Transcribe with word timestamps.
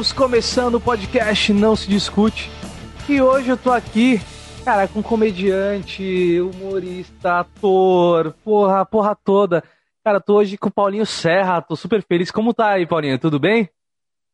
Estamos 0.00 0.12
começando 0.12 0.74
o 0.76 0.80
podcast 0.80 1.52
Não 1.52 1.76
Se 1.76 1.86
Discute. 1.86 2.50
E 3.06 3.20
hoje 3.20 3.50
eu 3.50 3.56
tô 3.58 3.70
aqui, 3.70 4.18
cara, 4.64 4.88
com 4.88 5.02
comediante, 5.02 6.40
humorista, 6.40 7.40
ator, 7.40 8.32
porra, 8.42 8.86
porra 8.86 9.14
toda. 9.14 9.62
Cara, 10.02 10.18
tô 10.18 10.38
hoje 10.38 10.56
com 10.56 10.70
o 10.70 10.72
Paulinho 10.72 11.04
Serra, 11.04 11.60
tô 11.60 11.76
super 11.76 12.02
feliz. 12.02 12.30
Como 12.30 12.54
tá 12.54 12.70
aí, 12.70 12.86
Paulinho? 12.86 13.18
Tudo 13.18 13.38
bem? 13.38 13.68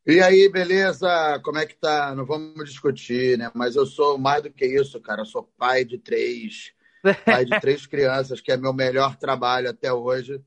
E 0.07 0.21
aí, 0.21 0.49
beleza? 0.49 1.41
Como 1.43 1.59
é 1.59 1.67
que 1.67 1.75
tá? 1.75 2.15
Não 2.15 2.25
vamos 2.25 2.65
discutir, 2.65 3.37
né? 3.37 3.51
Mas 3.53 3.75
eu 3.75 3.87
sou 3.87 4.17
mais 4.17 4.45
do 4.45 4.51
que 4.51 4.65
isso, 4.65 5.01
cara. 5.01 5.23
Eu 5.23 5.27
sou 5.27 5.43
pai 5.59 5.85
de 5.85 5.99
três, 5.99 6.73
pai 7.27 7.45
de 7.45 7.59
três 7.59 7.87
crianças, 7.87 8.41
que 8.41 8.53
é 8.53 8.57
meu 8.57 8.73
melhor 8.73 9.17
trabalho 9.17 9.69
até 9.69 9.93
hoje. 9.93 10.41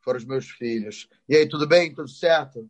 Foram 0.00 0.18
os 0.18 0.24
meus 0.24 0.50
filhos. 0.50 1.08
E 1.28 1.36
aí, 1.36 1.48
tudo 1.48 1.64
bem? 1.64 1.94
Tudo 1.94 2.08
certo? 2.08 2.68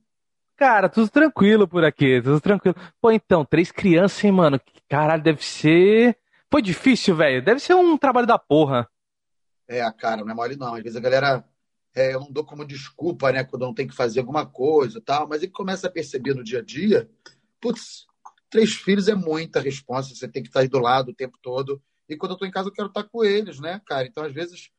Cara, 0.57 0.89
tudo 0.89 1.09
tranquilo 1.09 1.67
por 1.67 1.85
aqui, 1.85 2.23
tudo 2.23 2.41
tranquilo. 2.41 2.77
Pô, 3.01 3.11
então, 3.11 3.45
três 3.45 3.73
crianças, 3.73 4.23
hein, 4.25 4.33
mano? 4.33 4.61
Caralho, 4.89 5.23
deve 5.23 5.45
ser. 5.45 6.17
Foi 6.51 6.63
difícil, 6.63 7.17
velho. 7.17 7.45
Deve 7.45 7.61
ser 7.61 7.75
um 7.75 7.99
trabalho 7.99 8.27
da 8.27 8.39
porra. 8.39 8.89
É, 9.67 9.81
cara, 9.93 10.23
não 10.25 10.31
é 10.31 10.35
mole 10.35 10.57
não. 10.57 10.75
Às 10.75 10.83
vezes 10.83 10.97
a 10.97 11.01
galera. 11.01 11.45
É, 11.97 12.13
eu 12.13 12.21
não 12.21 12.33
dou 12.33 12.45
como 12.45 12.65
desculpa, 12.65 13.31
né, 13.31 13.45
quando 13.45 13.63
não 13.63 13.73
tem 13.73 13.87
que 13.87 13.95
fazer 13.95 14.19
alguma 14.19 14.45
coisa 14.45 14.99
e 14.99 15.01
tal, 15.01 15.29
mas 15.29 15.45
ele 15.45 15.53
começa 15.53 15.87
a 15.87 15.91
perceber 15.91 16.35
no 16.35 16.43
dia 16.43 16.59
a 16.59 16.63
dia, 16.63 17.09
putz, 17.61 18.05
três 18.51 18.75
filhos 18.75 19.07
é 19.07 19.15
muita 19.15 19.61
resposta, 19.61 20.13
você 20.13 20.27
tem 20.27 20.43
que 20.43 20.49
estar 20.49 20.67
do 20.67 20.81
lado 20.81 21.13
o 21.13 21.15
tempo 21.15 21.39
todo. 21.41 21.81
E 22.09 22.17
quando 22.17 22.33
eu 22.33 22.37
tô 22.37 22.45
em 22.45 22.51
casa, 22.51 22.69
eu 22.69 22.73
quero 22.73 22.89
estar 22.89 23.05
com 23.05 23.25
eles, 23.25 23.61
né, 23.61 23.81
cara? 23.87 24.09
Então, 24.09 24.25
às 24.25 24.33
vezes, 24.33 24.71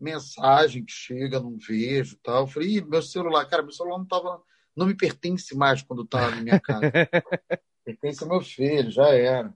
mensagem 0.00 0.82
que 0.84 0.92
chega, 0.92 1.38
não 1.38 1.56
vejo 1.58 2.18
tal. 2.22 2.44
Eu 2.44 2.46
falei, 2.46 2.80
meu 2.80 3.02
celular, 3.02 3.44
cara, 3.44 3.62
meu 3.62 3.72
celular 3.72 3.98
não 3.98 4.06
tava 4.06 4.42
não 4.76 4.86
me 4.86 4.94
pertence 4.94 5.56
mais 5.56 5.82
quando 5.82 6.04
tá 6.04 6.30
na 6.30 6.36
minha 6.40 6.60
casa. 6.60 6.82
pertence 7.84 8.22
ao 8.22 8.28
meu 8.28 8.40
filho, 8.40 8.90
já 8.90 9.08
era. 9.08 9.52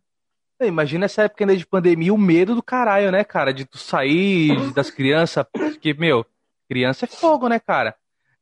Imagina 0.61 1.05
essa 1.05 1.25
época 1.25 1.45
ainda 1.45 1.56
de 1.56 1.67
pandemia, 1.67 2.14
o 2.14 2.19
medo 2.19 2.55
do 2.55 2.62
caralho, 2.62 3.11
né, 3.12 3.22
cara? 3.25 3.53
De 3.53 3.67
tu 3.67 3.77
sair 3.77 4.72
das 4.72 4.91
crianças, 4.91 5.44
porque, 5.53 5.92
meu, 5.92 6.25
criança 6.69 7.05
é 7.05 7.09
fogo, 7.09 7.47
né, 7.48 7.59
cara? 7.61 7.94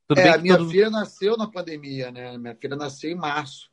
Tudo 0.07 0.21
é, 0.21 0.29
a 0.29 0.39
minha 0.39 0.57
todo... 0.57 0.71
filha 0.71 0.91
nasceu 0.91 1.37
na 1.37 1.51
pandemia, 1.51 2.13
né? 2.13 2.37
Minha 2.39 2.55
filha 2.55 2.77
nasceu 2.77 3.11
em 3.11 3.17
março. 3.17 3.69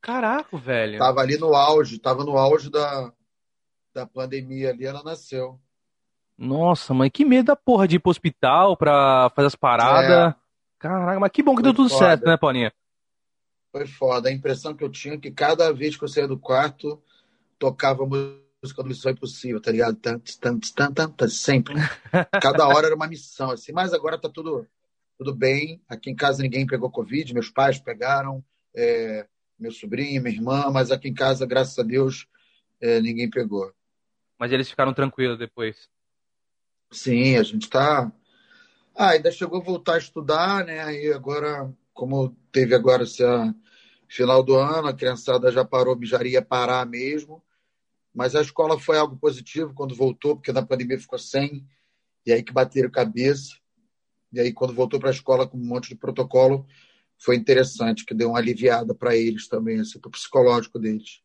Caraca, 0.00 0.56
velho. 0.56 0.98
Tava 0.98 1.20
ali 1.20 1.36
no 1.38 1.54
auge, 1.54 1.98
tava 1.98 2.24
no 2.24 2.36
auge 2.36 2.70
da, 2.70 3.12
da 3.94 4.06
pandemia 4.06 4.70
ali, 4.70 4.84
ela 4.84 5.02
nasceu. 5.02 5.58
Nossa, 6.36 6.92
mãe, 6.94 7.10
que 7.10 7.24
medo 7.24 7.46
da 7.46 7.56
porra 7.56 7.86
de 7.88 7.96
ir 7.96 7.98
pro 7.98 8.10
hospital 8.10 8.76
pra 8.76 9.30
fazer 9.34 9.46
as 9.46 9.56
paradas. 9.56 10.34
É. 10.34 10.41
Caraca, 10.82 11.20
mas 11.20 11.30
que 11.30 11.44
bom 11.44 11.52
que 11.52 11.62
Foi 11.62 11.62
deu 11.62 11.74
tudo 11.74 11.88
foda. 11.88 12.04
certo, 12.04 12.26
né, 12.26 12.36
Paulinha? 12.36 12.72
Foi 13.70 13.86
foda. 13.86 14.28
A 14.28 14.32
impressão 14.32 14.74
que 14.74 14.82
eu 14.82 14.90
tinha 14.90 15.14
é 15.14 15.18
que 15.18 15.30
cada 15.30 15.72
vez 15.72 15.96
que 15.96 16.02
eu 16.02 16.08
saía 16.08 16.26
do 16.26 16.36
quarto, 16.36 17.00
tocava 17.56 18.04
música 18.04 18.82
do 18.82 18.88
Missão 18.88 19.12
Impossível, 19.12 19.60
tá 19.60 19.70
ligado? 19.70 19.94
Tantos, 19.94 20.36
tantos, 20.36 20.72
tantos, 20.72 21.40
sempre. 21.40 21.74
Cada 22.42 22.66
hora 22.66 22.88
era 22.88 22.96
uma 22.96 23.06
missão, 23.06 23.52
assim. 23.52 23.70
Mas 23.70 23.94
agora 23.94 24.18
tá 24.18 24.28
tudo, 24.28 24.66
tudo 25.16 25.32
bem. 25.32 25.80
Aqui 25.88 26.10
em 26.10 26.16
casa 26.16 26.42
ninguém 26.42 26.66
pegou 26.66 26.90
Covid, 26.90 27.32
meus 27.32 27.48
pais 27.48 27.78
pegaram, 27.78 28.44
é, 28.74 29.28
meu 29.56 29.70
sobrinho, 29.70 30.20
minha 30.20 30.34
irmã, 30.34 30.68
mas 30.68 30.90
aqui 30.90 31.08
em 31.08 31.14
casa, 31.14 31.46
graças 31.46 31.78
a 31.78 31.84
Deus, 31.84 32.26
é, 32.80 33.00
ninguém 33.00 33.30
pegou. 33.30 33.72
Mas 34.36 34.50
eles 34.50 34.68
ficaram 34.68 34.92
tranquilos 34.92 35.38
depois? 35.38 35.88
Sim, 36.90 37.36
a 37.36 37.42
gente 37.44 37.70
tá 37.70 38.12
ah, 38.94 39.10
ainda 39.10 39.30
chegou 39.30 39.60
a 39.60 39.64
voltar 39.64 39.94
a 39.94 39.98
estudar, 39.98 40.64
né? 40.64 40.82
Aí 40.82 41.12
agora, 41.12 41.72
como 41.92 42.36
teve 42.50 42.74
agora 42.74 43.04
esse 43.04 43.22
final 44.08 44.42
do 44.42 44.56
ano, 44.56 44.88
a 44.88 44.94
criançada 44.94 45.50
já 45.50 45.64
parou, 45.64 45.98
já 46.02 46.22
ia 46.24 46.42
parar 46.42 46.86
mesmo. 46.86 47.42
Mas 48.14 48.34
a 48.34 48.42
escola 48.42 48.78
foi 48.78 48.98
algo 48.98 49.16
positivo 49.16 49.72
quando 49.74 49.94
voltou, 49.94 50.36
porque 50.36 50.52
na 50.52 50.64
pandemia 50.64 50.98
ficou 50.98 51.18
sem, 51.18 51.66
e 52.26 52.32
aí 52.32 52.42
que 52.42 52.52
bateram 52.52 52.90
cabeça. 52.90 53.56
E 54.32 54.40
aí, 54.40 54.52
quando 54.52 54.74
voltou 54.74 54.98
para 55.00 55.10
a 55.10 55.12
escola 55.12 55.46
com 55.46 55.56
um 55.56 55.64
monte 55.64 55.90
de 55.90 55.94
protocolo, 55.94 56.66
foi 57.18 57.36
interessante, 57.36 58.04
que 58.04 58.14
deu 58.14 58.30
uma 58.30 58.38
aliviada 58.38 58.94
para 58.94 59.16
eles 59.16 59.46
também, 59.46 59.80
assim, 59.80 59.98
para 59.98 60.08
o 60.08 60.12
psicológico 60.12 60.78
deles. 60.78 61.20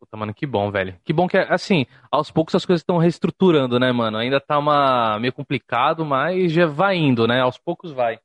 Puta, 0.00 0.16
mano, 0.16 0.32
que 0.32 0.46
bom, 0.46 0.70
velho. 0.70 0.98
Que 1.04 1.12
bom 1.12 1.28
que, 1.28 1.36
assim, 1.36 1.84
aos 2.10 2.30
poucos 2.30 2.54
as 2.54 2.64
coisas 2.64 2.80
estão 2.80 2.96
reestruturando, 2.96 3.78
né, 3.78 3.92
mano? 3.92 4.16
Ainda 4.16 4.40
tá 4.40 4.58
uma... 4.58 5.18
meio 5.20 5.32
complicado, 5.32 6.06
mas 6.06 6.50
já 6.50 6.64
vai 6.64 6.96
indo, 6.96 7.26
né? 7.28 7.40
Aos 7.40 7.58
poucos 7.58 7.92
vai. 7.92 8.18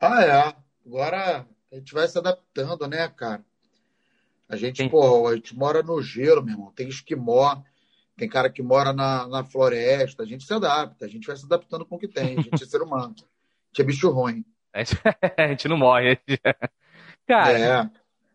Ah, 0.00 0.24
é. 0.24 0.54
Agora 0.86 1.46
a 1.70 1.74
gente 1.76 1.92
vai 1.92 2.08
se 2.08 2.18
adaptando, 2.18 2.88
né, 2.88 3.06
cara? 3.08 3.44
A 4.48 4.56
gente, 4.56 4.82
Sim. 4.82 4.88
pô, 4.88 5.28
a 5.28 5.36
gente 5.36 5.54
mora 5.54 5.82
no 5.82 6.00
gelo, 6.00 6.42
meu 6.42 6.54
irmão. 6.54 6.72
Tem 6.72 6.88
esquimó, 6.88 7.62
tem 8.16 8.28
cara 8.28 8.48
que 8.48 8.62
mora 8.62 8.94
na, 8.94 9.28
na 9.28 9.44
floresta. 9.44 10.22
A 10.22 10.26
gente 10.26 10.44
se 10.44 10.54
adapta, 10.54 11.04
a 11.04 11.08
gente 11.08 11.26
vai 11.26 11.36
se 11.36 11.44
adaptando 11.44 11.84
com 11.84 11.96
o 11.96 11.98
que 11.98 12.08
tem. 12.08 12.38
A 12.38 12.42
gente 12.42 12.64
é 12.64 12.66
ser 12.66 12.80
humano. 12.80 13.14
A 13.14 13.68
gente 13.68 13.80
é 13.80 13.84
bicho 13.84 14.10
ruim. 14.10 14.42
a 15.36 15.48
gente 15.48 15.68
não 15.68 15.76
morre. 15.76 16.18
Cara, 17.28 17.58
é. 17.58 17.90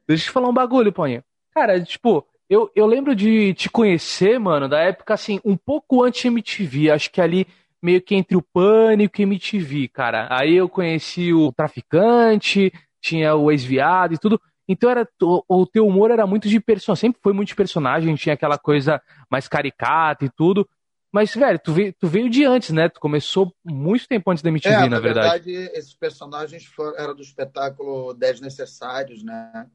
deixa 0.07 0.23
eu 0.23 0.27
te 0.27 0.31
falar 0.31 0.49
um 0.49 0.53
bagulho, 0.53 0.93
Ponha. 0.93 1.23
Cara, 1.57 1.81
tipo, 1.81 2.23
eu, 2.47 2.69
eu 2.75 2.85
lembro 2.85 3.15
de 3.15 3.51
te 3.55 3.67
conhecer, 3.67 4.39
mano, 4.39 4.69
da 4.69 4.79
época, 4.79 5.15
assim, 5.15 5.39
um 5.43 5.57
pouco 5.57 6.03
antes 6.03 6.21
de 6.21 6.27
MTV. 6.27 6.91
Acho 6.91 7.09
que 7.09 7.19
ali, 7.19 7.47
meio 7.81 7.99
que 7.99 8.13
entre 8.13 8.37
o 8.37 8.43
Pânico 8.43 9.19
e 9.19 9.23
MTV, 9.23 9.87
cara. 9.87 10.27
Aí 10.29 10.55
eu 10.55 10.69
conheci 10.69 11.33
o 11.33 11.51
Traficante, 11.51 12.71
tinha 13.01 13.33
o 13.35 13.51
Ex-Viado 13.51 14.13
e 14.13 14.19
tudo. 14.19 14.39
Então 14.67 14.87
era 14.87 15.09
o, 15.19 15.43
o 15.49 15.65
teu 15.65 15.87
humor 15.87 16.11
era 16.11 16.27
muito 16.27 16.47
de 16.47 16.59
personagem, 16.59 17.01
sempre 17.01 17.21
foi 17.23 17.33
muito 17.33 17.47
de 17.47 17.55
personagem, 17.55 18.13
tinha 18.13 18.35
aquela 18.35 18.59
coisa 18.59 19.01
mais 19.27 19.47
caricata 19.47 20.25
e 20.25 20.29
tudo. 20.29 20.69
Mas, 21.11 21.33
velho, 21.33 21.57
tu 21.57 21.73
veio, 21.73 21.91
tu 21.99 22.07
veio 22.07 22.29
de 22.29 22.45
antes, 22.45 22.69
né? 22.69 22.87
Tu 22.87 22.99
começou 22.99 23.51
muito 23.65 24.07
tempo 24.07 24.29
antes 24.29 24.43
da 24.43 24.49
MTV, 24.49 24.75
é, 24.75 24.79
na, 24.81 24.89
na 24.89 24.99
verdade. 24.99 25.51
verdade. 25.51 25.75
esses 25.75 25.95
personagens 25.95 26.65
foram, 26.65 26.95
eram 26.99 27.15
do 27.15 27.23
espetáculo 27.23 28.13
10 28.13 28.41
Necessários, 28.41 29.23
né? 29.23 29.67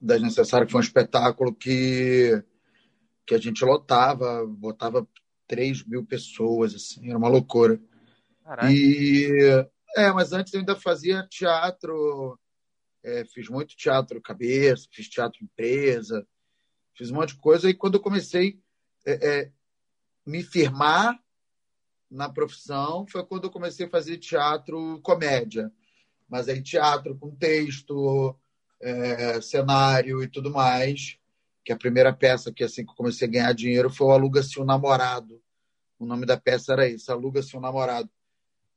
Das 0.00 0.20
Necessárias, 0.20 0.66
que 0.66 0.72
foi 0.72 0.80
um 0.80 0.84
espetáculo 0.84 1.54
que, 1.54 2.42
que 3.26 3.34
a 3.34 3.38
gente 3.38 3.64
lotava, 3.64 4.46
botava 4.46 5.06
3 5.46 5.84
mil 5.86 6.04
pessoas, 6.04 6.74
assim, 6.74 7.08
era 7.08 7.18
uma 7.18 7.28
loucura. 7.28 7.80
Caraca. 8.44 8.72
E, 8.72 9.30
é, 9.96 10.12
mas 10.12 10.32
antes 10.32 10.52
eu 10.52 10.60
ainda 10.60 10.76
fazia 10.76 11.26
teatro, 11.28 12.38
é, 13.02 13.24
fiz 13.24 13.48
muito 13.48 13.76
teatro 13.76 14.20
cabeça, 14.20 14.88
fiz 14.92 15.08
teatro 15.08 15.42
empresa, 15.42 16.26
fiz 16.94 17.10
um 17.10 17.14
monte 17.14 17.34
de 17.34 17.40
coisa, 17.40 17.68
e 17.68 17.74
quando 17.74 17.94
eu 17.94 18.00
comecei 18.00 18.60
é, 19.06 19.12
é, 19.12 19.52
me 20.24 20.42
firmar 20.42 21.18
na 22.10 22.28
profissão, 22.28 23.06
foi 23.08 23.24
quando 23.24 23.44
eu 23.44 23.50
comecei 23.50 23.86
a 23.86 23.90
fazer 23.90 24.18
teatro 24.18 25.00
comédia. 25.02 25.72
Mas 26.28 26.48
aí 26.48 26.62
teatro 26.62 27.16
com 27.16 27.34
texto, 27.34 28.36
é, 28.80 29.40
cenário 29.40 30.22
e 30.22 30.28
tudo 30.28 30.50
mais. 30.50 31.18
Que 31.64 31.72
a 31.72 31.76
primeira 31.76 32.12
peça 32.12 32.52
que 32.52 32.62
assim 32.62 32.84
que 32.84 32.90
eu 32.90 32.96
comecei 32.96 33.26
a 33.26 33.30
ganhar 33.30 33.52
dinheiro 33.52 33.90
foi 33.90 34.06
o 34.06 34.12
Aluga-se 34.12 34.60
um 34.60 34.64
Namorado. 34.64 35.42
O 35.98 36.06
nome 36.06 36.26
da 36.26 36.36
peça 36.36 36.72
era 36.72 36.88
esse, 36.88 37.10
Aluga-se 37.10 37.56
um 37.56 37.60
Namorado. 37.60 38.10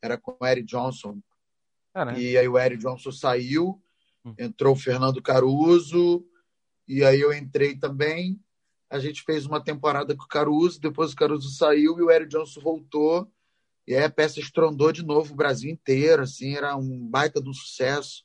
Era 0.01 0.17
com 0.17 0.37
o 0.39 0.45
Eric 0.45 0.67
Johnson. 0.67 1.21
E 2.17 2.37
aí 2.37 2.47
o 2.47 2.57
Eric 2.57 2.81
Johnson 2.81 3.11
saiu, 3.11 3.81
hum. 4.23 4.33
entrou 4.37 4.73
o 4.73 4.79
Fernando 4.79 5.21
Caruso, 5.21 6.25
e 6.87 7.03
aí 7.03 7.19
eu 7.19 7.33
entrei 7.33 7.75
também. 7.75 8.39
A 8.89 8.97
gente 8.97 9.21
fez 9.23 9.45
uma 9.45 9.63
temporada 9.63 10.15
com 10.15 10.23
o 10.23 10.27
Caruso, 10.27 10.79
depois 10.79 11.11
o 11.11 11.15
Caruso 11.15 11.49
saiu 11.51 11.99
e 11.99 12.01
o 12.01 12.09
Eric 12.09 12.31
Johnson 12.31 12.61
voltou. 12.61 13.31
E 13.87 13.95
aí 13.95 14.03
a 14.03 14.09
peça 14.09 14.39
estrondou 14.39 14.91
de 14.91 15.03
novo 15.03 15.33
o 15.33 15.35
Brasil 15.35 15.69
inteiro, 15.69 16.23
assim, 16.23 16.55
era 16.55 16.75
um 16.75 17.07
baita 17.07 17.41
de 17.41 17.49
um 17.49 17.53
sucesso. 17.53 18.23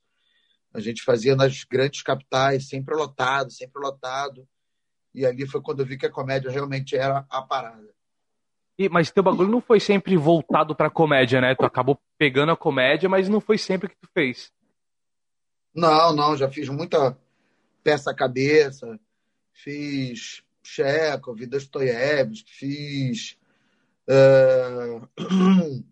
A 0.74 0.80
gente 0.80 1.02
fazia 1.02 1.36
nas 1.36 1.62
grandes 1.64 2.02
capitais, 2.02 2.68
sempre 2.68 2.94
lotado, 2.96 3.52
sempre 3.52 3.80
lotado. 3.80 4.46
E 5.14 5.24
ali 5.24 5.46
foi 5.46 5.62
quando 5.62 5.80
eu 5.80 5.86
vi 5.86 5.96
que 5.96 6.06
a 6.06 6.10
comédia 6.10 6.50
realmente 6.50 6.96
era 6.96 7.24
a 7.30 7.40
parada. 7.40 7.94
E, 8.76 8.88
mas 8.88 9.12
teu 9.12 9.22
bagulho 9.22 9.48
não 9.48 9.60
foi 9.60 9.78
sempre 9.78 10.16
voltado 10.16 10.74
pra 10.74 10.90
comédia, 10.90 11.40
né? 11.40 11.54
Tu 11.54 11.64
acabou 11.64 11.96
pegando 12.18 12.50
a 12.50 12.56
comédia, 12.56 13.08
mas 13.08 13.28
não 13.28 13.40
foi 13.40 13.56
sempre 13.56 13.88
que 13.88 13.96
tu 13.96 14.08
fez. 14.12 14.52
Não, 15.72 16.12
não, 16.14 16.36
já 16.36 16.50
fiz 16.50 16.68
muita 16.68 17.16
peça 17.84 18.12
cabeça, 18.12 18.98
fiz 19.52 20.42
Vida 21.36 21.58
Dostoiévski, 21.58 22.50
fiz 22.50 23.36
uh, 24.08 25.06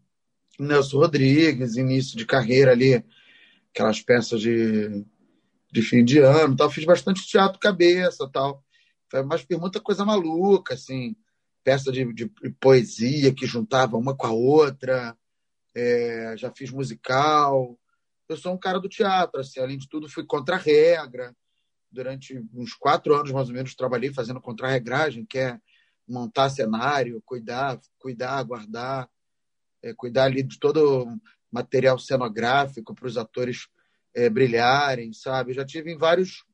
Nelson 0.59 0.99
Rodrigues, 0.99 1.77
início 1.77 2.17
de 2.17 2.27
carreira 2.27 2.73
ali, 2.73 3.05
aquelas 3.73 4.01
peças 4.01 4.41
de, 4.41 5.05
de 5.73 5.83
fim 5.83 6.05
de 6.05 6.19
ano, 6.19 6.57
tal. 6.57 6.71
Fiz 6.71 6.85
bastante 6.85 7.27
teatro 7.27 7.59
cabeça, 7.59 8.29
tal. 8.31 8.63
Mas 9.27 9.43
fiz 9.43 9.59
muita 9.59 9.81
coisa 9.81 10.05
maluca, 10.05 10.75
assim, 10.75 11.17
peça 11.65 11.93
de, 11.93 12.11
de 12.13 12.31
poesia 12.61 13.35
que 13.35 13.47
juntava 13.47 13.97
uma 13.97 14.17
com 14.17 14.27
a 14.27 14.33
outra. 14.33 15.17
É, 15.75 16.35
já 16.37 16.51
fiz 16.51 16.71
musical, 16.71 17.79
eu 18.29 18.37
sou 18.37 18.53
um 18.53 18.59
cara 18.59 18.81
do 18.81 18.89
teatro, 18.89 19.41
assim, 19.41 19.61
além 19.61 19.79
de 19.79 19.89
tudo, 19.89 20.09
fui 20.09 20.25
contra 20.25 20.57
a 20.57 20.59
regra. 20.59 21.35
Durante 21.91 22.43
uns 22.55 22.73
quatro 22.73 23.15
anos, 23.15 23.31
mais 23.31 23.49
ou 23.49 23.55
menos, 23.55 23.75
trabalhei 23.75 24.11
fazendo 24.11 24.41
contra-regragem, 24.41 25.27
que 25.27 25.39
é 25.39 25.59
montar 26.09 26.49
cenário, 26.49 27.23
cuidar, 27.27 27.79
cuidar, 27.99 28.43
guardar, 28.45 29.11
é, 29.83 29.93
cuidar 29.93 30.25
ali 30.25 30.43
de 30.43 30.59
todo 30.59 31.07
material 31.53 31.99
cenográfico 31.99 32.95
para 32.95 33.07
os 33.07 33.19
atores 33.19 33.69
é, 34.15 34.29
brilharem, 34.31 35.13
sabe? 35.13 35.51
Eu 35.51 35.57
já 35.57 35.65
tive 35.65 35.93
em 35.93 35.99
vários 35.99 36.45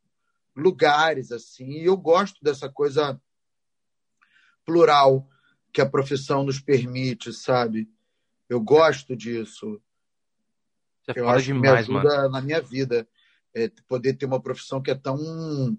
lugares 0.55 1.31
assim, 1.31 1.71
e 1.71 1.85
eu 1.85 1.97
gosto 1.97 2.43
dessa 2.43 2.69
coisa 2.69 3.21
plural 4.65 5.29
que 5.73 5.81
a 5.81 5.89
profissão 5.89 6.43
nos 6.43 6.61
permite, 6.61 7.33
sabe? 7.33 7.89
Eu 8.49 8.61
gosto 8.61 9.15
disso. 9.15 9.81
Você 11.05 11.21
eu 11.21 11.29
acho 11.29 11.47
demais, 11.47 11.87
que 11.87 11.93
me 11.93 11.99
ajuda 11.99 12.17
mano. 12.17 12.31
na 12.31 12.41
minha 12.41 12.61
vida 12.61 13.09
é, 13.55 13.71
poder 13.87 14.15
ter 14.15 14.27
uma 14.27 14.41
profissão 14.41 14.83
que 14.83 14.91
é 14.91 14.95
tão 14.95 15.79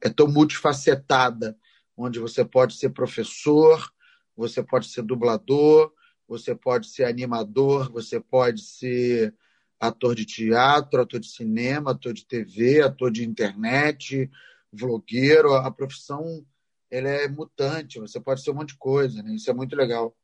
é 0.00 0.10
tão 0.10 0.28
multifacetada, 0.28 1.56
onde 1.96 2.18
você 2.18 2.44
pode 2.44 2.74
ser 2.74 2.90
professor, 2.90 3.90
você 4.36 4.62
pode 4.62 4.88
ser 4.88 5.02
dublador, 5.02 5.92
você 6.26 6.54
pode 6.54 6.88
ser 6.88 7.04
animador, 7.04 7.90
você 7.90 8.20
pode 8.20 8.62
ser 8.62 9.34
ator 9.78 10.14
de 10.14 10.24
teatro, 10.24 11.00
ator 11.00 11.20
de 11.20 11.28
cinema, 11.28 11.90
ator 11.90 12.12
de 12.12 12.24
TV, 12.24 12.82
ator 12.82 13.10
de 13.10 13.24
internet, 13.24 14.30
vlogueiro. 14.72 15.54
A 15.54 15.70
profissão 15.70 16.44
ela 16.90 17.08
é 17.08 17.28
mutante, 17.28 17.98
você 17.98 18.20
pode 18.20 18.42
ser 18.42 18.50
um 18.50 18.54
monte 18.54 18.68
de 18.70 18.78
coisa, 18.78 19.22
né? 19.22 19.34
Isso 19.34 19.50
é 19.50 19.54
muito 19.54 19.74
legal. 19.74 20.14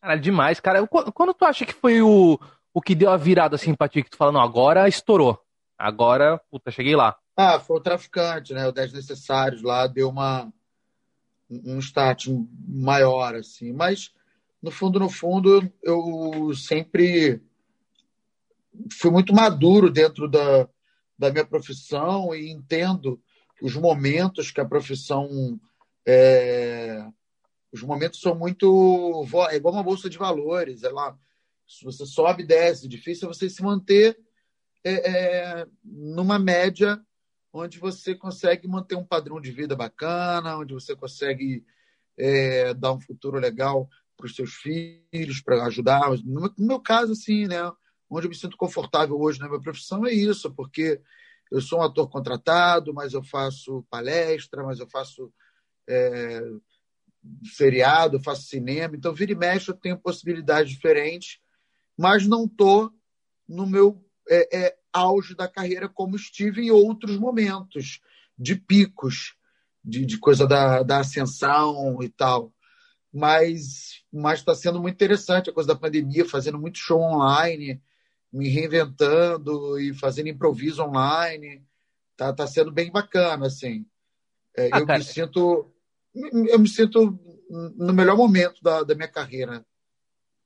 Cara, 0.00 0.16
demais, 0.16 0.60
cara. 0.60 0.86
Quando 0.86 1.34
tu 1.34 1.44
acha 1.44 1.66
que 1.66 1.72
foi 1.72 2.00
o, 2.00 2.38
o 2.72 2.80
que 2.80 2.94
deu 2.94 3.10
a 3.10 3.16
virada 3.16 3.56
assim 3.56 3.74
pra 3.74 3.88
ti, 3.88 4.02
que 4.02 4.10
tu 4.10 4.16
fala, 4.16 4.32
não, 4.32 4.40
agora 4.40 4.88
estourou. 4.88 5.42
Agora, 5.78 6.38
puta, 6.50 6.70
cheguei 6.70 6.96
lá. 6.96 7.16
Ah, 7.36 7.60
foi 7.60 7.76
o 7.76 7.82
traficante, 7.82 8.54
né? 8.54 8.66
O 8.66 8.72
10 8.72 8.94
Necessários 8.94 9.62
lá 9.62 9.86
deu 9.86 10.08
uma 10.08 10.50
um 11.48 11.78
start 11.78 12.26
maior, 12.66 13.34
assim. 13.34 13.72
Mas, 13.72 14.10
no 14.66 14.72
fundo, 14.72 14.98
no 14.98 15.08
fundo, 15.08 15.72
eu 15.80 16.52
sempre 16.56 17.40
fui 19.00 19.12
muito 19.12 19.32
maduro 19.32 19.88
dentro 19.88 20.28
da, 20.28 20.68
da 21.16 21.30
minha 21.30 21.46
profissão 21.46 22.34
e 22.34 22.50
entendo 22.50 23.22
os 23.62 23.76
momentos 23.76 24.50
que 24.50 24.60
a 24.60 24.64
profissão 24.64 25.60
é, 26.04 27.06
os 27.72 27.80
momentos 27.80 28.20
são 28.20 28.34
muito 28.34 29.24
é 29.50 29.54
igual 29.54 29.72
uma 29.72 29.84
bolsa 29.84 30.10
de 30.10 30.18
valores 30.18 30.82
ela 30.82 31.16
se 31.66 31.84
você 31.84 32.04
sobe 32.04 32.42
e 32.42 32.46
desce 32.46 32.88
difícil 32.88 33.28
é 33.28 33.32
você 33.32 33.48
se 33.48 33.62
manter 33.62 34.18
é, 34.82 34.92
é, 34.92 35.66
numa 35.84 36.40
média 36.40 37.00
onde 37.52 37.78
você 37.78 38.16
consegue 38.16 38.66
manter 38.66 38.96
um 38.96 39.06
padrão 39.06 39.40
de 39.40 39.52
vida 39.52 39.76
bacana 39.76 40.58
onde 40.58 40.74
você 40.74 40.96
consegue 40.96 41.64
é, 42.18 42.74
dar 42.74 42.92
um 42.92 43.00
futuro 43.00 43.38
legal 43.38 43.88
para 44.16 44.26
os 44.26 44.34
seus 44.34 44.54
filhos 44.54 45.40
para 45.42 45.64
ajudar 45.66 46.10
no 46.24 46.52
meu, 46.58 46.80
caso 46.80 47.12
assim 47.12 47.46
né 47.46 47.70
onde 48.08 48.26
eu 48.26 48.30
me 48.30 48.36
sinto 48.36 48.56
confortável 48.56 49.20
hoje 49.20 49.40
na 49.40 49.48
minha 49.48 49.60
profissão 49.60 50.06
é 50.06 50.12
isso, 50.12 50.52
porque 50.54 51.00
eu 51.50 51.60
sou 51.60 51.80
um 51.80 51.82
ator 51.82 52.08
contratado, 52.08 52.92
mas 52.92 53.12
eu 53.12 53.22
faço 53.22 53.84
palestra, 53.90 54.64
mas 54.64 54.80
eu 54.80 54.88
faço 54.88 55.32
é, 55.88 56.42
seriado, 57.44 58.16
eu 58.16 58.22
faço 58.22 58.42
cinema, 58.42 58.96
então 58.96 59.14
vira 59.14 59.32
e 59.32 59.36
mexe 59.36 59.70
eu 59.70 59.76
tenho 59.76 59.98
possibilidades 59.98 60.72
diferentes, 60.72 61.38
mas 61.96 62.26
não 62.26 62.44
estou 62.44 62.92
no 63.48 63.66
meu 63.66 64.04
é, 64.28 64.56
é, 64.56 64.76
auge 64.92 65.34
da 65.34 65.48
carreira 65.48 65.88
como 65.88 66.16
estive 66.16 66.62
em 66.62 66.70
outros 66.70 67.16
momentos 67.16 68.00
de 68.38 68.56
picos, 68.56 69.34
de, 69.84 70.04
de 70.04 70.18
coisa 70.18 70.46
da, 70.46 70.82
da 70.82 70.98
ascensão 70.98 72.02
e 72.02 72.08
tal. 72.08 72.52
Mas 73.16 74.02
está 74.34 74.54
sendo 74.54 74.80
muito 74.80 74.94
interessante 74.94 75.48
a 75.48 75.52
coisa 75.52 75.68
da 75.68 75.74
pandemia, 75.74 76.28
fazendo 76.28 76.58
muito 76.58 76.78
show 76.78 77.00
online, 77.00 77.80
me 78.30 78.48
reinventando 78.48 79.78
e 79.78 79.94
fazendo 79.94 80.28
improviso 80.28 80.82
online. 80.82 81.64
Tá, 82.16 82.32
tá 82.32 82.46
sendo 82.46 82.70
bem 82.70 82.90
bacana, 82.90 83.46
assim. 83.46 83.86
É, 84.56 84.68
ah, 84.72 84.80
eu 84.80 84.86
cara. 84.86 84.98
me 84.98 85.04
sinto 85.04 85.72
eu 86.14 86.58
me 86.58 86.68
sinto 86.68 87.18
no 87.76 87.92
melhor 87.92 88.16
momento 88.16 88.62
da, 88.62 88.82
da 88.82 88.94
minha 88.94 89.08
carreira. 89.08 89.64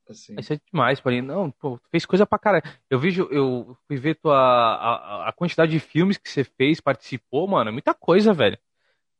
Assim. 0.08 0.34
Isso 0.38 0.52
é 0.52 0.60
demais, 0.72 1.00
Paulinho. 1.00 1.24
Não, 1.24 1.50
pô, 1.50 1.80
fez 1.90 2.04
coisa 2.04 2.26
pra 2.26 2.38
caralho. 2.38 2.64
Eu 2.88 2.98
vejo, 2.98 3.28
eu 3.30 3.76
fui 3.86 3.96
ver 3.96 4.16
tua, 4.16 4.36
a, 4.36 5.28
a 5.28 5.32
quantidade 5.32 5.70
de 5.70 5.78
filmes 5.78 6.16
que 6.16 6.28
você 6.28 6.42
fez, 6.42 6.80
participou, 6.80 7.46
mano, 7.46 7.70
é 7.70 7.72
muita 7.72 7.94
coisa, 7.94 8.32
velho. 8.32 8.58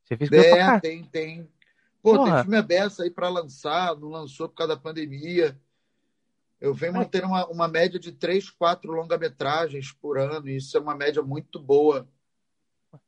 Você 0.05 0.17
fez 0.17 0.31
coisa 0.31 0.45
é, 0.45 0.51
pra 0.51 0.59
caralho. 0.59 0.81
tem, 0.83 1.05
tem. 1.05 1.49
Pô, 2.03 2.15
Porra. 2.15 2.35
tem 2.35 2.43
filme 2.43 2.57
aberto 2.57 3.03
aí 3.03 3.11
pra 3.11 3.29
lançar, 3.29 3.97
não 3.97 4.09
lançou 4.09 4.49
por 4.49 4.57
causa 4.57 4.75
da 4.75 4.81
pandemia. 4.81 5.57
Eu 6.61 6.75
venho 6.75 6.95
mantendo 6.95 7.27
uma, 7.27 7.47
uma 7.47 7.69
média 7.69 7.99
de 7.99 8.13
três, 8.13 8.51
quatro 8.51 8.93
longa-metragens 8.93 9.93
por 9.93 10.19
ano, 10.19 10.49
e 10.49 10.57
isso 10.57 10.77
é 10.77 10.81
uma 10.81 10.95
média 10.95 11.23
muito 11.23 11.59
boa. 11.59 12.07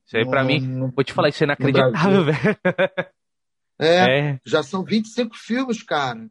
Isso 0.06 0.17
aí, 0.17 0.27
para 0.27 0.44
mim, 0.44 0.61
no, 0.61 0.91
vou 0.91 1.05
te 1.05 1.12
falar, 1.12 1.29
isso 1.29 1.43
é 1.43 1.47
inacreditável, 1.47 2.25
velho. 2.25 2.59
É, 3.79 4.29
é, 4.33 4.41
já 4.44 4.62
são 4.62 4.85
25 4.85 5.37
filmes, 5.37 5.83
cara. 5.83 6.31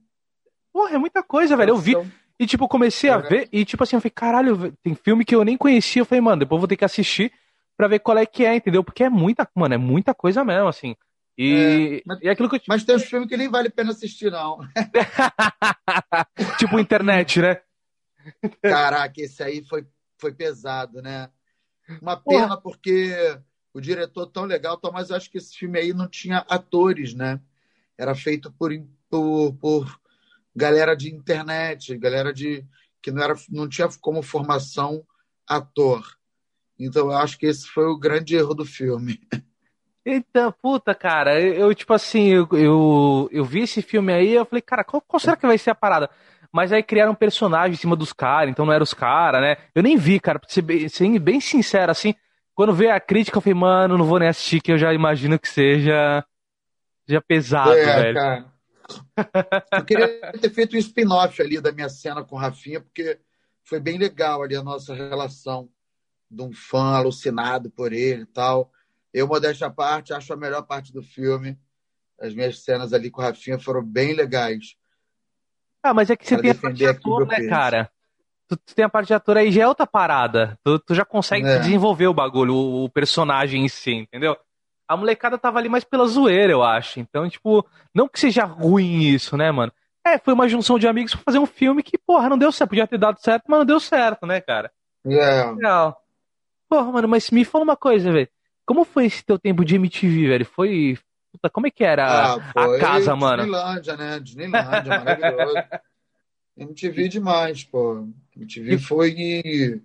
Porra, 0.71 0.95
é 0.95 0.97
muita 0.97 1.21
coisa, 1.21 1.55
velho. 1.57 1.71
Eu 1.71 1.77
vi. 1.77 1.95
E, 2.39 2.47
tipo, 2.47 2.67
comecei 2.67 3.09
a 3.09 3.17
é. 3.17 3.21
ver, 3.21 3.49
e, 3.51 3.63
tipo 3.65 3.83
assim, 3.83 3.95
eu 3.95 4.01
falei, 4.01 4.11
caralho, 4.11 4.75
tem 4.81 4.95
filme 4.95 5.23
que 5.23 5.35
eu 5.35 5.43
nem 5.43 5.57
conhecia. 5.57 6.01
Eu 6.01 6.05
falei, 6.05 6.21
mano, 6.21 6.39
depois 6.39 6.59
vou 6.59 6.67
ter 6.67 6.77
que 6.77 6.85
assistir 6.85 7.31
pra 7.77 7.87
ver 7.87 7.99
qual 7.99 8.17
é 8.17 8.25
que 8.25 8.45
é, 8.45 8.55
entendeu? 8.55 8.83
Porque 8.83 9.03
é 9.03 9.09
muita, 9.09 9.47
mano, 9.53 9.75
é 9.75 9.77
muita 9.77 10.13
coisa 10.13 10.43
mesmo, 10.43 10.67
assim. 10.67 10.95
E, 11.37 11.97
é, 11.97 12.01
mas, 12.05 12.19
e 12.21 12.29
aquilo 12.29 12.49
que 12.49 12.57
eu... 12.57 12.61
mas 12.67 12.83
tem 12.83 12.95
uns 12.95 13.05
filmes 13.05 13.27
que 13.27 13.37
nem 13.37 13.49
vale 13.49 13.69
a 13.69 13.71
pena 13.71 13.91
assistir, 13.91 14.31
não. 14.31 14.59
tipo 16.59 16.79
internet, 16.79 17.41
né? 17.41 17.61
Caraca, 18.61 19.21
esse 19.21 19.41
aí 19.41 19.63
foi, 19.63 19.85
foi 20.17 20.33
pesado, 20.33 21.01
né? 21.01 21.29
Uma 22.01 22.15
pena 22.17 22.49
Porra. 22.49 22.61
porque 22.61 23.39
o 23.73 23.81
diretor 23.81 24.27
tão 24.27 24.45
legal, 24.45 24.79
mas 24.93 25.09
eu 25.09 25.15
acho 25.15 25.29
que 25.29 25.37
esse 25.37 25.57
filme 25.57 25.79
aí 25.79 25.93
não 25.93 26.07
tinha 26.07 26.45
atores, 26.49 27.13
né? 27.13 27.39
Era 27.97 28.13
feito 28.13 28.51
por, 28.51 28.71
por, 29.09 29.53
por 29.53 29.99
galera 30.55 30.95
de 30.95 31.13
internet, 31.13 31.97
galera 31.97 32.33
de 32.33 32.65
que 33.01 33.11
não 33.11 33.23
era 33.23 33.35
não 33.49 33.67
tinha 33.67 33.89
como 33.99 34.21
formação 34.21 35.05
ator. 35.47 36.05
Então 36.77 37.07
eu 37.07 37.17
acho 37.17 37.37
que 37.37 37.45
esse 37.45 37.67
foi 37.67 37.85
o 37.85 37.97
grande 37.97 38.35
erro 38.35 38.53
do 38.53 38.65
filme. 38.65 39.19
Eita, 40.03 40.51
puta, 40.51 40.95
cara, 40.95 41.39
eu, 41.39 41.73
tipo 41.75 41.93
assim, 41.93 42.27
eu, 42.29 42.47
eu, 42.53 43.29
eu 43.31 43.45
vi 43.45 43.61
esse 43.61 43.83
filme 43.83 44.11
aí, 44.11 44.33
eu 44.33 44.45
falei, 44.45 44.61
cara, 44.61 44.83
qual, 44.83 44.99
qual, 44.99 45.19
será 45.19 45.35
que 45.35 45.45
vai 45.45 45.57
ser 45.59 45.69
a 45.69 45.75
parada? 45.75 46.09
Mas 46.51 46.73
aí 46.73 46.81
criaram 46.81 47.11
um 47.11 47.15
personagem 47.15 47.73
em 47.73 47.77
cima 47.77 47.95
dos 47.95 48.11
caras, 48.11 48.49
então 48.49 48.65
não 48.65 48.73
eram 48.73 48.83
os 48.83 48.95
caras, 48.95 49.41
né? 49.41 49.57
Eu 49.75 49.83
nem 49.83 49.95
vi, 49.97 50.19
cara, 50.19 50.39
pra 50.39 50.49
ser 50.49 50.63
bem, 50.63 50.89
ser 50.89 51.19
bem 51.19 51.39
sincero, 51.39 51.91
assim, 51.91 52.15
quando 52.55 52.73
veio 52.73 52.93
a 52.93 52.99
crítica, 52.99 53.37
eu 53.37 53.41
falei, 53.41 53.59
mano, 53.59 53.97
não 53.97 54.05
vou 54.05 54.19
nem 54.19 54.27
assistir, 54.27 54.59
que 54.59 54.71
eu 54.71 54.77
já 54.77 54.93
imagino 54.93 55.37
que 55.39 55.47
seja, 55.47 56.25
seja 57.05 57.21
pesado, 57.21 57.71
é, 57.71 58.01
velho. 58.01 58.15
Cara. 58.15 58.51
Eu 59.71 59.85
queria 59.85 60.31
ter 60.33 60.49
feito 60.49 60.75
um 60.75 60.79
spin-off 60.79 61.41
ali 61.41 61.61
da 61.61 61.71
minha 61.71 61.87
cena 61.87 62.25
com 62.25 62.35
o 62.35 62.39
Rafinha, 62.39 62.81
porque 62.81 63.19
foi 63.63 63.79
bem 63.79 63.97
legal 63.97 64.43
ali 64.43 64.55
a 64.55 64.63
nossa 64.63 64.93
relação 64.93 65.69
de 66.29 66.41
um 66.41 66.51
fã 66.51 66.95
alucinado 66.95 67.69
por 67.69 67.93
ele 67.93 68.23
e 68.23 68.25
tal. 68.25 68.69
Eu, 69.13 69.27
modéstia 69.27 69.67
à 69.67 69.69
parte, 69.69 70.13
acho 70.13 70.33
a 70.33 70.37
melhor 70.37 70.63
parte 70.63 70.93
do 70.93 71.03
filme. 71.03 71.57
As 72.19 72.33
minhas 72.33 72.59
cenas 72.63 72.93
ali 72.93 73.09
com 73.09 73.21
o 73.21 73.23
Rafinha 73.23 73.59
foram 73.59 73.83
bem 73.83 74.13
legais. 74.13 74.75
Ah, 75.83 75.93
mas 75.93 76.09
é 76.09 76.15
que 76.15 76.25
você 76.27 76.37
tem 76.37 76.51
a 76.51 76.55
parte 76.55 76.77
de 76.77 76.85
ator, 76.85 77.27
né, 77.27 77.47
cara? 77.47 77.91
Tu, 78.47 78.55
tu, 78.57 78.75
tem 78.75 78.85
a 78.85 78.89
parte 78.89 79.07
de 79.07 79.13
ator 79.13 79.37
aí, 79.37 79.51
já 79.51 79.63
é 79.63 79.67
outra 79.67 79.87
parada. 79.87 80.57
Tu, 80.63 80.79
tu 80.79 80.93
já 80.93 81.03
consegue 81.03 81.47
é. 81.47 81.59
desenvolver 81.59 82.07
o 82.07 82.13
bagulho, 82.13 82.53
o, 82.53 82.83
o, 82.85 82.89
personagem 82.89 83.65
em 83.65 83.69
si, 83.69 83.91
entendeu? 83.91 84.37
A 84.87 84.95
molecada 84.95 85.37
tava 85.37 85.57
ali 85.57 85.69
mais 85.69 85.83
pela 85.83 86.05
zoeira, 86.05 86.51
eu 86.51 86.61
acho. 86.61 86.99
Então, 86.99 87.27
tipo, 87.29 87.65
não 87.93 88.07
que 88.07 88.19
seja 88.19 88.43
ruim 88.43 89.01
isso, 89.01 89.35
né, 89.35 89.51
mano? 89.51 89.71
É, 90.05 90.17
foi 90.17 90.33
uma 90.33 90.49
junção 90.49 90.77
de 90.77 90.87
amigos 90.87 91.15
pra 91.15 91.23
fazer 91.23 91.39
um 91.39 91.45
filme 91.45 91.81
que, 91.81 91.97
porra, 91.97 92.29
não 92.29 92.37
deu 92.37 92.51
certo. 92.51 92.69
Podia 92.69 92.87
ter 92.87 92.97
dado 92.97 93.19
certo, 93.19 93.45
mas 93.47 93.59
não 93.59 93.65
deu 93.65 93.79
certo, 93.79 94.25
né, 94.25 94.41
cara? 94.41 94.71
É. 95.05 95.45
Legal. 95.45 95.97
Porra, 96.67 96.91
mano, 96.91 97.07
mas 97.07 97.29
me 97.31 97.45
fala 97.45 97.63
uma 97.63 97.77
coisa, 97.77 98.11
velho. 98.11 98.29
Como 98.71 98.85
foi 98.85 99.07
esse 99.07 99.21
teu 99.21 99.37
tempo 99.37 99.65
de 99.65 99.75
MTV, 99.75 100.27
velho? 100.29 100.45
Foi. 100.45 100.97
Puta, 101.29 101.49
como 101.49 101.67
é 101.67 101.69
que 101.69 101.83
era 101.83 102.35
ah, 102.35 102.35
a 102.55 102.79
casa, 102.79 103.13
mano? 103.17 103.43
Disneylândia, 103.43 103.97
né? 103.97 104.17
Disneylândia, 104.17 104.97
maravilhoso. 104.97 105.55
MTV 106.55 107.09
demais, 107.09 107.65
pô. 107.65 108.07
MTV 108.33 108.77
foi, 108.77 109.83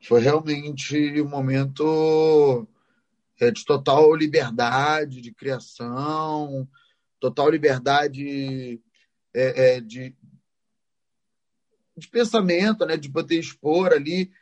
foi 0.00 0.20
realmente 0.22 1.20
um 1.20 1.28
momento 1.28 2.66
é, 3.38 3.50
de 3.50 3.62
total 3.62 4.14
liberdade 4.14 5.20
de 5.20 5.30
criação, 5.30 6.66
total 7.20 7.50
liberdade 7.50 8.80
é, 9.34 9.74
é, 9.74 9.80
de, 9.82 10.16
de 11.94 12.08
pensamento, 12.08 12.86
né? 12.86 12.96
De 12.96 13.10
poder 13.10 13.38
expor 13.38 13.92
ali 13.92 14.32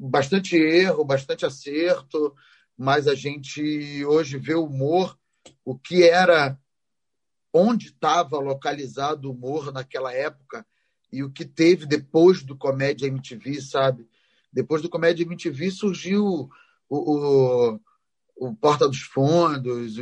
bastante 0.00 0.56
erro, 0.56 1.04
bastante 1.04 1.44
acerto, 1.44 2.34
mas 2.76 3.06
a 3.06 3.14
gente 3.14 4.04
hoje 4.04 4.38
vê 4.38 4.54
o 4.54 4.64
humor, 4.64 5.18
o 5.64 5.78
que 5.78 6.02
era, 6.02 6.58
onde 7.52 7.88
estava 7.88 8.38
localizado 8.38 9.28
o 9.28 9.32
humor 9.32 9.72
naquela 9.72 10.12
época 10.12 10.66
e 11.12 11.22
o 11.22 11.30
que 11.30 11.44
teve 11.44 11.86
depois 11.86 12.42
do 12.42 12.56
Comédia 12.56 13.06
MTV, 13.06 13.60
sabe? 13.60 14.08
Depois 14.52 14.82
do 14.82 14.90
Comédia 14.90 15.24
MTV 15.24 15.70
surgiu 15.70 16.50
o, 16.88 16.96
o, 16.96 17.80
o 18.36 18.54
Porta 18.56 18.88
dos 18.88 19.00
Fundos, 19.00 19.96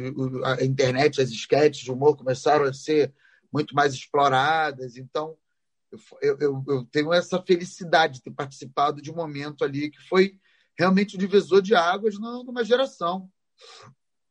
a 0.45 0.65
internet, 0.65 1.21
as 1.21 1.31
esquetes 1.31 1.81
de 1.81 1.93
humor 1.93 2.17
começaram 2.17 2.65
a 2.65 2.73
ser 2.73 3.13
muito 3.53 3.75
mais 3.75 3.93
exploradas. 3.93 4.97
Então, 4.97 5.37
eu, 6.23 6.39
eu, 6.41 6.65
eu, 6.67 6.85
tenho 6.87 7.13
essa 7.13 7.43
felicidade 7.43 8.15
de 8.15 8.23
ter 8.23 8.31
participado 8.31 9.03
de 9.03 9.11
um 9.11 9.15
momento 9.15 9.65
ali 9.65 9.91
que 9.91 10.01
foi 10.09 10.39
realmente 10.79 11.17
o 11.17 11.19
divisor 11.19 11.63
de 11.63 11.75
águas 11.75 12.19
numa 12.19 12.65
geração. 12.65 13.29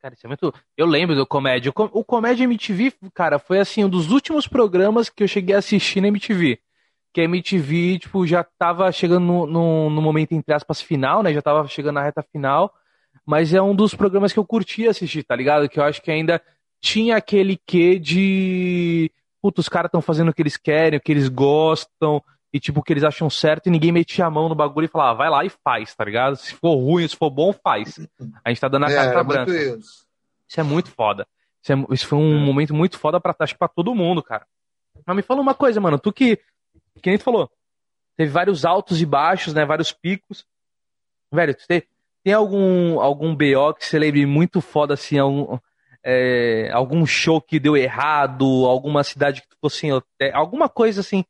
Cara, 0.01 0.15
isso 0.15 0.25
é 0.25 0.27
muito. 0.27 0.53
Eu 0.75 0.88
lembro 0.88 1.15
do 1.15 1.27
Comédia. 1.27 1.71
O 1.75 2.03
Comédia 2.03 2.43
MTV, 2.43 2.93
cara, 3.13 3.38
foi 3.38 3.60
assim, 3.60 3.83
um 3.83 3.89
dos 3.89 4.12
últimos 4.12 4.48
programas 4.48 5.10
que 5.10 5.24
eu 5.24 5.27
cheguei 5.27 5.55
a 5.55 5.60
assistir 5.60 6.01
na 6.01 6.07
MTV. 6.07 6.60
Que 7.13 7.21
a 7.21 7.24
MTV, 7.25 8.00
tipo, 8.00 8.25
já 8.25 8.43
tava 8.43 8.91
chegando 8.91 9.25
no, 9.25 9.45
no, 9.45 9.89
no 9.89 10.01
momento, 10.01 10.31
entre 10.31 10.53
aspas, 10.53 10.81
final, 10.81 11.21
né? 11.21 11.33
Já 11.33 11.41
tava 11.41 11.67
chegando 11.67 11.95
na 11.95 12.03
reta 12.03 12.24
final. 12.24 12.74
Mas 13.25 13.53
é 13.53 13.62
um 13.62 13.75
dos 13.75 13.93
programas 13.93 14.33
que 14.33 14.39
eu 14.39 14.45
curti 14.45 14.88
assistir, 14.88 15.24
tá 15.24 15.36
ligado? 15.36 15.69
Que 15.69 15.79
eu 15.79 15.83
acho 15.83 16.01
que 16.01 16.10
ainda 16.10 16.41
tinha 16.81 17.15
aquele 17.15 17.60
quê 17.67 18.00
de 18.00 19.12
puta, 19.41 19.60
os 19.60 19.69
caras 19.69 19.89
estão 19.89 20.01
fazendo 20.01 20.29
o 20.29 20.33
que 20.33 20.41
eles 20.41 20.55
querem, 20.55 20.98
o 20.98 21.01
que 21.01 21.12
eles 21.12 21.27
gostam, 21.27 22.24
e 22.53 22.60
tipo, 22.60 22.81
o 22.81 22.84
que 22.84 22.91
eles 22.91 23.03
acham 23.03 23.29
certo, 23.29 23.67
e 23.67 23.70
ninguém 23.70 23.91
metia 23.91 24.25
a 24.25 24.29
mão 24.29 24.50
no 24.50 24.55
bagulho 24.55 24.86
e 24.86 24.89
falava, 24.89 25.12
ah, 25.12 25.13
vai 25.13 25.29
lá 25.29 25.46
e 25.46 25.50
faz, 25.50 25.96
tá 25.96 26.03
ligado? 26.03 26.36
Se 26.36 26.53
for 26.53 26.75
ruim, 26.75 27.08
se 27.08 27.15
for 27.15 27.29
bom, 27.29 27.53
faz. 27.53 27.98
A 28.43 28.50
gente 28.50 28.60
tá 28.60 28.67
dando 28.67 28.86
a 28.86 28.91
é, 28.91 28.96
carta 28.96 29.24
branca. 29.24 29.51
Isso. 29.51 30.05
isso. 30.48 30.60
é 30.60 30.63
muito 30.63 30.91
foda. 30.91 31.25
Isso, 31.63 31.72
é, 31.72 31.86
isso 31.91 32.08
foi 32.08 32.17
um 32.17 32.41
é. 32.41 32.46
momento 32.46 32.74
muito 32.74 33.00
foda 33.00 33.22
pra, 33.22 33.34
acho, 33.39 33.58
pra 33.58 33.70
todo 33.70 33.96
mundo, 33.96 34.22
cara. 34.22 34.46
Mas 35.05 35.15
me 35.15 35.22
fala 35.22 35.39
uma 35.39 35.53
coisa, 35.53 35.79
mano, 35.79 35.98
tu 35.98 36.12
que, 36.12 36.38
que 37.01 37.10
nem 37.10 37.17
tu 37.17 37.24
falou, 37.24 37.50
teve 38.17 38.29
vários 38.29 38.65
altos 38.65 39.01
e 39.01 39.05
baixos, 39.05 39.53
né, 39.53 39.65
vários 39.65 39.93
picos. 39.93 40.46
Velho, 41.31 41.55
tu 41.55 41.65
tem, 41.65 41.84
tem 42.22 42.34
algum, 42.34 43.00
algum 43.00 43.34
BO 43.34 43.74
que 43.77 43.86
você 43.86 43.98
lembre 43.98 44.25
muito 44.25 44.60
foda, 44.60 44.96
assim, 44.96 45.17
algum, 45.17 45.58
é, 46.03 46.70
algum 46.74 47.05
show 47.05 47.41
que 47.41 47.62
deu 47.62 47.77
errado, 47.77 48.65
alguma 48.65 49.05
cidade 49.05 49.41
que 49.41 49.48
tu 49.48 49.86
em 49.86 49.93
hotel, 49.93 50.31
alguma 50.34 50.67
coisa 50.67 51.00
assim 51.00 51.24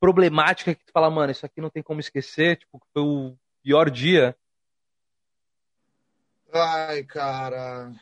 problemática 0.00 0.74
que 0.74 0.84
tu 0.84 0.92
fala, 0.92 1.10
mano, 1.10 1.30
isso 1.30 1.44
aqui 1.44 1.60
não 1.60 1.70
tem 1.70 1.82
como 1.82 2.00
esquecer, 2.00 2.56
tipo, 2.56 2.80
foi 2.92 3.02
o 3.02 3.36
pior 3.62 3.90
dia. 3.90 4.34
Ai, 6.52 7.04
cara. 7.04 7.92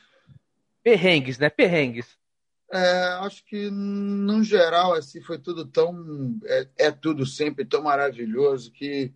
Perrengues, 0.83 1.39
né? 1.39 1.51
Perrengues. 1.51 2.17
É, 2.73 3.03
acho 3.21 3.45
que, 3.45 3.71
no 3.71 4.43
geral, 4.43 4.95
assim, 4.95 5.21
foi 5.23 5.39
tudo 5.39 5.67
tão. 5.67 6.39
É, 6.45 6.69
é, 6.79 6.91
tudo 6.91 7.27
sempre 7.27 7.65
tão 7.65 7.83
maravilhoso 7.83 8.71
que 8.71 9.13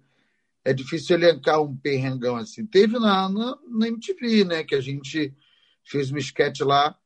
é 0.65 0.73
difícil 0.73 1.17
elencar 1.17 1.61
um 1.62 1.77
perrengão 1.77 2.37
assim. 2.37 2.67
Teve 2.67 2.99
na, 2.99 3.29
na, 3.29 3.59
na 3.69 3.89
MTV, 3.89 4.45
né? 4.45 4.65
Que 4.65 4.75
a 4.75 4.81
gente 4.81 5.35
fez 5.85 6.11
um 6.11 6.17
esquete 6.17 6.65
lá 6.65 6.97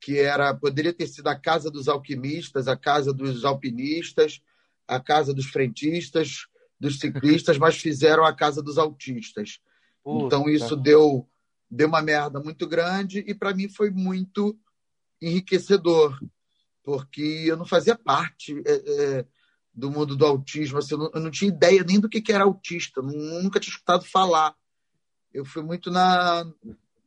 que 0.00 0.18
era 0.18 0.52
poderia 0.52 0.92
ter 0.92 1.06
sido 1.06 1.28
a 1.28 1.38
casa 1.38 1.70
dos 1.70 1.88
alquimistas, 1.88 2.66
a 2.66 2.76
casa 2.76 3.12
dos 3.12 3.44
alpinistas, 3.44 4.42
a 4.86 5.00
casa 5.00 5.32
dos 5.32 5.46
frentistas, 5.46 6.46
dos 6.78 6.98
ciclistas, 6.98 7.58
mas 7.58 7.76
fizeram 7.76 8.24
a 8.24 8.34
casa 8.34 8.62
dos 8.62 8.78
autistas. 8.78 9.60
Puta. 10.02 10.26
Então 10.26 10.48
isso 10.48 10.76
deu 10.76 11.28
deu 11.70 11.88
uma 11.88 12.02
merda 12.02 12.38
muito 12.38 12.66
grande 12.66 13.24
e 13.26 13.34
para 13.34 13.54
mim 13.54 13.66
foi 13.66 13.90
muito 13.90 14.58
enriquecedor, 15.22 16.20
porque 16.82 17.44
eu 17.46 17.56
não 17.56 17.64
fazia 17.64 17.96
parte 17.96 18.60
é, 18.66 18.72
é, 18.74 19.26
do 19.72 19.90
mundo 19.90 20.14
do 20.14 20.26
autismo, 20.26 20.78
assim, 20.78 20.94
eu, 20.94 20.98
não, 20.98 21.10
eu, 21.14 21.20
não, 21.20 21.30
tinha 21.30 21.48
ideia 21.48 21.82
nem 21.82 21.98
do 21.98 22.10
que, 22.10 22.20
que 22.20 22.32
era 22.32 22.44
autista, 22.44 23.00
nunca 23.00 23.58
tinha 23.58 23.72
escutado 23.72 24.04
falar. 24.04 24.54
Eu 25.32 25.46
fui 25.46 25.62
muito 25.62 25.90
na 25.90 26.44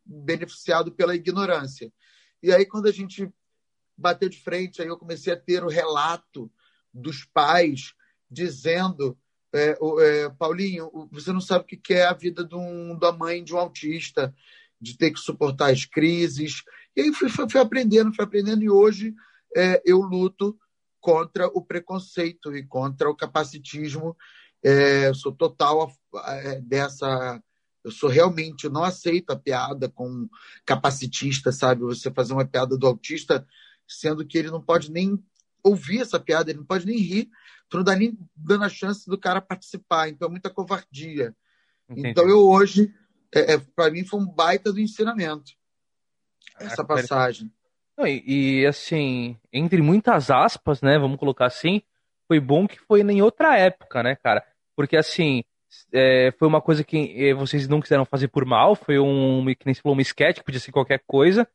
beneficiado 0.03 0.91
pela 0.91 1.15
ignorância. 1.15 1.91
E 2.41 2.51
aí, 2.51 2.65
quando 2.65 2.87
a 2.87 2.91
gente 2.91 3.31
bateu 3.97 4.29
de 4.29 4.39
frente, 4.39 4.81
aí 4.81 4.87
eu 4.87 4.97
comecei 4.97 5.33
a 5.33 5.39
ter 5.39 5.63
o 5.63 5.69
relato 5.69 6.51
dos 6.95 7.25
pais 7.25 7.93
dizendo: 8.31 9.17
é, 9.53 9.77
é, 9.99 10.29
Paulinho, 10.29 10.89
você 11.11 11.31
não 11.31 11.41
sabe 11.41 11.65
o 11.65 11.67
que 11.67 11.93
é 11.93 12.05
a 12.05 12.13
vida 12.13 12.43
de 12.43 12.55
um, 12.55 12.97
da 12.97 13.11
mãe 13.11 13.43
de 13.43 13.53
um 13.53 13.57
autista, 13.57 14.33
de 14.79 14.97
ter 14.97 15.11
que 15.11 15.19
suportar 15.19 15.71
as 15.71 15.85
crises. 15.85 16.63
E 16.95 17.01
aí 17.01 17.13
fui, 17.13 17.29
fui, 17.29 17.49
fui 17.49 17.59
aprendendo, 17.59 18.13
fui 18.13 18.23
aprendendo, 18.23 18.63
e 18.63 18.69
hoje 18.69 19.13
é, 19.55 19.81
eu 19.85 19.99
luto 19.99 20.57
contra 20.99 21.47
o 21.47 21.61
preconceito 21.61 22.55
e 22.55 22.65
contra 22.65 23.09
o 23.09 23.15
capacitismo. 23.15 24.15
É, 24.63 25.13
sou 25.13 25.31
total 25.31 25.91
é, 26.25 26.59
dessa 26.61 27.41
eu 27.85 27.91
sou 27.91 28.09
realmente, 28.09 28.67
não 28.67 28.83
aceito 28.83 29.29
a 29.29 29.35
piada 29.35 29.87
com 29.87 30.27
capacitista, 30.65 31.51
sabe? 31.51 31.83
Você 31.83 32.09
fazer 32.09 32.33
uma 32.33 32.43
piada 32.43 32.75
do 32.75 32.87
autista, 32.87 33.45
sendo 33.87 34.25
que 34.25 34.39
ele 34.39 34.49
não 34.49 34.59
pode 34.59 34.91
nem 34.91 35.23
ouvir 35.65 36.01
essa 36.01 36.19
piada, 36.19 36.51
ele 36.51 36.59
não 36.59 36.65
pode 36.65 36.85
nem 36.85 36.97
rir, 36.97 37.29
tu 37.67 37.77
não 37.77 37.83
dá 37.83 37.95
nem 37.95 38.17
dando 38.35 38.63
a 38.63 38.69
chance 38.69 39.09
do 39.09 39.17
cara 39.17 39.41
participar. 39.41 40.07
Então 40.07 40.27
é 40.27 40.31
muita 40.31 40.49
covardia. 40.49 41.35
Entendi. 41.89 42.09
Então 42.09 42.29
eu 42.29 42.47
hoje, 42.47 42.93
é, 43.33 43.53
é 43.53 43.57
para 43.57 43.89
mim 43.91 44.05
foi 44.05 44.19
um 44.19 44.25
baita 44.25 44.71
do 44.71 44.79
ensinamento 44.79 45.53
essa 46.59 46.83
ah, 46.83 46.85
passagem. 46.85 47.51
e, 48.05 48.61
e, 48.61 48.65
assim, 48.65 49.37
entre 49.51 49.81
muitas 49.81 50.31
aspas, 50.31 50.81
né, 50.81 50.97
vamos 50.97 51.19
colocar 51.19 51.47
assim, 51.47 51.81
foi 52.27 52.39
bom 52.39 52.67
que 52.67 52.79
foi 52.79 53.01
em 53.01 53.21
outra 53.21 53.57
época, 53.57 54.01
né, 54.03 54.15
cara? 54.15 54.45
Porque 54.75 54.95
assim, 54.95 55.43
é, 55.91 56.31
foi 56.37 56.47
uma 56.47 56.61
coisa 56.61 56.83
que 56.83 57.13
é, 57.17 57.33
vocês 57.33 57.67
não 57.67 57.81
quiseram 57.81 58.05
fazer 58.05 58.27
por 58.27 58.45
mal, 58.45 58.75
foi 58.75 58.99
um, 58.99 59.45
que 59.47 59.65
nem 59.65 59.73
se 59.73 59.81
falou, 59.81 59.97
um 59.97 60.01
sketch, 60.01 60.41
podia 60.43 60.59
ser 60.59 60.71
qualquer 60.71 61.01
coisa. 61.05 61.47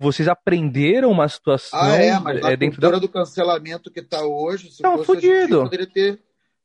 Vocês 0.00 0.26
aprenderam 0.28 1.10
uma 1.10 1.28
situação 1.28 1.78
ah, 1.78 1.94
é, 1.94 2.18
mas 2.18 2.42
é, 2.42 2.56
dentro 2.56 2.80
da... 2.80 2.98
do 2.98 3.06
cancelamento 3.06 3.90
que 3.90 4.00
está 4.00 4.24
hoje, 4.24 4.70
se 4.70 4.82
não, 4.82 4.96
fosse 5.04 5.20
fudido. 5.20 5.62
poderia 5.64 5.86
ter 5.86 6.18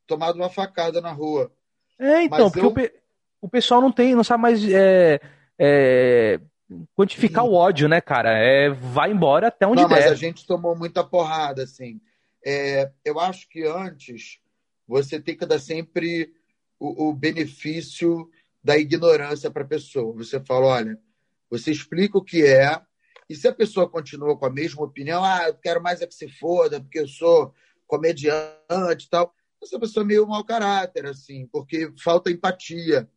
tomado 0.08 0.38
uma 0.38 0.50
facada 0.50 1.01
na 1.01 1.12
rua. 1.12 1.51
É, 2.00 2.24
então, 2.24 2.46
mas 2.46 2.54
porque 2.54 2.65
eu... 2.65 2.70
o, 2.70 2.74
pe... 2.74 2.94
o, 3.42 3.50
pessoal 3.50 3.82
não 3.82 3.92
tem, 3.92 4.15
não 4.15 4.24
sabe 4.24 4.42
mais 4.42 4.63
é, 4.65 5.20
é, 5.60 6.39
quantificar 6.96 7.44
Sim. 7.44 7.50
o 7.50 7.54
ódio, 7.54 7.89
né, 7.89 8.00
cara? 8.00 8.38
É, 8.38 8.70
vai 8.70 9.12
embora 9.12 9.50
até 9.50 9.68
onde 9.68 9.82
não, 9.82 9.89
der. 9.89 9.96
Mas 9.96 10.12
a 10.12 10.15
gente 10.15 10.48
tomou 10.48 10.74
muita 10.74 11.04
porrada, 11.04 11.63
assim. 11.63 12.00
É, 12.46 12.89
eu 13.04 13.20
acho 13.20 13.50
que 13.50 13.68
antes 13.68 14.39
você 14.88 15.20
tem 15.20 15.36
que 15.36 15.46
dar 15.46 15.60
sempre 15.60 16.32
o, 16.80 17.10
o 17.10 17.13
benefício 17.13 18.30
da 18.63 18.77
ignorância 18.77 19.51
para 19.51 19.63
a 19.63 19.68
pessoa. 19.68 20.15
Você 20.15 20.39
fala, 20.39 20.68
olha, 20.68 21.00
você 21.50 21.70
explica 21.70 22.18
o 22.18 22.24
que 22.24 22.46
é, 22.46 22.80
e 23.29 23.36
se 23.36 23.48
a 23.48 23.53
pessoa 23.53 23.89
continua 23.89 24.38
com 24.38 24.46
a 24.46 24.50
mesma 24.50 24.84
opinião, 24.84 25.24
ah, 25.24 25.48
eu 25.48 25.55
quero 25.55 25.82
mais 25.82 26.01
é 26.01 26.08
que 26.08 26.13
se 26.13 26.27
foda, 26.27 26.79
porque 26.79 27.00
eu 27.00 27.08
sou 27.08 27.53
comediante 27.88 29.05
e 29.05 29.10
tal, 29.10 29.34
essa 29.62 29.79
pessoa 29.79 30.03
é 30.03 30.08
meio 30.08 30.27
mau 30.27 30.44
caráter, 30.44 31.05
assim, 31.05 31.48
porque 31.48 31.91
falta 32.03 32.32
empatia. 32.32 33.10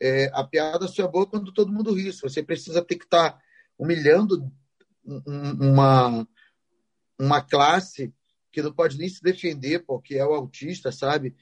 É, 0.00 0.30
a 0.34 0.44
piada 0.44 0.86
só 0.88 1.04
é 1.04 1.08
boa 1.08 1.26
quando 1.26 1.52
todo 1.52 1.72
mundo 1.72 1.94
ri. 1.94 2.12
Você 2.12 2.42
precisa 2.42 2.82
ter 2.82 2.96
que 2.96 3.04
estar 3.04 3.32
tá 3.32 3.42
humilhando 3.78 4.52
uma, 5.04 6.26
uma 7.18 7.40
classe 7.40 8.12
que 8.52 8.62
não 8.62 8.72
pode 8.72 8.98
nem 8.98 9.08
se 9.08 9.22
defender 9.22 9.84
porque 9.86 10.16
é 10.16 10.26
o 10.26 10.34
autista, 10.34 10.90
sabe? 10.90 11.36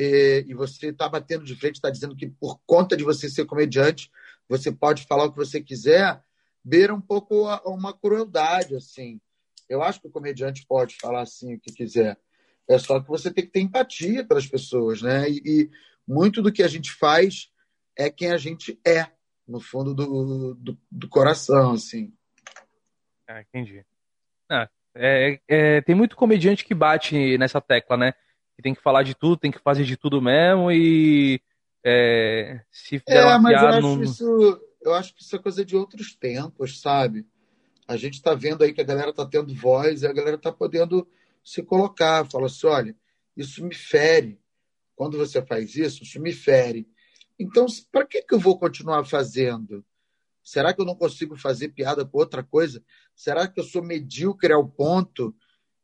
e, 0.00 0.46
e 0.48 0.54
você 0.54 0.88
está 0.88 1.06
batendo 1.10 1.44
de 1.44 1.54
frente, 1.54 1.74
está 1.74 1.90
dizendo 1.90 2.16
que 2.16 2.26
por 2.26 2.58
conta 2.64 2.96
de 2.96 3.04
você 3.04 3.28
ser 3.28 3.44
comediante, 3.44 4.10
você 4.48 4.72
pode 4.72 5.04
falar 5.04 5.24
o 5.24 5.30
que 5.30 5.36
você 5.36 5.60
quiser, 5.60 6.22
beira 6.64 6.94
um 6.94 7.00
pouco 7.00 7.46
a, 7.46 7.62
uma 7.66 7.92
crueldade, 7.92 8.76
assim. 8.76 9.20
Eu 9.68 9.82
acho 9.82 10.00
que 10.00 10.08
o 10.08 10.10
comediante 10.10 10.64
pode 10.66 10.96
falar 10.96 11.22
assim 11.22 11.54
o 11.54 11.60
que 11.60 11.72
quiser. 11.72 12.18
É 12.68 12.78
só 12.78 13.00
que 13.00 13.08
você 13.08 13.32
tem 13.32 13.44
que 13.44 13.50
ter 13.50 13.60
empatia 13.60 14.24
pelas 14.24 14.46
pessoas, 14.46 15.02
né? 15.02 15.28
E, 15.28 15.42
e 15.44 15.70
muito 16.06 16.42
do 16.42 16.52
que 16.52 16.62
a 16.62 16.68
gente 16.68 16.92
faz 16.92 17.50
é 17.96 18.10
quem 18.10 18.32
a 18.32 18.36
gente 18.36 18.78
é, 18.86 19.06
no 19.46 19.60
fundo 19.60 19.94
do, 19.94 20.54
do, 20.54 20.78
do 20.90 21.08
coração, 21.08 21.72
assim. 21.72 22.12
Ah, 23.28 23.40
entendi. 23.42 23.84
Ah, 24.48 24.68
é, 24.94 25.40
é, 25.48 25.80
tem 25.82 25.94
muito 25.94 26.16
comediante 26.16 26.64
que 26.64 26.74
bate 26.74 27.38
nessa 27.38 27.60
tecla, 27.60 27.96
né? 27.96 28.14
que 28.60 28.62
tem 28.62 28.74
que 28.74 28.82
falar 28.82 29.02
de 29.02 29.14
tudo, 29.14 29.38
tem 29.38 29.50
que 29.50 29.58
fazer 29.58 29.84
de 29.84 29.96
tudo 29.96 30.20
mesmo 30.20 30.70
e 30.70 31.40
é, 31.84 32.60
se 32.70 33.02
é, 33.08 33.38
mas 33.38 33.62
eu 33.62 33.68
acho, 33.68 33.80
no... 33.80 34.02
isso, 34.02 34.60
eu 34.80 34.94
acho 34.94 35.14
que 35.14 35.22
isso 35.22 35.36
é 35.36 35.38
coisa 35.38 35.64
de 35.64 35.76
outros 35.76 36.14
tempos, 36.14 36.80
sabe? 36.80 37.26
A 37.86 37.96
gente 37.96 38.14
está 38.14 38.34
vendo 38.34 38.62
aí 38.62 38.72
que 38.72 38.80
a 38.80 38.84
galera 38.84 39.10
está 39.10 39.26
tendo 39.26 39.54
voz 39.54 40.02
e 40.02 40.06
a 40.06 40.12
galera 40.12 40.36
está 40.36 40.52
podendo 40.52 41.06
se 41.44 41.62
colocar. 41.62 42.28
Fala 42.30 42.46
assim, 42.46 42.66
olha, 42.66 42.96
isso 43.36 43.64
me 43.64 43.74
fere. 43.74 44.40
Quando 44.94 45.18
você 45.18 45.44
faz 45.44 45.74
isso, 45.74 46.02
isso 46.02 46.20
me 46.20 46.32
fere. 46.32 46.88
Então, 47.38 47.66
para 47.90 48.06
que, 48.06 48.22
que 48.22 48.34
eu 48.34 48.38
vou 48.38 48.58
continuar 48.58 49.04
fazendo? 49.04 49.84
Será 50.42 50.72
que 50.72 50.80
eu 50.80 50.86
não 50.86 50.94
consigo 50.94 51.36
fazer 51.36 51.70
piada 51.70 52.04
com 52.04 52.18
outra 52.18 52.42
coisa? 52.42 52.82
Será 53.14 53.48
que 53.48 53.58
eu 53.60 53.64
sou 53.64 53.82
medíocre 53.82 54.52
ao 54.52 54.68
ponto 54.68 55.34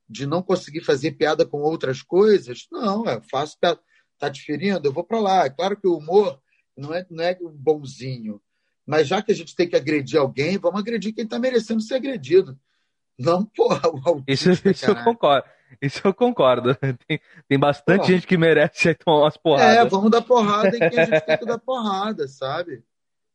de 0.08 0.26
não 0.26 0.42
conseguir 0.42 0.82
fazer 0.82 1.12
piada 1.12 1.44
com 1.44 1.58
outras 1.58 2.02
coisas? 2.02 2.66
Não, 2.70 3.04
eu 3.06 3.22
faço 3.22 3.58
piada. 3.58 3.80
Tá 4.18 4.28
diferindo? 4.30 4.86
Eu 4.86 4.92
vou 4.92 5.04
para 5.04 5.20
lá. 5.20 5.44
É 5.44 5.50
claro 5.50 5.78
que 5.78 5.86
o 5.86 5.96
humor 5.98 6.40
não 6.76 6.94
é, 6.94 7.06
não 7.10 7.22
é 7.22 7.34
bonzinho. 7.34 8.40
Mas 8.86 9.08
já 9.08 9.20
que 9.20 9.32
a 9.32 9.34
gente 9.34 9.54
tem 9.56 9.68
que 9.68 9.76
agredir 9.76 10.18
alguém, 10.18 10.56
vamos 10.58 10.80
agredir 10.80 11.12
quem 11.12 11.24
está 11.24 11.38
merecendo 11.38 11.82
ser 11.82 11.96
agredido. 11.96 12.56
Não, 13.18 13.44
porra, 13.44 13.88
o 13.88 14.00
autista, 14.04 14.52
Isso, 14.52 14.68
isso 14.68 14.90
eu 14.90 14.96
concordo. 15.02 15.48
Isso 15.82 16.00
eu 16.04 16.14
concordo. 16.14 16.76
Tem, 17.08 17.20
tem 17.48 17.58
bastante 17.58 17.98
porra. 17.98 18.08
gente 18.08 18.26
que 18.26 18.36
merece 18.36 18.94
tomar 18.94 19.22
umas 19.22 19.36
porradas. 19.36 19.76
É, 19.76 19.84
vamos 19.84 20.10
dar 20.10 20.22
porrada 20.22 20.68
em 20.68 20.78
quem 20.78 20.98
a 21.00 21.04
gente 21.04 21.20
tem 21.20 21.38
que 21.38 21.46
dar 21.46 21.58
porrada, 21.58 22.28
sabe? 22.28 22.84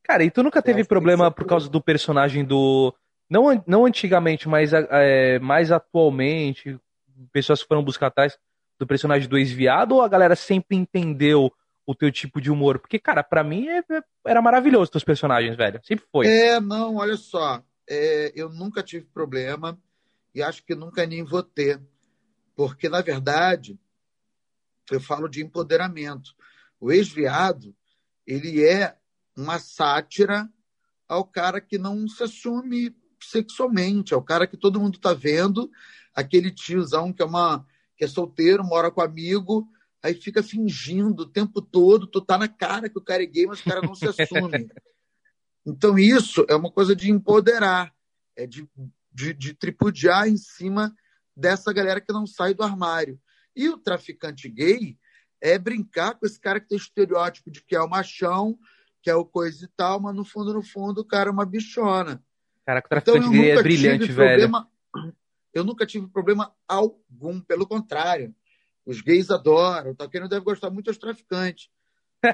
Cara, 0.03 0.23
e 0.23 0.31
tu 0.31 0.41
nunca 0.41 0.61
teve 0.61 0.83
problema 0.83 1.29
por 1.29 1.45
causa 1.45 1.69
do 1.69 1.81
personagem 1.81 2.43
do. 2.45 2.93
Não, 3.29 3.63
não 3.67 3.85
antigamente, 3.85 4.47
mas 4.47 4.71
é, 4.73 5.39
mais 5.39 5.71
atualmente, 5.71 6.79
pessoas 7.31 7.61
que 7.61 7.67
foram 7.67 7.83
buscar 7.83 8.07
atrás 8.07 8.37
do 8.79 8.87
personagem 8.87 9.29
do 9.29 9.37
ex-viado, 9.37 9.93
ou 9.93 10.01
a 10.01 10.07
galera 10.07 10.35
sempre 10.35 10.75
entendeu 10.75 11.51
o 11.85 11.95
teu 11.95 12.11
tipo 12.11 12.39
de 12.39 12.51
humor? 12.51 12.79
Porque, 12.79 12.99
cara, 12.99 13.23
para 13.23 13.43
mim 13.43 13.67
é, 13.67 13.79
é, 13.79 14.03
era 14.25 14.41
maravilhoso 14.41 14.91
teus 14.91 15.03
personagens, 15.03 15.55
velho. 15.55 15.81
Sempre 15.83 16.05
foi. 16.11 16.27
É, 16.27 16.59
não, 16.59 16.97
olha 16.97 17.15
só. 17.15 17.63
É, 17.89 18.31
eu 18.35 18.49
nunca 18.49 18.83
tive 18.83 19.05
problema 19.05 19.77
e 20.33 20.41
acho 20.41 20.63
que 20.63 20.75
nunca 20.75 21.05
nem 21.05 21.23
vou 21.23 21.43
ter. 21.43 21.81
Porque, 22.55 22.87
na 22.87 23.01
verdade, 23.01 23.79
eu 24.91 24.99
falo 24.99 25.27
de 25.27 25.43
empoderamento. 25.43 26.33
O 26.79 26.91
ex-viado, 26.91 27.75
ele 28.25 28.63
é 28.63 28.95
uma 29.35 29.59
sátira 29.59 30.49
ao 31.07 31.25
cara 31.25 31.59
que 31.59 31.77
não 31.77 32.07
se 32.07 32.23
assume 32.23 32.95
sexualmente, 33.21 34.13
ao 34.13 34.21
cara 34.21 34.47
que 34.47 34.57
todo 34.57 34.79
mundo 34.79 34.95
está 34.95 35.13
vendo, 35.13 35.69
aquele 36.13 36.51
tiozão 36.51 37.13
que 37.13 37.21
é 37.21 37.25
uma 37.25 37.65
que 37.95 38.05
é 38.05 38.07
solteiro, 38.07 38.63
mora 38.63 38.89
com 38.89 38.99
amigo, 38.99 39.67
aí 40.03 40.13
fica 40.13 40.41
fingindo 40.41 41.23
o 41.23 41.29
tempo 41.29 41.61
todo, 41.61 42.07
tu 42.07 42.21
tá 42.21 42.37
na 42.37 42.47
cara 42.47 42.89
que 42.89 42.97
o 42.97 43.03
cara 43.03 43.23
é 43.23 43.25
gay, 43.25 43.45
mas 43.45 43.59
o 43.59 43.63
cara 43.63 43.81
não 43.81 43.95
se 43.95 44.07
assume. 44.07 44.67
Então 45.63 45.99
isso 45.99 46.43
é 46.49 46.55
uma 46.55 46.71
coisa 46.71 46.95
de 46.95 47.11
empoderar, 47.11 47.93
é 48.35 48.47
de, 48.47 48.67
de, 49.11 49.31
de 49.31 49.53
tripudiar 49.53 50.27
em 50.27 50.35
cima 50.35 50.91
dessa 51.37 51.71
galera 51.71 52.01
que 52.01 52.11
não 52.11 52.25
sai 52.25 52.55
do 52.55 52.63
armário. 52.63 53.21
E 53.55 53.69
o 53.69 53.77
traficante 53.77 54.49
gay 54.49 54.97
é 55.39 55.59
brincar 55.59 56.15
com 56.15 56.25
esse 56.25 56.39
cara 56.39 56.59
que 56.59 56.67
tem 56.67 56.77
estereótipo 56.79 57.51
de 57.51 57.63
que 57.63 57.75
é 57.75 57.81
o 57.81 57.87
machão, 57.87 58.57
que 59.01 59.09
é 59.09 59.15
o 59.15 59.25
coisa 59.25 59.65
e 59.65 59.67
tal, 59.75 59.99
mas 59.99 60.15
no 60.15 60.23
fundo, 60.25 60.53
no 60.53 60.63
fundo, 60.63 61.01
o 61.01 61.05
cara 61.05 61.29
é 61.29 61.33
uma 61.33 61.45
bichona. 61.45 62.23
Caraca, 62.65 62.87
o 62.87 62.89
traficante 62.89 63.27
então, 63.27 63.31
gay 63.31 63.51
é 63.51 63.61
brilhante, 63.61 64.11
velho. 64.11 64.15
Problema, 64.15 64.71
eu 65.53 65.63
nunca 65.63 65.85
tive 65.85 66.07
problema 66.07 66.53
algum, 66.67 67.41
pelo 67.41 67.67
contrário. 67.67 68.35
Os 68.85 69.01
gays 69.01 69.29
adoram, 69.29 69.93
tá? 69.95 70.07
Quem 70.07 70.21
não 70.21 70.27
deve 70.27 70.43
gostar 70.43 70.69
muito 70.69 70.89
é 70.89 70.91
os 70.91 70.97
traficantes. 70.97 71.69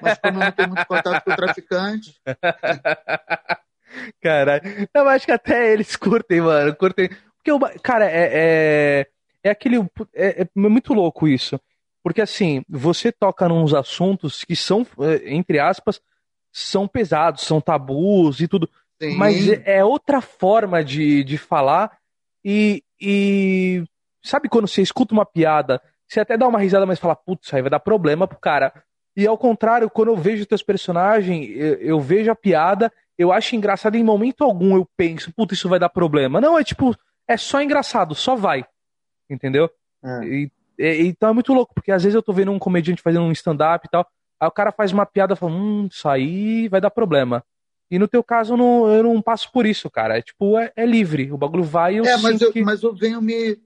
Mas 0.01 0.17
como 0.17 0.37
eu 0.37 0.45
não 0.45 0.51
tenho 0.51 0.69
muito 0.69 0.85
contato 0.85 1.23
com 1.23 1.31
o 1.31 1.35
traficante. 1.35 2.21
Caralho. 4.21 4.89
Eu 4.93 5.07
acho 5.07 5.25
que 5.25 5.31
até 5.31 5.71
eles 5.71 5.95
curtem, 5.95 6.41
mano. 6.41 6.75
Curtem. 6.75 7.09
Porque, 7.37 7.79
cara, 7.79 8.05
é, 8.05 8.29
é, 8.33 9.07
é 9.43 9.49
aquele. 9.49 9.77
É, 10.13 10.43
é 10.43 10.47
muito 10.55 10.93
louco 10.93 11.27
isso. 11.27 11.59
Porque 12.03 12.21
assim, 12.21 12.63
você 12.69 13.11
toca 13.11 13.47
nos 13.47 13.73
assuntos 13.73 14.43
que 14.43 14.55
são, 14.55 14.85
é, 14.99 15.33
entre 15.33 15.59
aspas, 15.59 16.01
são 16.51 16.87
pesados, 16.87 17.43
são 17.43 17.61
tabus 17.61 18.39
e 18.39 18.47
tudo. 18.47 18.69
Sim. 19.01 19.15
Mas 19.15 19.47
é, 19.47 19.77
é 19.77 19.85
outra 19.85 20.21
forma 20.21 20.83
de, 20.83 21.23
de 21.23 21.37
falar. 21.37 21.97
E, 22.43 22.83
e 22.99 23.83
sabe 24.23 24.49
quando 24.49 24.67
você 24.67 24.81
escuta 24.81 25.13
uma 25.13 25.25
piada, 25.25 25.81
você 26.07 26.19
até 26.19 26.37
dá 26.37 26.47
uma 26.47 26.59
risada, 26.59 26.85
mas 26.85 26.99
fala, 26.99 27.15
putz, 27.15 27.53
aí 27.53 27.61
vai 27.61 27.69
dar 27.69 27.79
problema 27.79 28.27
pro 28.27 28.39
cara. 28.39 28.73
E 29.15 29.25
ao 29.25 29.37
contrário, 29.37 29.89
quando 29.89 30.09
eu 30.09 30.15
vejo 30.15 30.45
teus 30.45 30.63
personagens, 30.63 31.49
eu, 31.55 31.73
eu 31.75 31.99
vejo 31.99 32.31
a 32.31 32.35
piada, 32.35 32.91
eu 33.17 33.31
acho 33.31 33.55
engraçado 33.55 33.95
em 33.95 34.03
momento 34.03 34.43
algum 34.43 34.75
eu 34.75 34.87
penso, 34.95 35.33
putz, 35.33 35.57
isso 35.57 35.69
vai 35.69 35.79
dar 35.79 35.89
problema. 35.89 36.39
Não, 36.39 36.57
é 36.57 36.63
tipo, 36.63 36.95
é 37.27 37.35
só 37.35 37.61
engraçado, 37.61 38.15
só 38.15 38.35
vai. 38.35 38.65
Entendeu? 39.29 39.69
É. 40.03 40.25
E, 40.25 40.51
e, 40.79 41.07
então 41.07 41.29
é 41.29 41.33
muito 41.33 41.53
louco, 41.53 41.73
porque 41.73 41.91
às 41.91 42.03
vezes 42.03 42.15
eu 42.15 42.23
tô 42.23 42.31
vendo 42.31 42.51
um 42.51 42.59
comediante 42.59 43.01
fazendo 43.01 43.23
um 43.23 43.31
stand-up 43.31 43.85
e 43.85 43.89
tal, 43.89 44.07
Aí 44.39 44.47
o 44.47 44.51
cara 44.51 44.71
faz 44.71 44.91
uma 44.91 45.05
piada 45.05 45.33
e 45.33 45.37
fala, 45.37 45.51
hum, 45.51 45.87
isso 45.91 46.07
aí 46.07 46.67
vai 46.67 46.79
dar 46.79 46.91
problema. 46.91 47.43
E 47.89 47.97
no 47.97 48.07
teu 48.07 48.23
caso, 48.23 48.53
eu 48.53 48.57
não, 48.57 48.87
eu 48.87 49.03
não 49.03 49.21
passo 49.21 49.51
por 49.51 49.65
isso, 49.65 49.89
cara. 49.89 50.17
É 50.17 50.21
tipo, 50.21 50.57
é, 50.57 50.71
é 50.75 50.85
livre. 50.85 51.31
O 51.31 51.37
bagulho 51.37 51.63
vai 51.63 51.95
e 51.95 51.97
eu 51.97 52.05
É, 52.05 52.17
mas 52.17 52.41
eu, 52.41 52.51
que... 52.51 52.61
mas 52.61 52.83
eu 52.83 52.93
venho 52.93 53.21
me. 53.21 53.57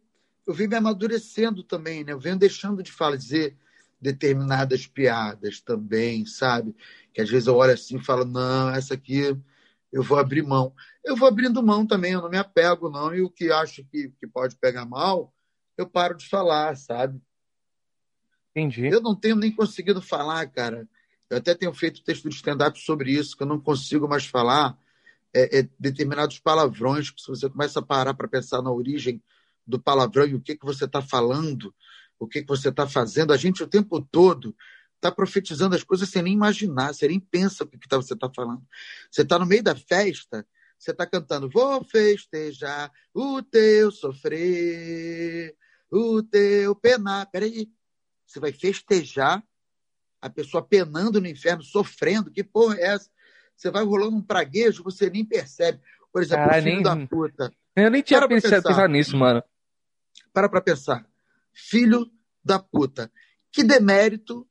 Eu 0.52 0.56
venho 0.56 0.70
me 0.70 0.76
amadurecendo 0.76 1.64
também, 1.64 2.04
né? 2.04 2.12
Eu 2.12 2.20
venho 2.20 2.38
deixando 2.38 2.84
de 2.84 2.92
fazer 2.92 3.56
determinadas 4.02 4.86
piadas 4.86 5.62
também, 5.62 6.26
sabe? 6.26 6.76
Que 7.14 7.22
às 7.22 7.30
vezes 7.30 7.48
eu 7.48 7.56
olho 7.56 7.72
assim 7.72 7.96
e 7.96 8.04
falo, 8.04 8.26
não, 8.26 8.70
essa 8.70 8.96
aqui 8.96 9.34
eu 9.94 10.04
vou 10.04 10.20
abrir 10.20 10.42
mão. 10.44 10.76
Eu 11.06 11.16
vou 11.16 11.26
abrindo 11.26 11.64
mão 11.64 11.88
também, 11.88 12.12
eu 12.12 12.22
não 12.22 12.30
me 12.30 12.38
apego, 12.38 12.90
não. 12.90 13.16
E 13.16 13.22
o 13.22 13.30
que 13.30 13.50
acho 13.50 13.86
que, 13.86 14.10
que 14.20 14.28
pode 14.28 14.58
pegar 14.58 14.84
mal, 14.84 15.34
eu 15.78 15.88
paro 15.88 16.18
de 16.18 16.28
falar, 16.28 16.76
sabe? 16.76 17.22
Entendi. 18.50 18.88
Eu 18.88 19.00
não 19.00 19.16
tenho 19.16 19.38
nem 19.38 19.56
conseguido 19.56 20.02
falar, 20.02 20.46
cara. 20.48 20.86
Eu 21.30 21.38
até 21.38 21.56
tenho 21.56 21.74
feito 21.74 22.04
texto 22.04 22.28
de 22.28 22.36
stand-up 22.36 22.78
sobre 22.78 23.14
isso, 23.14 23.38
que 23.38 23.44
eu 23.44 23.48
não 23.48 23.58
consigo 23.58 24.06
mais 24.06 24.26
falar 24.26 24.78
é, 25.34 25.60
é, 25.60 25.70
determinados 25.80 26.40
palavrões, 26.40 27.10
que 27.10 27.22
se 27.22 27.30
você 27.30 27.50
começa 27.50 27.80
a 27.80 27.86
parar 27.86 28.14
para 28.14 28.28
pensar 28.28 28.62
na 28.62 28.70
origem 28.70 29.24
do 29.65 29.80
palavrão 29.80 30.26
e 30.26 30.36
o 30.36 30.41
que, 30.41 30.56
que 30.56 30.65
você 30.65 30.86
está 30.86 31.02
falando, 31.02 31.74
o 32.19 32.28
que, 32.28 32.41
que 32.41 32.47
você 32.47 32.69
está 32.69 32.88
fazendo, 32.88 33.34
a 33.34 33.38
gente 33.38 33.63
o 33.63 33.67
tempo 33.67 34.02
todo 34.02 34.56
está 34.95 35.12
profetizando 35.12 35.76
as 35.76 35.84
coisas 35.84 36.08
sem 36.10 36.21
nem 36.21 36.34
imaginar, 36.34 36.93
você 36.93 37.08
nem 37.08 37.19
pensa 37.19 37.63
o 37.63 37.67
que, 37.67 37.78
que 37.78 37.88
tá, 37.88 37.97
você 37.97 38.13
está 38.13 38.30
falando. 38.34 38.62
Você 39.10 39.24
está 39.24 39.39
no 39.39 39.45
meio 39.45 39.63
da 39.63 39.76
festa, 39.76 40.45
você 40.78 40.91
está 40.91 41.06
cantando, 41.06 41.50
vou 41.50 41.84
festejar 41.84 42.91
o 43.13 43.41
teu 43.41 43.91
sofrer, 43.91 45.56
o 45.91 46.21
teu 46.24 46.76
penar. 46.76 47.30
Peraí, 47.32 47.69
você 48.26 48.39
vai 48.39 48.52
festejar 48.52 49.43
a 50.21 50.30
pessoa 50.30 50.63
penando 50.63 51.19
no 51.19 51.28
inferno, 51.28 51.63
sofrendo. 51.63 52.32
Que 52.32 52.43
porra 52.43 52.78
é 52.78 52.86
essa? 52.93 53.10
Você 53.56 53.69
vai 53.69 53.84
rolando 53.84 54.15
um 54.15 54.21
praguejo, 54.21 54.84
você 54.84 55.10
nem 55.10 55.26
percebe. 55.26 55.80
Por 56.12 56.21
exemplo, 56.21 56.45
Cara, 56.45 56.60
o 56.60 56.63
filho 56.63 56.76
nem... 56.76 56.84
da 56.84 57.08
puta. 57.08 57.52
Eu 57.76 57.89
nem 57.89 58.02
tinha 58.02 58.28
pensado, 58.28 58.63
pensar 58.63 58.89
nisso, 58.89 59.15
mano. 59.17 59.43
Para 60.34 60.50
pra 60.50 60.62
pensar. 60.62 61.08
Filho 61.54 62.12
da 62.44 62.60
puta. 62.60 63.12
Que 63.52 63.63
demérito 63.63 64.48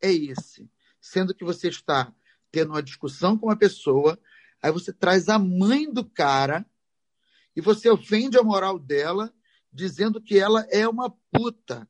é 0.00 0.12
esse? 0.12 0.70
Sendo 1.00 1.34
que 1.34 1.44
você 1.44 1.68
está 1.68 2.12
tendo 2.50 2.70
uma 2.70 2.82
discussão 2.82 3.36
com 3.36 3.46
uma 3.46 3.56
pessoa, 3.56 4.18
aí 4.62 4.70
você 4.70 4.92
traz 4.92 5.28
a 5.28 5.38
mãe 5.38 5.90
do 5.90 6.04
cara 6.04 6.66
e 7.56 7.60
você 7.60 7.88
ofende 7.90 8.38
a 8.38 8.42
moral 8.42 8.78
dela, 8.78 9.32
dizendo 9.72 10.20
que 10.20 10.38
ela 10.38 10.66
é 10.70 10.86
uma 10.88 11.10
puta. 11.30 11.88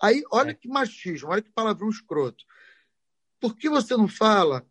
Aí, 0.00 0.22
olha 0.30 0.50
é. 0.50 0.54
que 0.54 0.68
machismo, 0.68 1.30
olha 1.30 1.42
que 1.42 1.50
palavrão 1.50 1.88
escroto. 1.88 2.44
Por 3.40 3.56
que 3.56 3.68
você 3.68 3.96
não 3.96 4.08
fala? 4.08 4.66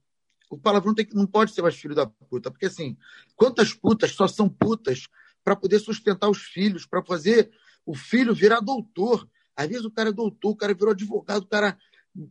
O 0.50 0.58
palavrão 0.58 0.94
tem 0.94 1.06
que, 1.06 1.16
não 1.16 1.28
pode 1.28 1.52
ser 1.54 1.62
mais 1.62 1.76
filho 1.76 1.96
da 1.96 2.08
puta. 2.08 2.50
Porque, 2.50 2.68
assim, 2.68 2.98
quantas 3.36 3.74
putas 3.74 4.12
só 4.12 4.28
são 4.28 4.48
putas 4.48 5.08
para 5.48 5.56
poder 5.56 5.80
sustentar 5.80 6.30
os 6.30 6.42
filhos, 6.42 6.86
para 6.86 7.02
fazer 7.02 7.50
o 7.86 7.96
filho 7.96 8.36
virar 8.36 8.60
doutor? 8.60 9.26
Às 9.56 9.70
vezes 9.70 9.86
o 9.86 9.92
cara 9.92 10.10
é 10.10 10.12
doutor, 10.12 10.50
o 10.50 10.58
cara 10.58 10.74
virou 10.74 10.92
advogado, 10.92 11.44
o 11.44 11.48
cara 11.48 11.78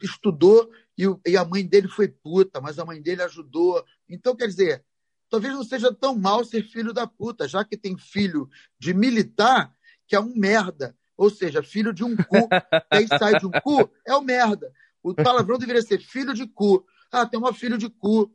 estudou 0.03 0.71
e, 0.99 1.05
e 1.27 1.35
a 1.35 1.43
mãe 1.43 1.67
dele 1.67 1.89
foi 1.89 2.09
puta, 2.09 2.61
mas 2.61 2.79
a 2.79 2.85
mãe 2.85 3.01
dele 3.01 3.23
ajudou. 3.23 3.83
Então, 4.07 4.37
quer 4.37 4.49
dizer, 4.49 4.85
talvez 5.31 5.55
não 5.55 5.65
seja 5.65 5.95
tão 5.95 6.15
mal 6.15 6.45
ser 6.45 6.63
filho 6.63 6.93
da 6.93 7.07
puta, 7.07 7.49
já 7.49 7.65
que 7.65 7.75
tem 7.75 7.97
filho 7.97 8.51
de 8.79 8.93
militar 8.93 9.75
que 10.07 10.15
é 10.15 10.21
um 10.21 10.37
merda 10.37 10.95
ou 11.17 11.31
seja, 11.31 11.63
filho 11.63 11.95
de 11.95 12.05
um 12.05 12.15
cu. 12.15 12.47
Quem 12.93 13.07
sai 13.07 13.39
de 13.39 13.47
um 13.47 13.51
cu 13.51 13.91
é 14.07 14.15
o 14.15 14.21
merda. 14.21 14.71
O 15.03 15.15
palavrão 15.15 15.57
deveria 15.57 15.81
ser 15.81 15.99
filho 16.01 16.35
de 16.35 16.47
cu. 16.47 16.85
Ah, 17.11 17.25
tem 17.25 17.41
uma 17.41 17.55
filho 17.55 17.79
de 17.79 17.89
cu. 17.89 18.31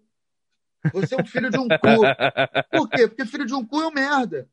Você 0.92 1.14
é 1.14 1.22
um 1.22 1.26
filho 1.26 1.52
de 1.52 1.60
um 1.60 1.68
cu. 1.68 2.02
Por 2.72 2.90
quê? 2.90 3.08
Porque 3.08 3.28
filho 3.28 3.46
de 3.46 3.54
um 3.54 3.64
cu 3.64 3.80
é 3.80 3.88
um 3.88 3.92
merda. 3.92 4.50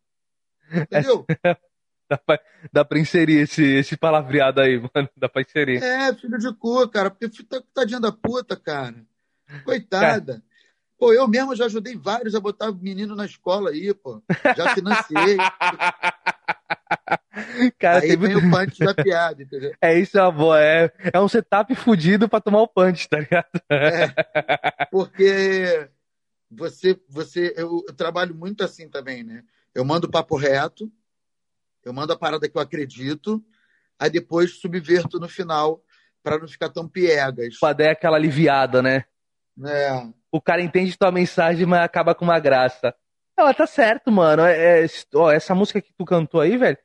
Entendeu? 0.72 1.26
Dá 2.10 2.16
pra, 2.16 2.40
dá 2.72 2.84
pra 2.86 2.98
inserir 2.98 3.40
esse, 3.40 3.62
esse 3.62 3.94
palavreado 3.94 4.62
aí, 4.62 4.78
mano. 4.78 5.10
Dá 5.14 5.28
pra 5.28 5.42
inserir. 5.42 5.82
É, 5.82 6.14
filho 6.14 6.38
de 6.38 6.50
cu, 6.54 6.88
cara. 6.88 7.10
Porque 7.10 7.28
tá, 7.44 7.62
tadinha 7.74 8.00
da 8.00 8.10
puta, 8.10 8.56
cara. 8.56 8.94
Coitada. 9.62 10.32
Cara. 10.32 10.42
Pô, 10.98 11.12
eu 11.12 11.28
mesmo 11.28 11.54
já 11.54 11.66
ajudei 11.66 11.96
vários 11.96 12.34
a 12.34 12.40
botar 12.40 12.72
menino 12.72 13.14
na 13.14 13.24
escola 13.24 13.70
aí, 13.70 13.94
pô. 13.94 14.20
Já 14.56 14.74
financiei. 14.74 15.36
Cara, 17.78 18.02
Aí 18.02 18.16
vem 18.16 18.32
muito... 18.32 18.48
o 18.48 18.50
punch 18.50 18.80
da 18.80 18.92
piada, 18.92 19.40
entendeu? 19.40 19.72
É 19.80 19.96
isso, 19.96 20.20
avó. 20.20 20.56
É, 20.56 20.92
é 21.12 21.20
um 21.20 21.28
setup 21.28 21.72
fudido 21.76 22.28
pra 22.28 22.40
tomar 22.40 22.62
o 22.62 22.66
punch, 22.66 23.08
tá 23.08 23.20
ligado? 23.20 23.46
É, 23.70 24.08
porque 24.90 25.88
você, 26.50 27.00
você 27.08 27.54
eu, 27.56 27.84
eu 27.86 27.94
trabalho 27.94 28.34
muito 28.34 28.64
assim 28.64 28.88
também, 28.88 29.22
né? 29.22 29.44
Eu 29.74 29.84
mando 29.84 30.10
papo 30.10 30.36
reto, 30.36 30.90
eu 31.84 31.92
mando 31.92 32.12
a 32.12 32.18
parada 32.18 32.48
que 32.48 32.56
eu 32.56 32.60
acredito, 32.60 33.42
aí 33.98 34.10
depois 34.10 34.58
subverto 34.58 35.18
no 35.18 35.28
final 35.28 35.82
para 36.22 36.38
não 36.38 36.48
ficar 36.48 36.68
tão 36.68 36.88
piegas. 36.88 37.58
Pra 37.58 37.72
dar 37.72 37.90
aquela 37.90 38.16
aliviada, 38.16 38.82
né? 38.82 39.04
É. 39.64 40.06
O 40.30 40.40
cara 40.40 40.62
entende 40.62 40.96
tua 40.96 41.10
mensagem, 41.10 41.66
mas 41.66 41.80
acaba 41.80 42.14
com 42.14 42.24
uma 42.24 42.38
graça. 42.38 42.94
Ela 43.36 43.54
tá 43.54 43.66
certo, 43.66 44.10
mano. 44.10 44.42
É, 44.42 44.84
é, 44.84 44.86
ó, 45.14 45.30
essa 45.30 45.54
música 45.54 45.80
que 45.80 45.92
tu 45.96 46.04
cantou 46.04 46.40
aí, 46.40 46.56
velho, 46.56 46.76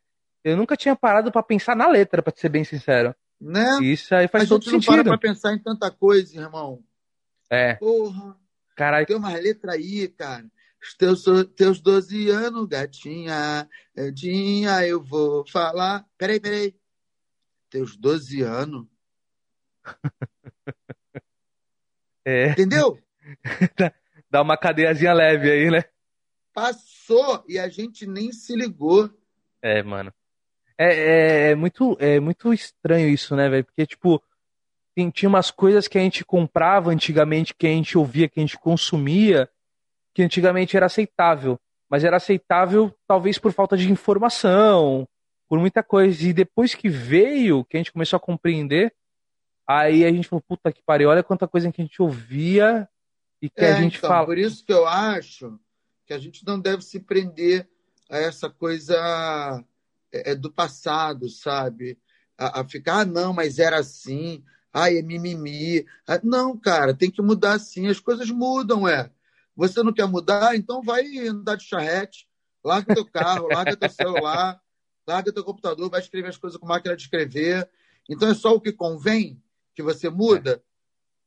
eu 0.43 0.55
nunca 0.55 0.77
tinha 0.77 0.95
parado 0.95 1.31
para 1.31 1.43
pensar 1.43 1.75
na 1.75 1.87
letra, 1.87 2.21
para 2.21 2.33
ser 2.35 2.49
bem 2.49 2.63
sincero. 2.63 3.15
Né? 3.39 3.79
Isso 3.81 4.13
aí 4.15 4.27
faz 4.27 4.45
a 4.45 4.47
todo 4.47 4.63
sentido. 4.63 4.93
para 4.93 5.03
pra 5.03 5.17
pensar 5.17 5.53
em 5.53 5.59
tanta 5.59 5.91
coisa, 5.91 6.39
irmão. 6.39 6.81
É. 7.49 7.73
Porra. 7.75 8.35
Caralho. 8.75 9.05
Tem 9.05 9.15
uma 9.15 9.33
letra 9.33 9.73
aí, 9.73 10.07
cara. 10.07 10.45
Teus, 10.97 11.23
teus 11.55 11.81
12 11.81 12.29
anos, 12.29 12.67
gatinha, 12.67 13.67
gatinha, 13.95 14.85
eu 14.85 15.01
vou 15.01 15.47
falar. 15.47 16.05
Peraí, 16.17 16.39
peraí. 16.39 16.75
Teus 17.69 17.95
12 17.95 18.41
anos. 18.41 18.87
É. 22.25 22.51
Entendeu? 22.51 22.97
Dá 24.31 24.41
uma 24.41 24.57
cadeiazinha 24.57 25.13
leve 25.13 25.51
aí, 25.51 25.69
né? 25.69 25.83
Passou 26.53 27.43
e 27.49 27.59
a 27.59 27.67
gente 27.67 28.07
nem 28.07 28.31
se 28.31 28.55
ligou. 28.55 29.09
É, 29.61 29.83
mano. 29.83 30.13
É, 30.77 30.85
é, 30.85 31.51
é 31.51 31.55
muito, 31.55 31.97
é 31.99 32.19
muito 32.19 32.53
estranho 32.53 33.09
isso, 33.09 33.35
né, 33.35 33.49
velho? 33.49 33.65
Porque, 33.65 33.85
tipo, 33.85 34.23
tinha 35.13 35.29
umas 35.29 35.51
coisas 35.51 35.87
que 35.87 35.97
a 35.97 36.01
gente 36.01 36.23
comprava 36.23 36.91
antigamente, 36.91 37.53
que 37.53 37.67
a 37.67 37.71
gente 37.71 37.97
ouvia, 37.97 38.29
que 38.29 38.39
a 38.39 38.43
gente 38.43 38.57
consumia, 38.57 39.49
que 40.13 40.21
antigamente 40.21 40.77
era 40.77 40.85
aceitável. 40.85 41.59
Mas 41.89 42.03
era 42.03 42.17
aceitável, 42.17 42.93
talvez, 43.07 43.37
por 43.37 43.51
falta 43.51 43.77
de 43.77 43.91
informação, 43.91 45.07
por 45.47 45.59
muita 45.59 45.83
coisa. 45.83 46.27
E 46.27 46.33
depois 46.33 46.73
que 46.73 46.89
veio, 46.89 47.63
que 47.65 47.77
a 47.77 47.79
gente 47.79 47.91
começou 47.91 48.17
a 48.17 48.19
compreender, 48.19 48.93
aí 49.67 50.05
a 50.05 50.11
gente 50.11 50.27
falou, 50.27 50.43
puta 50.47 50.71
que 50.71 50.81
pariu, 50.83 51.09
olha 51.09 51.23
quanta 51.23 51.47
coisa 51.47 51.71
que 51.71 51.81
a 51.81 51.85
gente 51.85 52.01
ouvia 52.01 52.87
e 53.41 53.49
que 53.49 53.63
é, 53.63 53.73
a 53.73 53.81
gente 53.81 53.97
então, 53.97 54.09
fala. 54.09 54.25
Por 54.25 54.37
isso 54.37 54.65
que 54.65 54.73
eu 54.73 54.87
acho 54.87 55.59
que 56.05 56.13
a 56.13 56.19
gente 56.19 56.45
não 56.45 56.59
deve 56.59 56.81
se 56.81 56.99
prender 56.99 57.67
a 58.09 58.17
essa 58.17 58.49
coisa 58.49 59.63
é, 60.11 60.31
é 60.31 60.35
do 60.35 60.51
passado, 60.51 61.29
sabe? 61.29 61.97
A, 62.37 62.61
a, 62.61 62.67
ficar, 62.67 63.01
ah, 63.01 63.05
não, 63.05 63.33
mas 63.33 63.59
era 63.59 63.79
assim, 63.79 64.43
ai, 64.71 64.97
é 64.97 65.01
mimimi. 65.01 65.85
Ah, 66.07 66.19
não, 66.23 66.57
cara, 66.57 66.93
tem 66.93 67.11
que 67.11 67.21
mudar 67.21 67.59
sim, 67.59 67.87
as 67.87 67.99
coisas 67.99 68.29
mudam, 68.29 68.87
é. 68.87 69.09
Você 69.55 69.83
não 69.83 69.93
quer 69.93 70.07
mudar? 70.07 70.55
Então 70.55 70.81
vai 70.81 71.05
andar 71.27 71.55
de 71.55 71.65
charrete, 71.65 72.27
larga 72.63 72.93
teu 72.93 73.05
carro, 73.05 73.47
larga 73.47 73.75
teu 73.77 73.89
celular, 73.89 74.61
larga 75.07 75.31
teu 75.31 75.43
computador, 75.43 75.89
vai 75.89 75.99
escrever 75.99 76.29
as 76.29 76.37
coisas 76.37 76.59
com 76.59 76.65
máquina 76.65 76.95
de 76.95 77.03
escrever. 77.03 77.69
Então 78.09 78.29
é 78.29 78.33
só 78.33 78.53
o 78.53 78.61
que 78.61 78.71
convém 78.71 79.41
que 79.75 79.83
você 79.83 80.09
muda? 80.09 80.63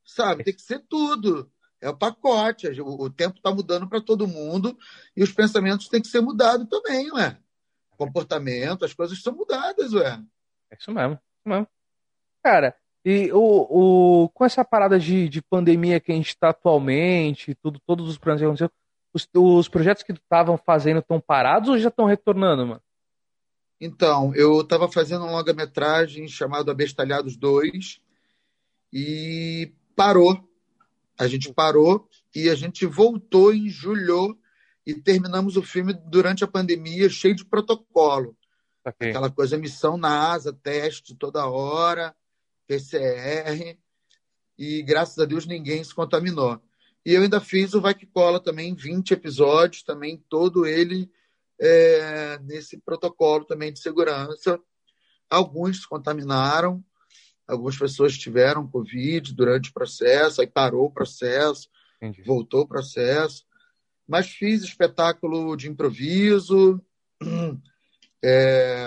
Sabe? 0.05 0.43
Tem 0.43 0.53
que 0.53 0.61
ser 0.61 0.79
tudo. 0.87 1.51
É 1.79 1.89
o 1.89 1.97
pacote. 1.97 2.67
O 2.81 3.09
tempo 3.09 3.37
está 3.37 3.51
mudando 3.51 3.87
para 3.87 4.01
todo 4.01 4.27
mundo 4.27 4.77
e 5.15 5.23
os 5.23 5.31
pensamentos 5.31 5.87
têm 5.87 6.01
que 6.01 6.07
ser 6.07 6.21
mudados 6.21 6.67
também, 6.69 7.11
ué. 7.11 7.37
Comportamento, 7.91 8.85
as 8.85 8.93
coisas 8.93 9.21
são 9.21 9.33
mudadas, 9.33 9.93
ué. 9.93 10.21
É 10.71 10.77
isso 10.79 10.91
mesmo. 10.91 11.13
Isso 11.13 11.49
mesmo. 11.49 11.67
Cara, 12.43 12.75
e 13.09 13.31
o, 13.31 14.25
o, 14.25 14.29
com 14.33 14.43
essa 14.43 14.65
parada 14.65 14.99
de, 14.99 15.29
de 15.29 15.41
pandemia 15.41 15.97
que 15.97 16.11
a 16.11 16.15
gente 16.15 16.27
está 16.27 16.49
atualmente, 16.49 17.55
tudo, 17.55 17.79
todos 17.87 18.09
os 18.09 18.17
problemas 18.17 18.41
que 18.41 18.45
aconteceram, 18.45 18.71
os, 19.13 19.29
os 19.33 19.69
projetos 19.69 20.03
que 20.03 20.11
estavam 20.11 20.57
fazendo 20.57 20.99
estão 20.99 21.17
parados 21.17 21.69
ou 21.69 21.77
já 21.77 21.87
estão 21.87 22.03
retornando, 22.03 22.67
mano? 22.67 22.81
Então, 23.79 24.35
eu 24.35 24.59
estava 24.59 24.91
fazendo 24.91 25.23
um 25.23 25.31
longa-metragem 25.31 26.27
chamado 26.27 26.69
Abestalhados 26.69 27.37
2 27.37 28.01
e 28.91 29.71
parou. 29.95 30.45
A 31.17 31.27
gente 31.27 31.53
parou 31.53 32.09
e 32.35 32.49
a 32.49 32.55
gente 32.55 32.85
voltou 32.85 33.53
em 33.53 33.69
julho 33.69 34.37
e 34.85 34.93
terminamos 34.93 35.55
o 35.55 35.63
filme 35.63 35.93
durante 35.93 36.43
a 36.43 36.47
pandemia, 36.47 37.07
cheio 37.07 37.35
de 37.35 37.45
protocolo. 37.45 38.35
Okay. 38.85 39.11
Aquela 39.11 39.31
coisa, 39.31 39.57
missão 39.57 39.95
NASA, 39.95 40.51
teste 40.51 41.15
toda 41.15 41.47
hora. 41.47 42.13
PCR, 42.67 43.77
e 44.57 44.81
graças 44.83 45.17
a 45.17 45.25
Deus 45.25 45.45
ninguém 45.45 45.83
se 45.83 45.93
contaminou. 45.93 46.61
E 47.05 47.13
eu 47.13 47.21
ainda 47.21 47.39
fiz 47.39 47.73
o 47.73 47.79
Vai 47.79 47.93
Que 47.93 48.05
Cola 48.05 48.39
também, 48.39 48.75
20 48.75 49.11
episódios, 49.11 49.83
também 49.83 50.21
todo 50.29 50.65
ele 50.65 51.09
é, 51.59 52.37
nesse 52.39 52.77
protocolo 52.77 53.45
também 53.45 53.71
de 53.71 53.79
segurança. 53.79 54.59
Alguns 55.29 55.81
se 55.81 55.87
contaminaram, 55.87 56.83
algumas 57.47 57.77
pessoas 57.77 58.17
tiveram 58.17 58.67
Covid 58.67 59.33
durante 59.33 59.69
o 59.69 59.73
processo, 59.73 60.41
aí 60.41 60.47
parou 60.47 60.85
o 60.85 60.91
processo, 60.91 61.69
Entendi. 62.01 62.21
voltou 62.23 62.61
o 62.61 62.67
processo. 62.67 63.45
Mas 64.07 64.27
fiz 64.27 64.63
espetáculo 64.63 65.55
de 65.55 65.69
improviso, 65.69 66.81
é, 68.23 68.85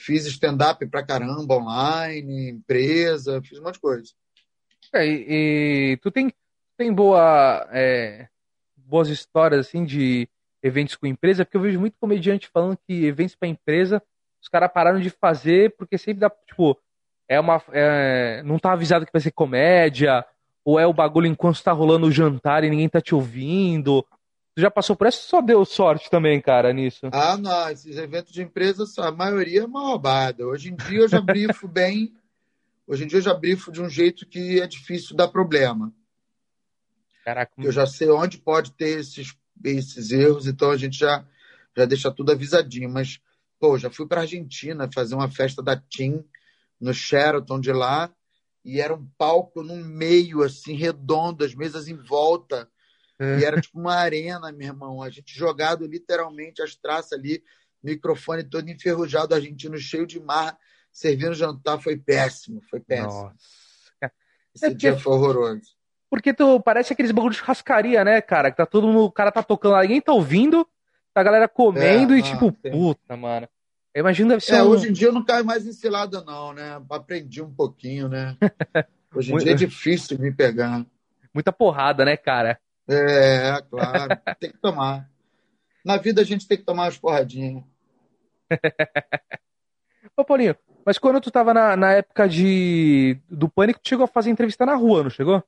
Fiz 0.00 0.26
stand-up 0.26 0.86
pra 0.86 1.04
caramba 1.04 1.56
online, 1.56 2.50
empresa, 2.50 3.40
fiz 3.42 3.58
um 3.58 3.62
monte 3.62 3.74
de 3.74 3.80
coisa. 3.80 4.12
É, 4.92 5.06
e, 5.06 5.26
e, 5.92 5.96
tu 5.98 6.10
tem, 6.10 6.32
tem 6.76 6.92
boa, 6.92 7.68
é, 7.70 8.28
boas 8.76 9.08
histórias 9.08 9.66
assim 9.66 9.84
de 9.84 10.28
eventos 10.62 10.96
com 10.96 11.06
empresa? 11.06 11.44
Porque 11.44 11.56
eu 11.56 11.60
vejo 11.60 11.78
muito 11.78 11.96
comediante 12.00 12.48
falando 12.48 12.78
que 12.86 13.04
eventos 13.04 13.34
para 13.34 13.48
empresa 13.48 14.02
os 14.42 14.48
caras 14.48 14.72
pararam 14.72 15.00
de 15.00 15.10
fazer 15.10 15.74
porque 15.76 15.98
sempre 15.98 16.20
dá, 16.20 16.30
tipo, 16.46 16.76
é 17.28 17.38
uma. 17.38 17.62
É, 17.72 18.42
não 18.42 18.58
tá 18.58 18.72
avisado 18.72 19.04
que 19.04 19.12
vai 19.12 19.20
ser 19.20 19.32
comédia, 19.32 20.24
ou 20.64 20.80
é 20.80 20.86
o 20.86 20.94
bagulho 20.94 21.26
enquanto 21.26 21.62
tá 21.62 21.72
rolando 21.72 22.06
o 22.06 22.12
jantar 22.12 22.64
e 22.64 22.70
ninguém 22.70 22.88
tá 22.88 23.00
te 23.00 23.14
ouvindo, 23.14 24.04
Tu 24.60 24.62
já 24.62 24.70
passou 24.70 24.94
por 24.94 25.06
essa 25.06 25.22
só 25.22 25.40
deu 25.40 25.64
sorte 25.64 26.10
também, 26.10 26.38
cara, 26.38 26.70
nisso? 26.70 27.08
Ah, 27.12 27.34
não. 27.34 27.70
Esses 27.70 27.96
eventos 27.96 28.30
de 28.30 28.42
empresa, 28.42 28.84
a 28.98 29.10
maioria 29.10 29.62
é 29.62 29.64
uma 29.64 29.80
roubada. 29.80 30.46
Hoje 30.46 30.68
em 30.68 30.76
dia 30.76 30.98
eu 30.98 31.08
já 31.08 31.18
brifo 31.18 31.66
bem. 31.72 32.14
Hoje 32.86 33.04
em 33.04 33.06
dia 33.06 33.16
eu 33.16 33.22
já 33.22 33.32
brifo 33.32 33.72
de 33.72 33.80
um 33.80 33.88
jeito 33.88 34.26
que 34.26 34.60
é 34.60 34.66
difícil 34.66 35.16
dar 35.16 35.28
problema. 35.28 35.90
Caraca. 37.24 37.54
Eu 37.56 37.72
já 37.72 37.86
sei 37.86 38.10
onde 38.10 38.36
pode 38.36 38.72
ter 38.72 39.00
esses, 39.00 39.34
esses 39.64 40.10
erros, 40.10 40.46
então 40.46 40.70
a 40.70 40.76
gente 40.76 40.98
já, 40.98 41.24
já 41.74 41.86
deixa 41.86 42.10
tudo 42.10 42.30
avisadinho. 42.30 42.90
Mas, 42.90 43.18
pô, 43.58 43.78
já 43.78 43.88
fui 43.88 44.06
para 44.06 44.20
Argentina 44.20 44.90
fazer 44.92 45.14
uma 45.14 45.30
festa 45.30 45.62
da 45.62 45.74
TIM 45.74 46.22
no 46.78 46.92
Sheraton 46.92 47.58
de 47.58 47.72
lá 47.72 48.12
e 48.62 48.78
era 48.78 48.94
um 48.94 49.06
palco 49.16 49.62
no 49.62 49.76
meio, 49.76 50.42
assim, 50.42 50.74
redondo, 50.74 51.46
as 51.46 51.54
mesas 51.54 51.88
em 51.88 51.96
volta. 51.96 52.69
E 53.20 53.44
era 53.44 53.60
tipo 53.60 53.78
uma 53.78 53.94
arena, 53.94 54.50
meu 54.52 54.68
irmão. 54.68 55.02
A 55.02 55.10
gente 55.10 55.36
jogado 55.36 55.86
literalmente 55.86 56.62
as 56.62 56.74
traças 56.74 57.12
ali, 57.12 57.42
microfone 57.82 58.44
todo 58.44 58.70
enferrujado, 58.70 59.34
argentino 59.34 59.76
cheio 59.78 60.06
de 60.06 60.18
mar, 60.18 60.56
servindo 60.92 61.34
jantar. 61.34 61.80
Foi 61.80 61.96
péssimo, 61.96 62.60
foi 62.68 62.80
péssimo. 62.80 63.24
Nossa. 63.24 63.60
Esse 64.54 64.66
é 64.66 64.74
dia 64.74 64.98
foi 64.98 65.12
horroroso. 65.12 65.78
Porque 66.08 66.34
tu 66.34 66.60
parece 66.60 66.92
aqueles 66.92 67.12
bagulho 67.12 67.32
de 67.32 67.38
churrascaria, 67.38 68.04
né, 68.04 68.20
cara? 68.20 68.50
Que 68.50 68.56
tá 68.56 68.66
todo 68.66 68.86
mundo, 68.88 69.04
o 69.04 69.12
cara 69.12 69.30
tá 69.30 69.42
tocando 69.42 69.72
lá, 69.72 69.82
ninguém 69.82 70.00
tá 70.00 70.12
ouvindo, 70.12 70.66
tá 71.14 71.20
a 71.20 71.24
galera 71.24 71.48
comendo 71.48 72.14
é, 72.14 72.18
e 72.18 72.22
tipo, 72.22 72.46
sim. 72.62 72.70
puta, 72.72 73.16
mano. 73.16 73.48
Eu 73.94 74.00
imagino 74.00 74.30
deve 74.30 74.44
ser. 74.44 74.56
É, 74.56 74.62
um... 74.62 74.68
hoje 74.68 74.88
em 74.88 74.92
dia 74.92 75.08
eu 75.08 75.12
não 75.12 75.24
caio 75.24 75.44
mais 75.44 75.66
em 75.66 75.72
cilada, 75.72 76.22
não, 76.22 76.52
né? 76.52 76.80
Aprendi 76.90 77.42
um 77.42 77.52
pouquinho, 77.52 78.08
né? 78.08 78.36
Hoje 79.12 79.34
em 79.34 79.38
dia 79.38 79.52
é 79.52 79.56
difícil 79.56 80.16
me 80.20 80.30
pegar. 80.30 80.86
Muita 81.34 81.52
porrada, 81.52 82.04
né, 82.04 82.16
cara? 82.16 82.60
É, 82.90 83.62
claro. 83.70 84.20
tem 84.40 84.50
que 84.50 84.58
tomar. 84.58 85.08
Na 85.84 85.96
vida 85.96 86.20
a 86.20 86.24
gente 86.24 86.46
tem 86.46 86.58
que 86.58 86.64
tomar 86.64 86.84
umas 86.84 86.98
porradinhas. 86.98 87.62
Ô, 90.16 90.24
Paulinho, 90.24 90.56
mas 90.84 90.98
quando 90.98 91.20
tu 91.20 91.30
tava 91.30 91.54
na, 91.54 91.76
na 91.76 91.92
época 91.92 92.28
de 92.28 93.16
do 93.30 93.48
pânico, 93.48 93.80
tu 93.80 93.88
chegou 93.88 94.04
a 94.04 94.08
fazer 94.08 94.30
entrevista 94.30 94.66
na 94.66 94.74
rua, 94.74 95.04
não 95.04 95.10
chegou? 95.10 95.42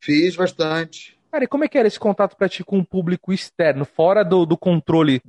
Fiz 0.00 0.36
bastante. 0.36 1.18
Cara, 1.30 1.44
e 1.44 1.48
como 1.48 1.64
é 1.64 1.68
que 1.68 1.78
era 1.78 1.88
esse 1.88 1.98
contato 1.98 2.36
pra 2.36 2.48
ti 2.48 2.62
com 2.62 2.78
o 2.78 2.86
público 2.86 3.32
externo, 3.32 3.84
fora 3.84 4.24
do, 4.24 4.46
do 4.46 4.56
controle 4.56 5.20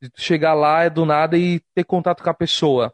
de 0.00 0.10
tu 0.10 0.20
chegar 0.20 0.54
lá 0.54 0.88
do 0.88 1.06
nada 1.06 1.38
e 1.38 1.60
ter 1.74 1.84
contato 1.84 2.22
com 2.22 2.30
a 2.30 2.34
pessoa? 2.34 2.92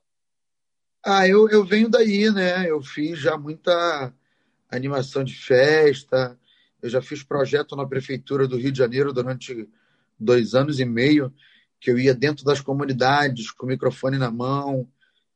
Ah, 1.05 1.27
eu, 1.27 1.49
eu 1.49 1.65
venho 1.65 1.89
daí, 1.89 2.31
né? 2.31 2.69
Eu 2.69 2.83
fiz 2.83 3.19
já 3.19 3.37
muita 3.39 4.13
animação 4.71 5.25
de 5.25 5.35
festa, 5.35 6.39
eu 6.83 6.88
já 6.88 7.03
fiz 7.03 7.23
projeto 7.23 7.75
na 7.75 7.87
prefeitura 7.87 8.47
do 8.47 8.57
Rio 8.57 8.73
de 8.73 8.79
Janeiro 8.79 9.12
durante 9.12 9.69
dois 10.19 10.55
anos 10.55 10.81
e 10.81 10.85
meio 10.85 11.33
que 11.81 11.91
eu 11.91 11.99
ia 11.99 12.14
dentro 12.14 12.45
das 12.45 12.61
comunidades 12.61 13.51
com 13.51 13.67
o 13.67 13.69
microfone 13.69 14.19
na 14.19 14.31
mão 14.31 14.88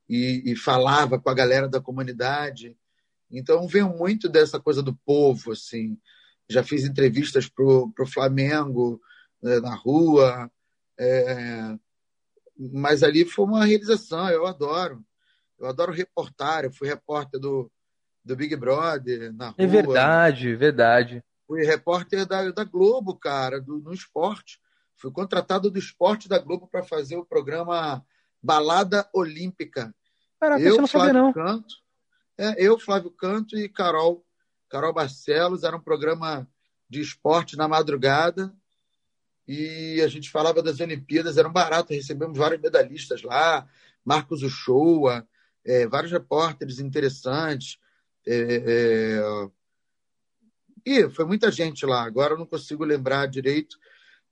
e, 0.09 0.53
e 0.53 0.57
falava 0.57 1.19
com 1.19 1.31
a 1.31 1.35
galera 1.35 1.69
da 1.69 1.81
comunidade. 1.81 2.77
Então 3.31 3.67
veio 3.67 3.89
muito 3.89 4.29
dessa 4.29 4.61
coisa 4.61 4.83
do 4.83 4.95
povo, 4.95 5.53
assim. 5.53 5.97
Já 6.49 6.63
fiz 6.63 6.85
entrevistas 6.85 7.49
pro, 7.49 7.91
pro 7.93 8.07
Flamengo 8.07 9.01
né, 9.43 9.61
na 9.61 9.75
rua, 9.75 10.51
é, 10.99 11.77
mas 12.59 13.03
ali 13.03 13.25
foi 13.25 13.45
uma 13.45 13.65
realização. 13.65 14.29
Eu 14.29 14.47
adoro, 14.47 15.03
eu 15.59 15.67
adoro 15.67 15.93
reportar. 15.93 16.65
Eu 16.65 16.73
fui 16.73 16.89
repórter 16.89 17.41
do, 17.41 17.71
do 18.25 18.37
Big 18.37 18.55
Brother 18.57 19.33
na 19.33 19.47
é 19.47 19.49
rua. 19.49 19.55
É 19.59 19.67
verdade, 19.67 20.55
verdade. 20.57 21.25
Fui 21.53 21.65
repórter 21.65 22.25
da, 22.25 22.51
da 22.51 22.65
Globo, 22.65 23.15
cara, 23.15 23.61
do, 23.61 23.79
no 23.79 23.93
esporte. 23.93 24.59
Fui 24.97 25.13
contratado 25.13 25.71
do 25.71 25.79
esporte 25.79 26.27
da 26.27 26.39
Globo 26.39 26.67
para 26.67 26.83
fazer 26.83 27.19
o 27.19 27.27
programa 27.27 28.03
Balada 28.43 29.07
Olímpica. 29.13 29.95
Caraca, 30.41 30.63
eu, 30.63 30.79
não 30.79 30.87
Flávio 30.87 31.13
não. 31.13 31.31
Canto, 31.31 31.75
é, 32.39 32.55
eu, 32.57 32.79
Flávio 32.79 33.11
Canto 33.11 33.59
e 33.59 33.69
Carol, 33.69 34.25
Carol 34.67 34.95
Barcelos. 34.95 35.63
Era 35.63 35.77
um 35.77 35.81
programa 35.83 36.49
de 36.89 37.03
esporte 37.03 37.55
na 37.55 37.69
madrugada. 37.69 38.51
E 39.47 40.01
a 40.03 40.09
gente 40.09 40.31
falava 40.31 40.63
das 40.63 40.81
Olimpíadas, 40.81 41.37
era 41.37 41.47
um 41.47 41.53
barato. 41.53 41.93
Recebemos 41.93 42.39
vários 42.39 42.63
medalhistas 42.63 43.23
lá, 43.23 43.69
Marcos 44.03 44.43
Uchoa, 44.43 45.29
é, 45.67 45.87
vários 45.87 46.13
repórteres 46.13 46.79
interessantes. 46.79 47.79
É, 48.27 49.21
é... 49.21 49.51
E 50.85 51.09
foi 51.11 51.25
muita 51.25 51.51
gente 51.51 51.87
lá. 51.87 52.03
Agora 52.03 52.35
eu 52.35 52.39
não 52.39 52.47
consigo 52.47 52.85
lembrar 52.85 53.27
direito, 53.27 53.79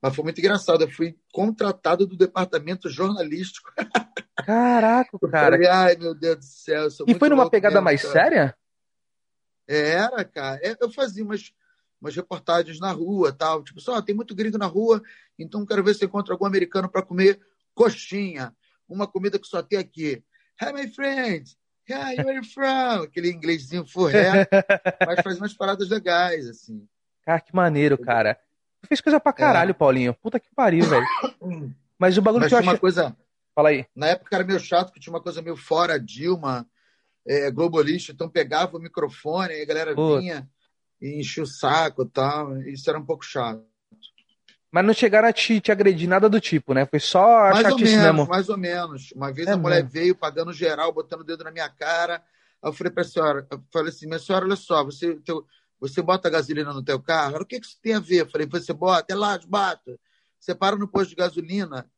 mas 0.01 0.15
foi 0.15 0.23
muito 0.23 0.39
engraçado. 0.39 0.83
Eu 0.83 0.91
fui 0.91 1.17
contratado 1.31 2.05
do 2.05 2.17
departamento 2.17 2.89
jornalístico. 2.89 3.71
Caraca, 4.45 5.17
cara. 5.29 5.51
Falei, 5.51 5.67
Ai, 5.67 5.95
meu 5.95 6.15
Deus 6.15 6.37
do 6.37 6.45
céu. 6.45 6.87
e 7.07 7.13
foi 7.13 7.29
numa 7.29 7.49
pegada 7.49 7.75
mesmo, 7.75 7.85
mais 7.85 8.01
cara. 8.01 8.13
séria? 8.13 8.57
Era, 9.67 10.25
cara. 10.25 10.59
É, 10.63 10.75
eu 10.79 10.91
fazia 10.91 11.23
umas, 11.23 11.53
umas 12.01 12.15
reportagens 12.15 12.79
na 12.79 12.91
rua, 12.91 13.31
tal. 13.31 13.63
Tipo, 13.63 13.79
só 13.79 14.01
tem 14.01 14.15
muito 14.15 14.35
gringo 14.35 14.57
na 14.57 14.65
rua, 14.65 15.01
então 15.37 15.65
quero 15.65 15.83
ver 15.83 15.93
se 15.93 16.05
encontra 16.05 16.33
algum 16.33 16.45
americano 16.45 16.89
para 16.89 17.03
comer 17.03 17.39
coxinha, 17.73 18.53
uma 18.87 19.07
comida 19.07 19.39
que 19.39 19.47
só 19.47 19.61
tem 19.61 19.79
aqui. 19.79 20.23
Hi, 20.61 20.73
my 20.73 20.87
friend. 20.93 21.55
Yeah, 21.91 22.23
where 22.23 22.29
are 22.29 22.37
you 22.37 22.43
from? 22.43 23.03
Aquele 23.03 23.31
inglesinho 23.31 23.85
forré, 23.85 24.47
mas 25.05 25.21
faz 25.21 25.37
umas 25.37 25.53
paradas 25.53 25.89
legais, 25.89 26.47
assim. 26.47 26.87
Cara, 27.25 27.41
que 27.41 27.53
maneiro, 27.53 27.97
cara. 27.97 28.39
Tu 28.81 28.87
fez 28.87 29.01
coisa 29.01 29.19
pra 29.19 29.33
caralho, 29.33 29.71
é. 29.71 29.73
Paulinho. 29.73 30.13
Puta 30.13 30.39
que 30.39 30.47
pariu, 30.55 30.85
velho. 30.85 31.05
Mas 31.99 32.17
o 32.17 32.21
bagulho 32.21 32.41
mas 32.41 32.49
que 32.49 32.55
eu 32.55 32.59
achei... 32.59 32.71
uma 32.71 32.79
coisa... 32.79 33.15
Fala 33.53 33.69
aí. 33.69 33.85
Na 33.93 34.07
época 34.07 34.33
era 34.33 34.45
meio 34.45 34.59
chato, 34.59 34.93
que 34.93 34.99
tinha 34.99 35.13
uma 35.13 35.21
coisa 35.21 35.41
meio 35.41 35.57
fora 35.57 35.99
Dilma, 35.99 36.65
é, 37.27 37.51
globalista, 37.51 38.13
então 38.13 38.29
pegava 38.29 38.77
o 38.77 38.79
microfone, 38.79 39.53
aí 39.53 39.61
a 39.61 39.65
galera 39.65 39.93
vinha 39.93 40.49
e 41.01 41.19
enchia 41.19 41.43
o 41.43 41.47
saco 41.47 42.03
e 42.03 42.09
tal. 42.09 42.57
Isso 42.61 42.89
era 42.89 42.97
um 42.97 43.05
pouco 43.05 43.25
chato. 43.25 43.63
Mas 44.71 44.85
não 44.85 44.93
chegaram 44.93 45.27
a 45.27 45.33
te, 45.33 45.59
te 45.59 45.71
agredir 45.71 46.07
nada 46.07 46.29
do 46.29 46.39
tipo, 46.39 46.73
né? 46.73 46.85
Foi 46.85 46.99
só 46.99 47.47
a 47.47 47.51
mais 47.51 47.67
chatice 47.67 47.95
ou 47.95 47.99
menos, 47.99 48.15
mesmo. 48.15 48.27
Mais 48.27 48.49
ou 48.49 48.57
menos. 48.57 49.11
Uma 49.11 49.31
vez 49.31 49.47
é 49.47 49.51
a 49.51 49.57
mulher 49.57 49.83
mesmo. 49.83 49.89
veio 49.89 50.15
pagando 50.15 50.53
geral, 50.53 50.93
botando 50.93 51.21
o 51.21 51.23
dedo 51.25 51.43
na 51.43 51.51
minha 51.51 51.69
cara. 51.69 52.23
Eu 52.63 52.71
falei 52.71 52.91
para 52.91 53.01
a 53.01 53.05
senhora, 53.05 53.47
eu 53.51 53.61
falei 53.73 53.89
assim, 53.89 54.05
minha 54.05 54.19
senhora, 54.19 54.45
olha 54.45 54.55
só, 54.55 54.83
você, 54.83 55.15
teu, 55.25 55.45
você 55.79 56.01
bota 56.01 56.29
gasolina 56.29 56.71
no 56.71 56.83
teu 56.83 57.01
carro? 57.01 57.37
o 57.37 57.45
que, 57.45 57.59
que 57.59 57.65
isso 57.65 57.79
tem 57.81 57.95
a 57.95 57.99
ver? 57.99 58.21
Eu 58.21 58.29
falei, 58.29 58.47
você 58.47 58.71
bota, 58.71 59.11
é 59.11 59.15
lá, 59.15 59.37
bota. 59.47 59.99
Você 60.39 60.55
para 60.55 60.75
no 60.75 60.87
posto 60.87 61.09
de 61.09 61.15
gasolina, 61.15 61.89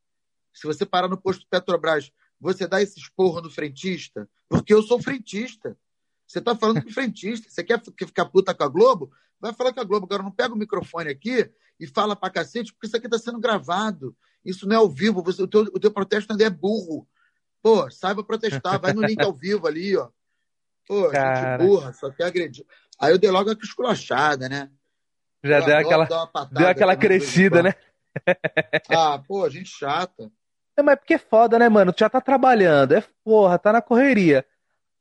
se 0.54 0.66
você 0.66 0.86
parar 0.86 1.08
no 1.08 1.18
posto 1.18 1.46
Petrobras, 1.50 2.12
você 2.40 2.68
dá 2.68 2.82
esse 2.82 3.00
esporro 3.00 3.42
no 3.42 3.50
frentista? 3.50 4.28
Porque 4.50 4.74
eu 4.74 4.82
sou 4.82 5.02
frentista. 5.02 5.78
Você 6.26 6.40
está 6.40 6.56
falando 6.56 6.82
com 6.82 6.90
o 6.90 6.94
frentista. 6.94 7.50
Você 7.50 7.64
quer 7.64 7.82
ficar 7.82 8.26
puta 8.26 8.54
com 8.54 8.64
a 8.64 8.68
Globo? 8.68 9.12
Vai 9.44 9.52
falar 9.52 9.74
com 9.74 9.82
a 9.82 9.84
Globo. 9.84 10.06
Agora 10.06 10.24
não 10.24 10.32
pega 10.32 10.54
o 10.54 10.58
microfone 10.58 11.10
aqui 11.10 11.52
e 11.78 11.86
fala 11.86 12.16
pra 12.16 12.30
cacete, 12.30 12.72
porque 12.72 12.88
isso 12.88 12.96
aqui 12.96 13.08
está 13.08 13.20
sendo 13.20 13.42
gravado. 13.42 14.16
Isso 14.46 14.66
não 14.66 14.74
é 14.74 14.80
ao 14.80 14.90
vivo. 14.90 15.22
Você, 15.22 15.44
o, 15.44 15.48
teu, 15.48 15.64
o 15.64 15.80
teu 15.82 15.92
protesto 15.92 16.32
ainda 16.32 16.46
é 16.46 16.50
burro. 16.50 17.06
Pô, 17.62 17.92
saiba 17.92 18.24
protestar. 18.24 18.80
Vai 18.80 18.94
no 18.94 19.02
link 19.02 19.22
ao 19.22 19.34
vivo 19.34 19.68
ali, 19.68 19.98
ó. 19.98 20.08
Pô, 20.88 21.10
Cara... 21.10 21.58
gente 21.58 21.68
burra, 21.68 21.92
só 21.92 22.10
quer 22.10 22.24
agredir. 22.24 22.66
Aí 22.98 23.12
eu 23.12 23.20
dei 23.20 23.30
logo 23.30 23.50
aquela 23.50 23.66
esculachada, 23.66 24.48
né? 24.48 24.72
Já 25.44 25.60
deu 25.60 25.78
aquela, 25.78 26.08
deu 26.50 26.68
aquela 26.70 26.96
crescida, 26.96 27.62
né? 27.62 27.74
ah, 28.90 29.22
pô, 29.28 29.50
gente 29.50 29.70
chata. 29.70 30.32
É, 30.78 30.82
mas 30.82 30.96
porque 30.96 31.16
é 31.16 31.20
foda, 31.20 31.60
né, 31.60 31.68
mano? 31.68 31.92
Tu 31.92 32.00
já 32.00 32.10
tá 32.10 32.22
trabalhando, 32.22 32.94
é 32.94 33.04
porra, 33.26 33.60
tá 33.60 33.74
na 33.74 33.82
correria. 33.82 34.46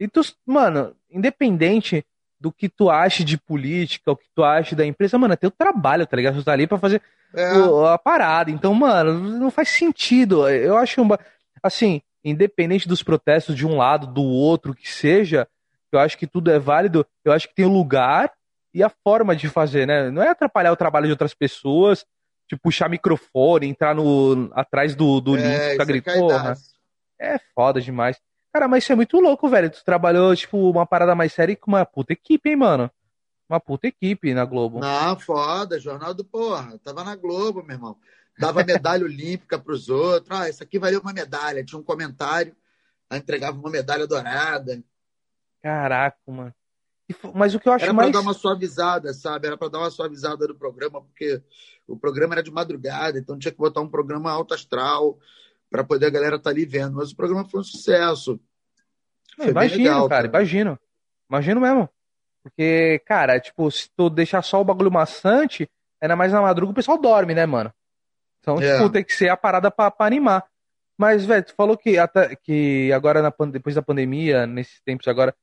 E 0.00 0.08
tu, 0.08 0.20
mano, 0.44 0.96
independente 1.08 2.04
do 2.42 2.50
que 2.50 2.68
tu 2.68 2.90
acha 2.90 3.22
de 3.22 3.38
política, 3.38 4.10
o 4.10 4.16
que 4.16 4.28
tu 4.34 4.42
acha 4.42 4.74
da 4.74 4.84
empresa, 4.84 5.16
mano, 5.16 5.34
é 5.34 5.36
teu 5.36 5.50
trabalho, 5.50 6.04
tá 6.04 6.16
ligado? 6.16 6.34
Tu 6.34 6.44
tá 6.44 6.52
ali 6.52 6.66
pra 6.66 6.76
fazer 6.76 7.00
é. 7.32 7.52
o, 7.52 7.86
a 7.86 7.96
parada. 7.96 8.50
Então, 8.50 8.74
mano, 8.74 9.14
não 9.14 9.48
faz 9.48 9.68
sentido. 9.68 10.48
Eu 10.48 10.76
acho, 10.76 11.00
um, 11.00 11.08
assim, 11.62 12.02
independente 12.24 12.88
dos 12.88 13.00
protestos 13.00 13.54
de 13.54 13.64
um 13.64 13.76
lado, 13.76 14.08
do 14.08 14.24
outro, 14.24 14.74
que 14.74 14.90
seja, 14.90 15.46
eu 15.92 16.00
acho 16.00 16.18
que 16.18 16.26
tudo 16.26 16.50
é 16.50 16.58
válido. 16.58 17.06
Eu 17.24 17.32
acho 17.32 17.48
que 17.48 17.54
tem 17.54 17.64
o 17.64 17.72
lugar 17.72 18.32
e 18.74 18.82
a 18.82 18.88
forma 18.88 19.36
de 19.36 19.48
fazer, 19.48 19.86
né? 19.86 20.10
Não 20.10 20.20
é 20.20 20.30
atrapalhar 20.30 20.72
o 20.72 20.76
trabalho 20.76 21.06
de 21.06 21.12
outras 21.12 21.34
pessoas, 21.34 22.04
de 22.50 22.56
puxar 22.56 22.88
microfone, 22.88 23.68
entrar 23.68 23.94
no 23.94 24.50
atrás 24.52 24.96
do, 24.96 25.20
do 25.20 25.36
é, 25.36 25.40
link, 25.40 25.70
ficar 25.70 25.84
gritando. 25.84 26.54
É 27.20 27.38
foda 27.54 27.80
demais. 27.80 28.20
Cara, 28.52 28.68
mas 28.68 28.84
isso 28.84 28.92
é 28.92 28.96
muito 28.96 29.18
louco, 29.18 29.48
velho. 29.48 29.70
Tu 29.70 29.82
trabalhou, 29.84 30.36
tipo, 30.36 30.70
uma 30.70 30.86
parada 30.86 31.14
mais 31.14 31.32
séria 31.32 31.56
com 31.56 31.70
uma 31.70 31.86
puta 31.86 32.12
equipe, 32.12 32.50
hein, 32.50 32.56
mano? 32.56 32.90
Uma 33.48 33.58
puta 33.58 33.86
equipe 33.86 34.34
na 34.34 34.44
Globo. 34.44 34.80
Não, 34.80 35.18
foda, 35.18 35.80
Jornal 35.80 36.12
do 36.12 36.24
Porra. 36.24 36.78
Tava 36.84 37.02
na 37.02 37.16
Globo, 37.16 37.62
meu 37.62 37.76
irmão. 37.76 37.96
Dava 38.38 38.62
medalha 38.62 39.04
olímpica 39.06 39.58
pros 39.58 39.88
outros. 39.88 40.30
Ah, 40.30 40.48
isso 40.48 40.62
aqui 40.62 40.78
valeu 40.78 41.00
uma 41.00 41.12
medalha. 41.12 41.64
Tinha 41.64 41.78
um 41.78 41.84
comentário, 41.84 42.54
aí 43.08 43.18
entregava 43.18 43.58
uma 43.58 43.70
medalha 43.70 44.06
dourada. 44.06 44.82
Caraca, 45.62 46.18
mano. 46.26 46.54
Mas 47.34 47.54
o 47.54 47.60
que 47.60 47.68
eu 47.68 47.72
acho 47.72 47.84
era 47.84 47.92
mais. 47.92 48.08
Era 48.08 48.12
pra 48.12 48.20
dar 48.20 48.26
uma 48.26 48.34
suavizada, 48.34 49.14
sabe? 49.14 49.46
Era 49.46 49.56
pra 49.56 49.68
dar 49.68 49.78
uma 49.78 49.90
suavizada 49.90 50.46
no 50.46 50.54
programa, 50.54 51.02
porque 51.02 51.42
o 51.86 51.96
programa 51.96 52.34
era 52.34 52.42
de 52.42 52.50
madrugada, 52.50 53.18
então 53.18 53.38
tinha 53.38 53.52
que 53.52 53.58
botar 53.58 53.80
um 53.80 53.88
programa 53.88 54.30
alto 54.30 54.54
astral 54.54 55.18
para 55.72 55.82
poder 55.82 56.06
a 56.06 56.10
galera 56.10 56.36
estar 56.36 56.50
tá 56.50 56.54
ali 56.54 56.64
vendo. 56.64 56.96
Mas 56.96 57.10
o 57.10 57.16
programa 57.16 57.48
foi 57.48 57.60
um 57.60 57.64
sucesso. 57.64 58.38
Foi 59.36 59.48
imagino, 59.48 59.82
legal, 59.82 60.08
cara, 60.08 60.28
cara, 60.28 60.42
imagino. 60.42 60.78
Imagino 61.28 61.60
mesmo. 61.60 61.88
Porque, 62.42 63.00
cara, 63.06 63.40
tipo, 63.40 63.70
se 63.70 63.88
tu 63.96 64.10
deixar 64.10 64.42
só 64.42 64.60
o 64.60 64.64
bagulho 64.64 64.90
maçante, 64.90 65.68
ainda 66.00 66.14
mais 66.14 66.32
na 66.32 66.42
madruga, 66.42 66.72
o 66.72 66.74
pessoal 66.74 66.98
dorme, 66.98 67.34
né, 67.34 67.46
mano? 67.46 67.72
Então, 68.40 68.60
é. 68.60 68.76
tipo, 68.76 68.90
tem 68.90 69.02
que 69.02 69.14
ser 69.14 69.28
a 69.28 69.36
parada 69.36 69.70
pra, 69.70 69.90
pra 69.90 70.06
animar. 70.06 70.44
Mas, 70.98 71.24
velho, 71.24 71.44
tu 71.44 71.54
falou 71.54 71.76
que, 71.76 71.98
até, 71.98 72.36
que 72.36 72.92
agora, 72.92 73.22
na, 73.22 73.32
depois 73.46 73.74
da 73.74 73.82
pandemia, 73.82 74.46
nesses 74.46 74.80
tempos 74.82 75.08
agora, 75.08 75.34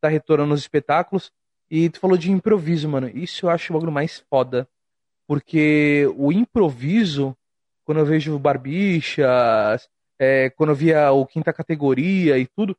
tá 0.00 0.08
retornando 0.08 0.54
os 0.54 0.60
espetáculos. 0.60 1.30
E 1.70 1.90
tu 1.90 2.00
falou 2.00 2.16
de 2.16 2.30
improviso, 2.30 2.88
mano. 2.88 3.08
Isso 3.08 3.46
eu 3.46 3.50
acho 3.50 3.72
o 3.72 3.74
bagulho 3.74 3.92
mais 3.92 4.24
foda. 4.30 4.68
Porque 5.26 6.10
o 6.16 6.32
improviso, 6.32 7.36
quando 7.84 7.98
eu 7.98 8.06
vejo 8.06 8.38
Barbichas, 8.38 9.88
é, 10.18 10.50
quando 10.50 10.70
eu 10.70 10.76
via 10.76 11.12
o 11.12 11.26
Quinta 11.26 11.52
Categoria 11.52 12.38
e 12.38 12.46
tudo, 12.46 12.76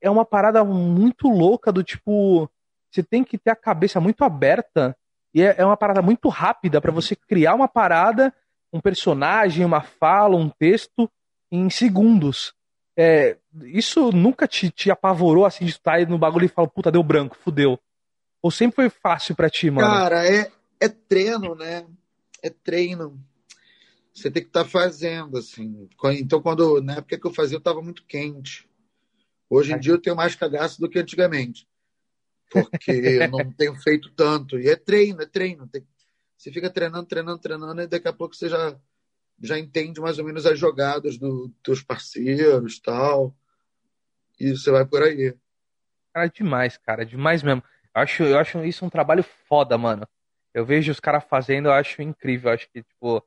é 0.00 0.10
uma 0.10 0.24
parada 0.24 0.64
muito 0.64 1.28
louca 1.28 1.70
do 1.70 1.82
tipo. 1.82 2.50
Você 2.90 3.02
tem 3.02 3.24
que 3.24 3.38
ter 3.38 3.50
a 3.50 3.56
cabeça 3.56 4.00
muito 4.00 4.22
aberta 4.24 4.96
e 5.34 5.42
é, 5.42 5.54
é 5.58 5.64
uma 5.64 5.76
parada 5.76 6.02
muito 6.02 6.28
rápida 6.28 6.80
para 6.80 6.92
você 6.92 7.16
criar 7.16 7.54
uma 7.54 7.68
parada, 7.68 8.34
um 8.72 8.80
personagem, 8.80 9.64
uma 9.64 9.80
fala, 9.80 10.36
um 10.36 10.48
texto 10.48 11.10
em 11.50 11.70
segundos. 11.70 12.54
É, 12.96 13.38
isso 13.62 14.10
nunca 14.12 14.46
te, 14.46 14.70
te 14.70 14.90
apavorou 14.90 15.46
assim 15.46 15.64
de 15.64 15.70
estar 15.70 16.06
no 16.06 16.18
bagulho 16.18 16.44
e 16.44 16.48
falar, 16.48 16.68
puta, 16.68 16.90
deu 16.90 17.02
branco, 17.02 17.36
fudeu. 17.38 17.78
Ou 18.42 18.50
sempre 18.50 18.76
foi 18.76 18.90
fácil 18.90 19.34
para 19.34 19.48
ti, 19.48 19.70
mano? 19.70 19.88
Cara, 19.88 20.26
é, 20.26 20.50
é 20.80 20.88
treino, 20.88 21.54
né? 21.54 21.86
É 22.42 22.50
treino 22.50 23.18
você 24.14 24.30
tem 24.30 24.42
que 24.42 24.48
estar 24.48 24.64
tá 24.64 24.70
fazendo, 24.70 25.38
assim. 25.38 25.88
Então, 26.18 26.42
quando 26.42 26.80
na 26.82 26.96
época 26.96 27.18
que 27.18 27.26
eu 27.26 27.32
fazia, 27.32 27.56
eu 27.56 27.60
estava 27.60 27.80
muito 27.80 28.04
quente. 28.04 28.68
Hoje 29.48 29.72
em 29.72 29.78
dia 29.78 29.92
eu 29.92 30.00
tenho 30.00 30.16
mais 30.16 30.34
cagaço 30.34 30.80
do 30.80 30.88
que 30.88 30.98
antigamente. 30.98 31.66
Porque 32.50 32.90
eu 32.90 33.30
não 33.30 33.50
tenho 33.52 33.74
feito 33.76 34.10
tanto. 34.12 34.58
E 34.58 34.68
é 34.68 34.76
treino, 34.76 35.22
é 35.22 35.26
treino. 35.26 35.66
Tem... 35.66 35.86
Você 36.36 36.52
fica 36.52 36.70
treinando, 36.70 37.06
treinando, 37.06 37.38
treinando, 37.38 37.80
e 37.80 37.86
daqui 37.86 38.08
a 38.08 38.12
pouco 38.12 38.34
você 38.34 38.48
já, 38.48 38.78
já 39.40 39.58
entende 39.58 40.00
mais 40.00 40.18
ou 40.18 40.24
menos 40.24 40.44
as 40.44 40.58
jogadas 40.58 41.16
dos 41.16 41.50
teus 41.62 41.82
parceiros 41.82 42.80
tal. 42.80 43.34
E 44.38 44.50
você 44.50 44.70
vai 44.70 44.84
por 44.84 45.02
aí. 45.02 45.34
Cara, 46.12 46.28
demais, 46.28 46.76
cara. 46.76 47.06
Demais 47.06 47.42
mesmo. 47.42 47.62
Eu 47.94 48.02
acho, 48.02 48.22
eu 48.22 48.38
acho 48.38 48.64
isso 48.64 48.84
um 48.84 48.90
trabalho 48.90 49.22
foda, 49.22 49.78
mano. 49.78 50.06
Eu 50.52 50.66
vejo 50.66 50.92
os 50.92 51.00
caras 51.00 51.24
fazendo, 51.24 51.68
eu 51.68 51.72
acho 51.72 52.02
incrível. 52.02 52.50
Eu 52.50 52.54
acho 52.54 52.68
que, 52.70 52.82
tipo, 52.82 53.24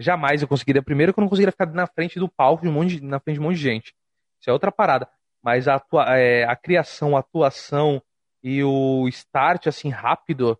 jamais 0.00 0.42
eu 0.42 0.48
conseguiria. 0.48 0.82
Primeiro 0.82 1.12
que 1.12 1.20
eu 1.20 1.22
não 1.22 1.28
conseguiria 1.28 1.52
ficar 1.52 1.66
na 1.66 1.86
frente 1.86 2.18
do 2.18 2.28
palco, 2.28 2.62
de 2.62 2.68
um 2.68 2.72
monte 2.72 2.96
de, 2.96 3.04
na 3.04 3.20
frente 3.20 3.36
de 3.36 3.40
um 3.40 3.44
monte 3.44 3.56
de 3.56 3.62
gente. 3.62 3.94
Isso 4.40 4.48
é 4.48 4.52
outra 4.52 4.72
parada. 4.72 5.08
Mas 5.42 5.68
a, 5.68 5.76
atua, 5.76 6.18
é, 6.18 6.44
a 6.44 6.56
criação, 6.56 7.16
a 7.16 7.20
atuação 7.20 8.02
e 8.42 8.62
o 8.64 9.06
start, 9.08 9.66
assim, 9.66 9.88
rápido, 9.88 10.58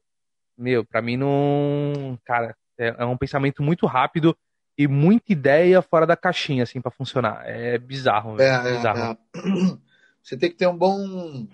meu, 0.57 0.85
para 0.85 1.03
mim 1.03 1.17
não. 1.17 2.19
Cara, 2.25 2.55
é, 2.79 2.95
é, 2.99 3.05
um 3.05 3.17
pensamento 3.17 3.63
muito 3.63 3.87
rápido 3.87 4.37
e 4.77 4.87
muita 4.87 5.33
ideia 5.33 5.83
fora 5.83 6.07
da 6.07 6.17
caixinha, 6.17 6.63
assim, 6.63 6.81
para 6.81 6.91
funcionar. 6.91 7.43
É 7.45 7.79
bizarro. 7.79 8.41
É, 8.41 8.49
é 8.49 8.77
bizarro. 8.77 9.19
É, 9.35 9.41
Você 10.23 10.37
tem 10.37 10.51
que 10.51 10.57
ter 10.57 10.67
um 10.67 10.77
bom, 10.77 11.47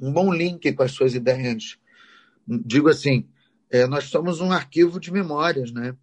um 0.00 0.12
bom 0.12 0.32
link 0.32 0.72
com 0.72 0.82
as 0.82 0.92
suas 0.92 1.14
ideias. 1.14 1.78
Digo 2.46 2.88
assim, 2.88 3.28
é, 3.70 3.86
nós 3.86 4.04
somos 4.04 4.40
um 4.40 4.52
arquivo 4.52 4.98
de 4.98 5.12
memórias, 5.12 5.72
né? 5.72 5.96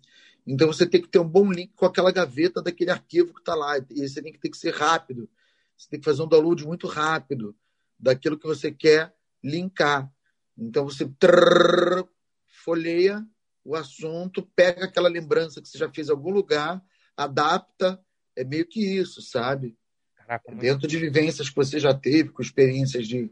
Então 0.50 0.66
você 0.66 0.84
tem 0.84 1.00
que 1.00 1.08
ter 1.08 1.20
um 1.20 1.30
bom 1.30 1.52
link 1.52 1.72
com 1.76 1.86
aquela 1.86 2.12
gaveta 2.12 2.60
daquele 2.60 2.90
arquivo 2.90 3.36
que 3.36 3.40
está 3.40 3.54
lá. 3.54 3.78
E 3.78 4.10
você 4.10 4.20
tem 4.20 4.34
que 4.34 4.58
ser 4.58 4.74
rápido. 4.74 5.30
Você 5.78 5.88
tem 5.88 6.00
que 6.00 6.06
fazer 6.06 6.24
um 6.24 6.28
download 6.28 6.66
muito 6.66 6.88
rápido 6.88 7.56
daquilo 8.00 8.38
que 8.38 8.48
você 8.48 8.72
quer 8.72 9.14
linkar. 9.44 10.12
Então 10.58 10.86
você 10.86 11.08
trrr, 11.20 12.04
folheia 12.48 13.24
o 13.64 13.76
assunto, 13.76 14.42
pega 14.56 14.86
aquela 14.86 15.08
lembrança 15.08 15.62
que 15.62 15.70
você 15.70 15.78
já 15.78 15.88
fez 15.88 16.08
em 16.10 16.12
algum 16.12 16.32
lugar, 16.32 16.84
adapta. 17.16 18.04
É 18.36 18.44
meio 18.44 18.66
que 18.66 18.82
isso, 18.82 19.22
sabe? 19.22 19.78
Caraca, 20.16 20.56
Dentro 20.56 20.88
de 20.88 20.98
vivências 20.98 21.48
que 21.48 21.56
você 21.56 21.80
já 21.80 21.94
teve, 21.94 22.30
com 22.30 22.42
experiências 22.42 23.08
de, 23.08 23.32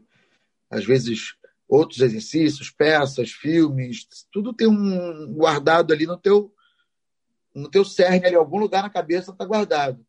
às 0.70 0.84
vezes, 0.84 1.34
outros 1.66 2.00
exercícios, 2.00 2.70
peças, 2.70 3.32
filmes, 3.32 4.06
tudo 4.30 4.54
tem 4.54 4.68
um 4.68 5.34
guardado 5.34 5.92
ali 5.92 6.06
no 6.06 6.16
teu 6.16 6.54
no 7.58 7.70
teu 7.70 7.84
cerne, 7.84 8.26
ali, 8.26 8.34
algum 8.34 8.58
lugar 8.58 8.82
na 8.82 8.90
cabeça 8.90 9.32
está 9.32 9.44
guardado. 9.44 10.04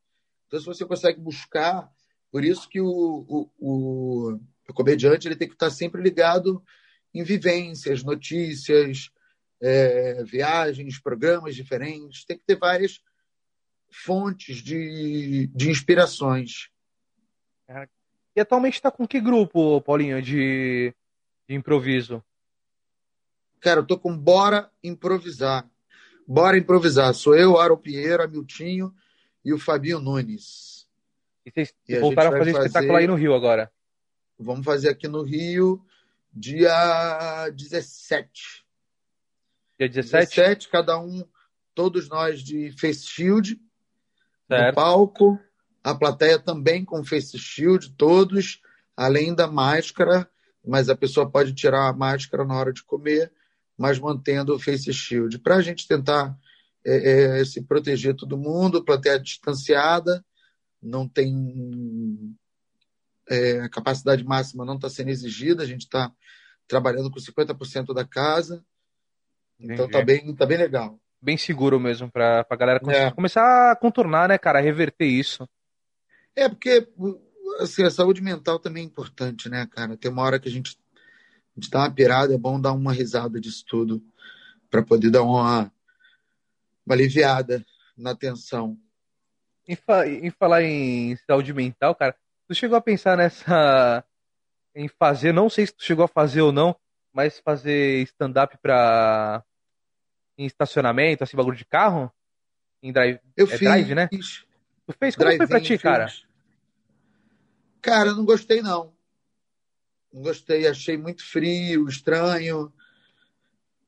Então, 0.48 0.60
se 0.60 0.66
você 0.66 0.86
consegue 0.86 1.20
buscar, 1.20 1.90
por 2.32 2.44
isso 2.44 2.68
que 2.68 2.82
o, 2.82 2.88
o, 2.88 3.50
o, 3.60 4.40
o 4.68 4.74
comediante 4.74 5.28
ele 5.28 5.36
tem 5.36 5.48
que 5.48 5.56
estar 5.56 5.70
sempre 5.70 6.02
ligado 6.02 6.64
em 7.14 7.24
vivências, 7.24 8.04
notícias, 8.04 9.10
é, 9.62 10.24
viagens, 10.24 11.00
programas 11.00 11.56
diferentes, 11.56 12.26
tem 12.26 12.38
que 12.38 12.46
ter 12.46 12.58
várias 12.58 13.02
fontes 13.92 14.58
de, 14.58 15.48
de 15.48 15.70
inspirações. 15.70 16.70
E 18.36 18.40
atualmente 18.40 18.76
está 18.76 18.92
com 18.92 19.08
que 19.08 19.20
grupo, 19.20 19.82
Paulinho, 19.82 20.22
de, 20.22 20.94
de 21.48 21.56
improviso? 21.56 22.24
Cara, 23.60 23.82
eu 23.82 23.86
tô 23.86 24.00
com 24.00 24.18
Bora 24.18 24.72
Improvisar. 24.84 25.70
Bora 26.32 26.60
Improvisar. 26.60 27.12
Sou 27.15 27.36
eu, 27.36 27.58
Aaron 27.58 27.76
Pinheiro, 27.76 28.22
Amiltinho 28.22 28.94
e 29.44 29.52
o 29.52 29.58
Fabinho 29.58 30.00
Nunes. 30.00 30.88
E 31.44 31.50
vocês 31.50 31.74
e 31.88 31.98
voltaram 31.98 32.30
a 32.30 32.38
fazer, 32.38 32.52
fazer 32.52 32.68
espetáculo 32.68 32.98
aí 32.98 33.08
no 33.08 33.15
Rio 33.15 33.34
agora? 33.34 33.72
Vamos 34.38 34.63
fazer 34.63 34.89
aqui 34.89 35.08
no 35.08 35.24
Rio 35.24 35.84
dia 36.32 37.50
17. 37.50 38.63
Dia 39.80 39.89
17? 39.89 40.36
17, 40.36 40.70
cada 40.70 41.00
um, 41.00 41.28
todos 41.74 42.08
nós 42.08 42.42
de 42.42 42.72
face 42.80 43.08
shield 43.08 43.60
certo. 44.48 44.68
no 44.68 44.74
palco. 44.76 45.39
A 45.84 45.96
plateia 45.96 46.38
também 46.38 46.86
com 46.86 47.04
face 47.04 47.39
shield, 47.39 47.92
todos, 47.94 48.62
além 48.96 49.34
da 49.34 49.48
máscara, 49.48 50.30
mas 50.63 50.89
a 50.89 50.96
pessoa 50.96 51.28
pode 51.28 51.56
tirar 51.56 51.88
a 51.88 51.94
máscara 51.94 52.46
na 52.46 52.56
hora 52.56 52.72
de 52.72 52.84
comer, 52.84 53.32
mas 53.80 53.98
mantendo 53.98 54.54
o 54.54 54.60
face 54.60 54.92
shield. 54.92 55.39
Para 55.39 55.56
a 55.56 55.62
gente 55.62 55.88
tentar 55.88 56.38
é, 56.86 57.39
é, 57.39 57.46
se 57.46 57.63
proteger 57.63 58.13
todo 58.13 58.38
mundo, 58.38 58.84
plateia 58.84 59.18
distanciada, 59.18 60.24
não 60.82 61.08
tem 61.08 62.36
é, 63.30 63.62
a 63.62 63.70
capacidade 63.70 64.24
máxima 64.24 64.65
não 64.65 64.76
está 64.76 64.89
sendo 64.89 65.10
exigida, 65.10 65.63
a 65.63 65.65
gente 65.65 65.82
está 65.82 66.12
trabalhando 66.68 67.10
com 67.10 67.20
50% 67.20 67.94
da 67.94 68.06
casa, 68.06 68.63
então 69.60 69.86
está 69.86 70.04
bem, 70.04 70.36
tá 70.36 70.46
bem 70.46 70.58
legal. 70.58 71.00
Bem 71.22 71.38
seguro 71.38 71.80
mesmo 71.80 72.10
para 72.10 72.46
a 72.50 72.56
galera 72.56 72.82
é. 72.88 73.12
começar 73.12 73.72
a 73.72 73.76
contornar, 73.76 74.30
né, 74.30 74.38
cara, 74.38 74.60
a 74.60 74.62
reverter 74.62 75.06
isso. 75.06 75.48
É, 76.36 76.48
porque 76.48 76.88
assim, 77.60 77.84
a 77.84 77.92
saúde 77.92 78.22
mental 78.22 78.60
também 78.60 78.84
é 78.84 78.86
importante, 78.86 79.50
né, 79.50 79.68
cara? 79.72 79.98
Tem 79.98 80.12
uma 80.12 80.24
hora 80.24 80.39
que 80.39 80.48
a 80.48 80.52
gente, 80.52 80.78
gente 81.60 81.69
dá 81.69 81.80
uma 81.80 81.91
pirada, 81.91 82.34
é 82.34 82.38
bom 82.38 82.60
dar 82.60 82.72
uma 82.72 82.93
risada 82.93 83.39
disso 83.39 83.65
tudo 83.67 84.02
para 84.69 84.84
poder 84.84 85.10
dar 85.10 85.24
uma, 85.24 85.72
uma 86.86 86.95
aliviada 86.95 87.65
na 87.98 88.15
tensão. 88.15 88.78
Em, 89.67 89.76
fa 89.76 90.08
em 90.08 90.32
falar 90.32 90.63
em 90.63 91.15
saúde 91.28 91.54
mental, 91.54 91.93
cara, 91.93 92.15
tu 92.48 92.56
chegou 92.56 92.78
a 92.78 92.82
pensar 92.82 93.17
nessa. 93.17 94.04
em 94.74 94.88
fazer, 94.88 95.34
não 95.34 95.50
sei 95.50 95.67
se 95.67 95.74
tu 95.74 95.84
chegou 95.84 96.06
a 96.06 96.08
fazer 96.08 96.41
ou 96.41 96.52
não, 96.52 96.76
mas 97.13 97.39
fazer 97.39 98.02
stand-up 98.04 98.58
pra. 98.62 99.43
em 100.38 100.45
estacionamento, 100.45 101.24
assim, 101.24 101.38
bagulho 101.38 101.58
de 101.58 101.65
carro? 101.65 102.12
Em 102.82 102.93
drive. 102.93 103.19
Eu 103.36 103.45
é 103.45 103.50
fiz. 103.50 103.60
drive, 103.60 103.95
né? 103.95 104.08
Tu 104.08 104.93
fez? 104.98 105.15
Como 105.15 105.36
foi 105.36 105.48
pra 105.48 105.62
ti, 105.62 105.78
cara? 105.78 106.08
Cara, 107.82 108.10
eu 108.10 108.15
não 108.15 108.26
gostei, 108.26 108.62
não. 108.62 108.93
Não 110.12 110.22
gostei, 110.24 110.67
achei 110.67 110.98
muito 110.98 111.24
frio, 111.24 111.88
estranho. 111.88 112.72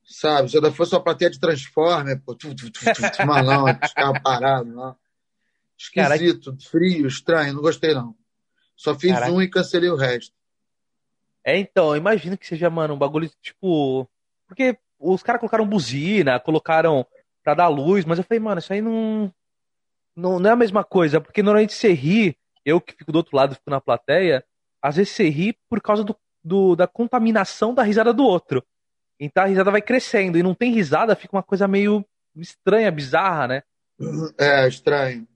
Sabe, 0.03 0.49
se 0.49 0.57
eu 0.57 0.73
fosse 0.73 0.93
uma 0.93 1.03
plateia 1.03 1.31
de 1.31 1.39
Transformer, 1.39 2.21
pô, 2.21 2.35
tu, 2.35 2.53
tu, 2.53 2.71
tu, 2.71 2.81
tu, 2.81 3.25
malão, 3.25 3.65
carro 3.95 4.21
parado, 4.21 4.69
não. 4.69 4.95
Esquisito, 5.77 6.55
frio, 6.69 7.07
estranho, 7.07 7.53
não 7.53 7.61
gostei, 7.61 7.93
não. 7.93 8.15
Só 8.75 8.97
fiz 8.97 9.19
um 9.29 9.41
e 9.41 9.49
cancelei 9.49 9.89
o 9.89 9.95
resto. 9.95 10.33
É, 11.43 11.57
então, 11.57 11.95
imagino 11.95 12.37
que 12.37 12.45
seja, 12.45 12.69
mano, 12.69 12.93
um 12.93 12.97
bagulho 12.97 13.29
tipo. 13.41 14.07
Porque 14.47 14.77
os 14.99 15.23
caras 15.23 15.39
colocaram 15.39 15.65
buzina, 15.65 16.39
colocaram 16.39 17.05
pra 17.43 17.55
dar 17.55 17.67
luz, 17.67 18.05
mas 18.05 18.17
eu 18.17 18.23
falei, 18.23 18.39
mano, 18.39 18.59
isso 18.59 18.71
aí 18.73 18.81
não. 18.81 19.33
Não, 20.15 20.39
não 20.39 20.49
é 20.49 20.53
a 20.53 20.57
mesma 20.57 20.83
coisa, 20.83 21.21
porque 21.21 21.41
normalmente 21.41 21.73
você 21.73 21.93
ri 21.93 22.37
eu 22.65 22.79
que 22.79 22.93
fico 22.93 23.11
do 23.11 23.17
outro 23.17 23.35
lado, 23.35 23.55
fico 23.55 23.69
na 23.69 23.81
plateia, 23.81 24.43
às 24.81 24.95
vezes 24.95 25.13
você 25.13 25.29
ri 25.29 25.57
por 25.69 25.81
causa 25.81 26.03
do, 26.03 26.15
do, 26.43 26.75
da 26.75 26.87
contaminação 26.87 27.73
da 27.73 27.83
risada 27.83 28.13
do 28.13 28.23
outro. 28.23 28.63
Então 29.19 29.43
a 29.43 29.47
risada 29.47 29.71
vai 29.71 29.81
crescendo 29.81 30.37
e 30.37 30.43
não 30.43 30.55
tem 30.55 30.71
risada, 30.73 31.15
fica 31.15 31.35
uma 31.35 31.43
coisa 31.43 31.67
meio 31.67 32.05
estranha, 32.35 32.91
bizarra, 32.91 33.47
né? 33.47 33.63
É, 34.37 34.67
estranho. 34.67 35.27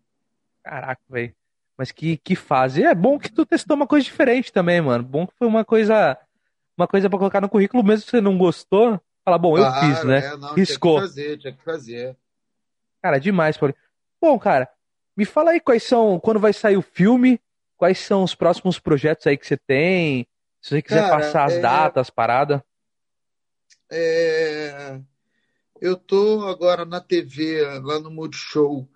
Caraca, 0.63 1.01
velho. 1.07 1.35
Mas 1.77 1.91
que, 1.91 2.17
que 2.17 2.35
fase. 2.35 2.83
É 2.83 2.95
bom 2.95 3.19
que 3.19 3.31
tu 3.31 3.45
testou 3.45 3.75
uma 3.75 3.85
coisa 3.85 4.03
diferente 4.03 4.51
também, 4.51 4.81
mano. 4.81 5.03
Bom 5.03 5.27
que 5.27 5.33
foi 5.37 5.47
uma 5.47 5.63
coisa 5.63 6.17
uma 6.77 6.87
coisa 6.87 7.09
para 7.09 7.19
colocar 7.19 7.41
no 7.41 7.49
currículo, 7.49 7.83
mesmo 7.83 8.03
se 8.03 8.11
você 8.11 8.21
não 8.21 8.37
gostou. 8.37 8.99
Fala, 9.23 9.37
bom, 9.37 9.57
eu 9.57 9.63
claro, 9.63 9.87
fiz, 9.87 10.03
né? 10.03 10.25
É, 10.25 10.37
não, 10.37 10.53
Riscou. 10.53 10.97
Tinha 10.97 11.01
que 11.01 11.07
fazer, 11.07 11.37
tinha 11.37 11.53
que 11.53 11.63
fazer. 11.63 12.17
Cara, 13.01 13.19
demais, 13.19 13.57
Paulinho. 13.57 13.77
Bom, 14.21 14.37
cara, 14.37 14.69
me 15.15 15.25
fala 15.25 15.51
aí 15.51 15.59
quais 15.59 15.83
são, 15.83 16.19
quando 16.19 16.39
vai 16.39 16.53
sair 16.53 16.77
o 16.77 16.81
filme, 16.81 17.39
quais 17.77 17.99
são 17.99 18.23
os 18.23 18.35
próximos 18.35 18.79
projetos 18.79 19.27
aí 19.27 19.37
que 19.37 19.45
você 19.45 19.57
tem, 19.57 20.27
se 20.61 20.71
você 20.71 20.81
quiser 20.81 21.01
Cara, 21.01 21.17
passar 21.17 21.45
as 21.45 21.53
é... 21.53 21.59
datas, 21.59 22.09
parada. 22.09 22.65
É... 23.91 24.99
Eu 25.79 25.95
tô 25.95 26.47
agora 26.47 26.85
na 26.85 26.99
TV, 26.99 27.61
lá 27.83 27.99
no 27.99 28.09
Multishow, 28.09 28.87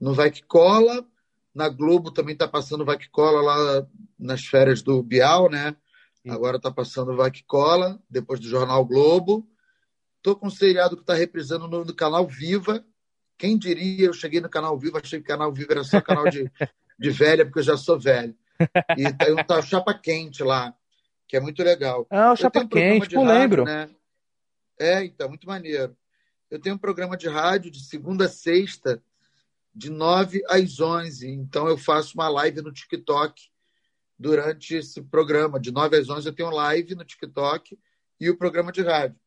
no 0.00 0.12
Vai 0.12 0.30
Que 0.30 0.42
Cola, 0.42 1.06
na 1.54 1.68
Globo 1.68 2.10
também 2.10 2.36
tá 2.36 2.46
passando 2.46 2.84
Vai 2.84 2.98
Que 2.98 3.08
Cola 3.08 3.40
lá 3.40 3.86
nas 4.18 4.44
férias 4.44 4.82
do 4.82 5.02
Bial, 5.02 5.48
né? 5.48 5.76
Sim. 6.22 6.30
Agora 6.30 6.60
tá 6.60 6.70
passando 6.70 7.16
Vai 7.16 7.30
Que 7.30 7.44
Cola, 7.44 7.98
depois 8.10 8.40
do 8.40 8.48
Jornal 8.48 8.84
Globo. 8.84 9.48
Tô 10.20 10.34
com 10.36 10.48
um 10.48 10.50
seriado 10.50 10.96
que 10.96 11.04
tá 11.04 11.14
reprisando 11.14 11.68
no, 11.68 11.84
no 11.84 11.94
canal 11.94 12.26
Viva, 12.26 12.84
quem 13.36 13.58
diria, 13.58 14.06
eu 14.06 14.12
cheguei 14.12 14.40
no 14.40 14.48
canal 14.48 14.78
Vivo, 14.78 14.98
achei 14.98 15.18
que 15.18 15.24
o 15.24 15.28
canal 15.28 15.52
Vivo 15.52 15.72
era 15.72 15.84
só 15.84 16.00
canal 16.00 16.28
de, 16.28 16.50
de 16.98 17.10
velha, 17.10 17.44
porque 17.44 17.60
eu 17.60 17.64
já 17.64 17.76
sou 17.76 17.98
velho. 17.98 18.36
E 18.96 19.12
tem 19.14 19.32
um 19.32 19.44
tal 19.44 19.62
Chapa 19.62 19.94
Quente 19.94 20.42
lá, 20.42 20.74
que 21.26 21.36
é 21.36 21.40
muito 21.40 21.62
legal. 21.62 22.06
Ah, 22.10 22.32
o 22.32 22.36
Chapa 22.36 22.60
um 22.60 22.68
Quente, 22.68 23.14
rádio, 23.14 23.24
lembro. 23.24 23.64
Né? 23.64 23.90
É, 24.78 25.04
então, 25.04 25.28
muito 25.28 25.46
maneiro. 25.46 25.96
Eu 26.50 26.60
tenho 26.60 26.74
um 26.74 26.78
programa 26.78 27.16
de 27.16 27.28
rádio 27.28 27.70
de 27.70 27.84
segunda 27.84 28.26
a 28.26 28.28
sexta, 28.28 29.02
de 29.74 29.90
9 29.90 30.42
às 30.48 30.80
11. 30.80 31.28
Então, 31.28 31.68
eu 31.68 31.76
faço 31.76 32.14
uma 32.14 32.28
live 32.28 32.62
no 32.62 32.72
TikTok 32.72 33.50
durante 34.18 34.76
esse 34.76 35.02
programa. 35.02 35.58
De 35.58 35.72
9 35.72 35.96
às 35.96 36.08
11, 36.08 36.28
eu 36.28 36.34
tenho 36.34 36.50
live 36.50 36.94
no 36.94 37.04
TikTok 37.04 37.78
e 38.20 38.30
o 38.30 38.36
programa 38.36 38.70
de 38.70 38.82
rádio. 38.82 39.18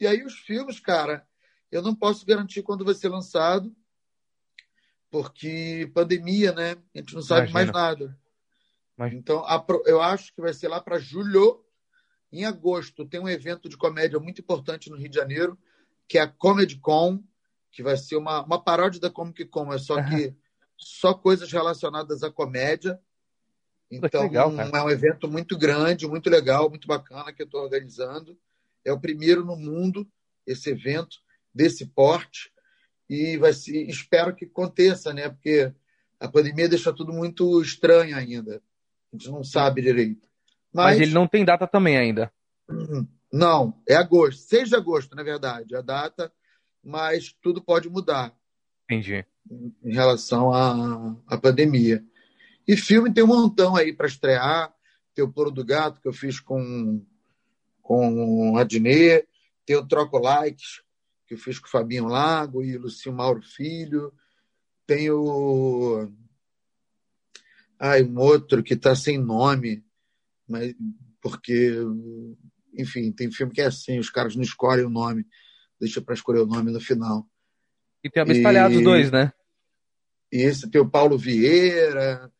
E 0.00 0.06
aí, 0.06 0.24
os 0.24 0.34
filmes, 0.34 0.80
cara, 0.80 1.26
eu 1.70 1.82
não 1.82 1.94
posso 1.94 2.24
garantir 2.24 2.62
quando 2.62 2.84
vai 2.84 2.94
ser 2.94 3.08
lançado, 3.08 3.74
porque 5.14 5.88
pandemia, 5.94 6.52
né? 6.52 6.76
A 6.92 6.98
gente 6.98 7.14
não 7.14 7.22
sabe 7.22 7.48
Imagina. 7.48 7.52
mais 7.52 7.72
nada. 7.72 8.18
Imagina. 8.98 9.20
Então, 9.20 9.44
eu 9.86 10.02
acho 10.02 10.34
que 10.34 10.40
vai 10.40 10.52
ser 10.52 10.66
lá 10.66 10.80
para 10.80 10.98
julho. 10.98 11.64
Em 12.32 12.44
agosto, 12.44 13.06
tem 13.06 13.20
um 13.20 13.28
evento 13.28 13.68
de 13.68 13.76
comédia 13.76 14.18
muito 14.18 14.40
importante 14.40 14.90
no 14.90 14.96
Rio 14.96 15.08
de 15.08 15.14
Janeiro, 15.14 15.56
que 16.08 16.18
é 16.18 16.22
a 16.22 16.26
Comedy 16.26 16.80
Con, 16.80 17.22
que 17.70 17.80
vai 17.80 17.96
ser 17.96 18.16
uma, 18.16 18.42
uma 18.42 18.60
paródia 18.60 19.00
da 19.00 19.08
Comic 19.08 19.44
Con, 19.44 19.72
é 19.72 19.78
só 19.78 20.02
que 20.02 20.34
só 20.76 21.14
coisas 21.14 21.52
relacionadas 21.52 22.24
à 22.24 22.30
comédia. 22.32 22.98
Então, 23.88 24.22
legal, 24.22 24.52
é 24.58 24.82
um 24.82 24.90
evento 24.90 25.30
muito 25.30 25.56
grande, 25.56 26.08
muito 26.08 26.28
legal, 26.28 26.68
muito 26.68 26.88
bacana 26.88 27.32
que 27.32 27.40
eu 27.40 27.46
estou 27.46 27.62
organizando. 27.62 28.36
É 28.84 28.92
o 28.92 28.98
primeiro 28.98 29.44
no 29.44 29.54
mundo 29.54 30.10
esse 30.44 30.70
evento 30.70 31.18
desse 31.54 31.86
porte 31.86 32.52
e 33.08 33.36
vai 33.36 33.52
ser, 33.52 33.82
espero 33.88 34.34
que 34.34 34.44
aconteça, 34.44 35.12
né? 35.12 35.28
Porque 35.28 35.72
a 36.18 36.28
pandemia 36.28 36.68
deixa 36.68 36.92
tudo 36.92 37.12
muito 37.12 37.60
estranho 37.60 38.16
ainda. 38.16 38.62
A 39.12 39.16
gente 39.16 39.30
não 39.30 39.44
sabe 39.44 39.82
direito. 39.82 40.28
Mas, 40.72 40.98
Mas 40.98 41.00
ele 41.00 41.12
não 41.14 41.28
tem 41.28 41.44
data 41.44 41.66
também 41.66 41.96
ainda. 41.96 42.32
Não, 43.32 43.80
é 43.88 43.94
agosto, 43.94 44.42
6 44.42 44.68
de 44.68 44.76
agosto, 44.76 45.16
na 45.16 45.22
verdade, 45.22 45.74
a 45.74 45.80
data, 45.80 46.32
mas 46.82 47.34
tudo 47.42 47.62
pode 47.62 47.88
mudar. 47.88 48.32
Entendi. 48.84 49.24
Em 49.84 49.92
relação 49.92 50.52
à, 50.52 51.16
à 51.26 51.36
pandemia. 51.36 52.04
E 52.66 52.76
filme 52.76 53.12
tem 53.12 53.24
um 53.24 53.28
montão 53.28 53.76
aí 53.76 53.92
para 53.92 54.06
estrear. 54.06 54.72
Tem 55.14 55.24
o 55.24 55.32
Ploro 55.32 55.50
do 55.50 55.64
Gato, 55.64 56.00
que 56.00 56.08
eu 56.08 56.12
fiz 56.12 56.40
com, 56.40 57.04
com 57.82 58.56
a 58.56 58.64
Dinê. 58.64 59.26
Tem 59.66 59.76
o 59.76 59.86
Troco 59.86 60.18
Likes, 60.18 60.82
que 61.34 61.40
eu 61.40 61.44
fiz 61.44 61.58
com 61.58 61.66
o 61.66 61.70
Fabinho 61.70 62.06
Lago 62.06 62.62
e 62.62 62.76
o 62.76 62.82
Lucinho 62.82 63.14
Mauro 63.14 63.42
Filho. 63.42 64.12
Tem 64.86 65.10
o. 65.10 66.08
Ai, 67.78 68.02
um 68.02 68.18
outro 68.18 68.62
que 68.62 68.74
está 68.74 68.94
sem 68.94 69.18
nome, 69.18 69.84
mas 70.48 70.74
porque, 71.20 71.74
enfim, 72.74 73.10
tem 73.12 73.30
filme 73.30 73.52
que 73.52 73.60
é 73.60 73.66
assim, 73.66 73.98
os 73.98 74.10
caras 74.10 74.36
não 74.36 74.42
escolhem 74.42 74.84
o 74.84 74.90
nome, 74.90 75.26
deixa 75.80 76.00
para 76.00 76.14
escolher 76.14 76.40
o 76.40 76.46
nome 76.46 76.70
no 76.70 76.80
final. 76.80 77.28
E 78.02 78.08
tem 78.08 78.22
abestalhados 78.22 78.78
e... 78.78 78.84
dois, 78.84 79.10
né? 79.10 79.32
E 80.32 80.42
esse 80.42 80.70
tem 80.70 80.80
o 80.80 80.88
Paulo 80.88 81.18
Vieira, 81.18 82.30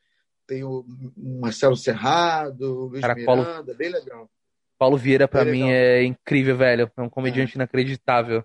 tem 0.46 0.62
o 0.64 0.84
Marcelo 1.16 1.76
Serrado, 1.76 2.88
Luiz 2.88 3.00
Cara, 3.00 3.14
Miranda, 3.14 3.44
Paulo... 3.44 3.74
bem 3.74 3.90
legal. 3.90 4.30
Paulo 4.78 4.96
Vieira, 4.96 5.26
para 5.26 5.44
mim, 5.44 5.70
é 5.70 6.04
incrível, 6.04 6.56
velho. 6.56 6.90
É 6.96 7.02
um 7.02 7.08
comediante 7.08 7.52
é. 7.52 7.56
inacreditável. 7.56 8.44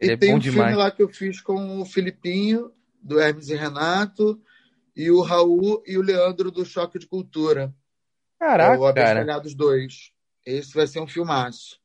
É. 0.00 0.04
Ele 0.04 0.12
e 0.12 0.14
é 0.14 0.16
tem 0.16 0.30
bom 0.30 0.36
um 0.36 0.38
demais. 0.38 0.68
filme 0.68 0.82
lá 0.82 0.90
que 0.90 1.02
eu 1.02 1.08
fiz 1.08 1.40
com 1.40 1.80
o 1.80 1.84
Filipinho, 1.84 2.72
do 3.02 3.20
Hermes 3.20 3.48
e 3.48 3.54
Renato, 3.54 4.40
e 4.96 5.10
o 5.10 5.20
Raul 5.20 5.82
e 5.86 5.96
o 5.96 6.02
Leandro 6.02 6.50
do 6.50 6.64
Choque 6.64 6.98
de 6.98 7.06
Cultura. 7.06 7.74
Caraca, 8.38 8.80
o 8.80 8.94
cara. 8.94 9.38
dos 9.38 9.54
dois. 9.54 10.12
Esse 10.44 10.74
vai 10.74 10.86
ser 10.86 11.00
um 11.00 11.06
filmaço. 11.06 11.78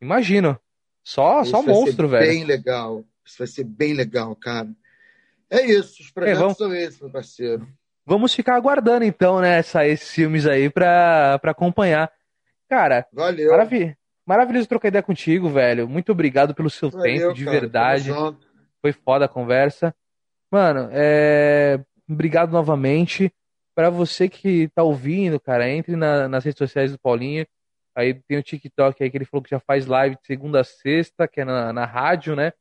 Imagino. 0.00 0.58
Só, 1.02 1.42
Esse 1.42 1.50
só 1.50 1.62
monstro, 1.62 2.08
velho. 2.08 2.26
Bem 2.26 2.44
legal. 2.44 3.04
Isso 3.24 3.38
vai 3.38 3.46
ser 3.46 3.64
bem 3.64 3.94
legal, 3.94 4.34
cara. 4.36 4.68
É 5.50 5.64
isso. 5.66 6.02
Os 6.02 6.10
projetos 6.10 6.38
é, 6.38 6.42
vamos... 6.42 6.58
são 6.58 6.74
esses, 6.74 7.00
meu 7.00 7.10
parceiro. 7.10 7.68
Vamos 8.06 8.34
ficar 8.34 8.56
aguardando, 8.56 9.04
então, 9.04 9.40
né, 9.40 9.58
essa, 9.58 9.86
esses 9.86 10.10
filmes 10.10 10.46
aí 10.46 10.70
pra, 10.70 11.38
pra 11.40 11.50
acompanhar. 11.50 12.10
Cara, 12.68 13.06
Valeu. 13.12 13.50
Marav 13.50 13.70
maravilhoso 14.28 14.68
trocar 14.68 14.88
ideia 14.88 15.02
contigo, 15.02 15.48
velho. 15.48 15.88
Muito 15.88 16.12
obrigado 16.12 16.54
pelo 16.54 16.68
seu 16.68 16.90
Valeu, 16.90 17.02
tempo, 17.02 17.34
de 17.34 17.46
cara, 17.46 17.60
verdade. 17.60 18.10
Foi 18.82 18.92
foda 18.92 19.24
a 19.24 19.28
conversa. 19.28 19.94
Mano, 20.52 20.90
é... 20.92 21.80
obrigado 22.06 22.52
novamente. 22.52 23.32
Para 23.74 23.88
você 23.88 24.28
que 24.28 24.68
tá 24.74 24.82
ouvindo, 24.82 25.40
cara, 25.40 25.66
entre 25.70 25.96
na, 25.96 26.28
nas 26.28 26.44
redes 26.44 26.58
sociais 26.58 26.92
do 26.92 26.98
Paulinho. 26.98 27.46
Aí 27.96 28.14
tem 28.28 28.36
o 28.36 28.42
TikTok 28.42 29.02
aí 29.02 29.10
que 29.10 29.16
ele 29.16 29.24
falou 29.24 29.42
que 29.42 29.50
já 29.50 29.60
faz 29.60 29.86
live 29.86 30.16
de 30.16 30.26
segunda 30.26 30.60
a 30.60 30.64
sexta, 30.64 31.26
que 31.26 31.40
é 31.40 31.44
na, 31.44 31.72
na 31.72 31.86
rádio, 31.86 32.36
né? 32.36 32.52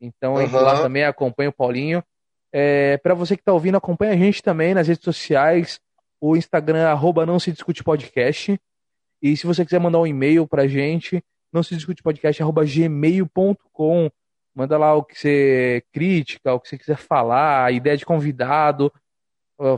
Então 0.00 0.34
uhum. 0.34 0.40
entre 0.40 0.56
lá 0.56 0.80
também, 0.80 1.04
acompanha 1.04 1.50
o 1.50 1.52
Paulinho. 1.52 2.02
É, 2.50 2.96
para 2.98 3.12
você 3.12 3.36
que 3.36 3.42
tá 3.42 3.52
ouvindo, 3.52 3.76
acompanha 3.76 4.12
a 4.12 4.16
gente 4.16 4.42
também 4.42 4.72
nas 4.72 4.88
redes 4.88 5.04
sociais. 5.04 5.78
O 6.18 6.36
Instagram, 6.36 6.88
arroba 6.88 7.26
não 7.26 7.38
se 7.38 7.52
discute 7.52 7.84
podcast. 7.84 8.58
E 9.22 9.36
se 9.36 9.46
você 9.46 9.64
quiser 9.64 9.80
mandar 9.80 9.98
um 9.98 10.06
e-mail 10.06 10.46
pra 10.46 10.66
gente, 10.66 11.22
não 11.52 11.62
se 11.62 11.74
discute 11.74 12.02
podcast, 12.02 12.42
arroba 12.42 12.64
gmail.com. 12.64 14.10
Manda 14.54 14.78
lá 14.78 14.94
o 14.94 15.04
que 15.04 15.18
você 15.18 15.82
crítica, 15.92 16.54
o 16.54 16.60
que 16.60 16.68
você 16.68 16.78
quiser 16.78 16.96
falar, 16.96 17.72
ideia 17.72 17.96
de 17.96 18.06
convidado. 18.06 18.92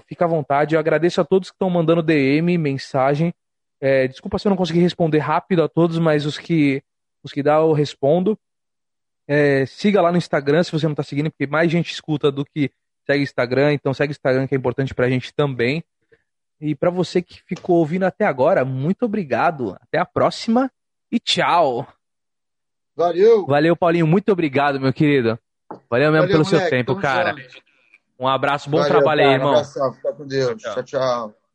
Fica 0.06 0.24
à 0.24 0.28
vontade. 0.28 0.74
Eu 0.74 0.80
agradeço 0.80 1.20
a 1.20 1.24
todos 1.24 1.50
que 1.50 1.54
estão 1.54 1.70
mandando 1.70 2.02
DM, 2.02 2.56
mensagem. 2.58 3.32
É, 3.80 4.08
desculpa 4.08 4.38
se 4.38 4.46
eu 4.46 4.50
não 4.50 4.56
consegui 4.56 4.80
responder 4.80 5.18
rápido 5.18 5.62
a 5.62 5.68
todos, 5.68 5.98
mas 5.98 6.26
os 6.26 6.36
que, 6.36 6.82
os 7.22 7.32
que 7.32 7.42
dá 7.42 7.56
eu 7.56 7.72
respondo. 7.72 8.38
É, 9.26 9.66
siga 9.66 10.00
lá 10.00 10.10
no 10.10 10.18
Instagram 10.18 10.62
se 10.62 10.72
você 10.72 10.86
não 10.86 10.94
está 10.94 11.02
seguindo, 11.02 11.30
porque 11.30 11.46
mais 11.46 11.70
gente 11.70 11.92
escuta 11.92 12.30
do 12.32 12.44
que 12.44 12.70
segue 13.06 13.22
Instagram. 13.22 13.72
Então 13.72 13.94
segue 13.94 14.10
Instagram 14.10 14.46
que 14.46 14.54
é 14.54 14.58
importante 14.58 14.94
para 14.94 15.06
a 15.06 15.10
gente 15.10 15.32
também. 15.34 15.84
E 16.60 16.74
para 16.74 16.90
você 16.90 17.22
que 17.22 17.40
ficou 17.46 17.76
ouvindo 17.76 18.04
até 18.04 18.24
agora, 18.24 18.64
muito 18.64 19.04
obrigado. 19.04 19.76
Até 19.80 19.98
a 19.98 20.04
próxima 20.04 20.70
e 21.10 21.18
tchau. 21.18 21.86
Valeu. 22.96 23.46
Valeu, 23.46 23.76
Paulinho. 23.76 24.06
Muito 24.06 24.32
obrigado, 24.32 24.80
meu 24.80 24.92
querido. 24.92 25.38
Valeu 25.88 26.10
mesmo 26.10 26.26
Valeu, 26.26 26.28
pelo 26.28 26.44
moleque, 26.44 26.60
seu 26.60 26.70
tempo, 26.70 26.96
cara. 26.96 27.36
Junto. 27.36 27.62
Um 28.18 28.26
abraço, 28.26 28.68
bom 28.68 28.78
Valeu, 28.78 28.92
trabalho 28.92 29.20
cara, 29.20 29.30
aí, 29.30 29.34
irmão. 29.34 29.52
Um 29.52 29.54
abração, 29.54 29.92
fica 29.92 30.12
com 30.12 30.26
Deus. 30.26 30.60
tchau. 30.60 30.74
tchau. 30.74 30.84
tchau. 30.84 31.47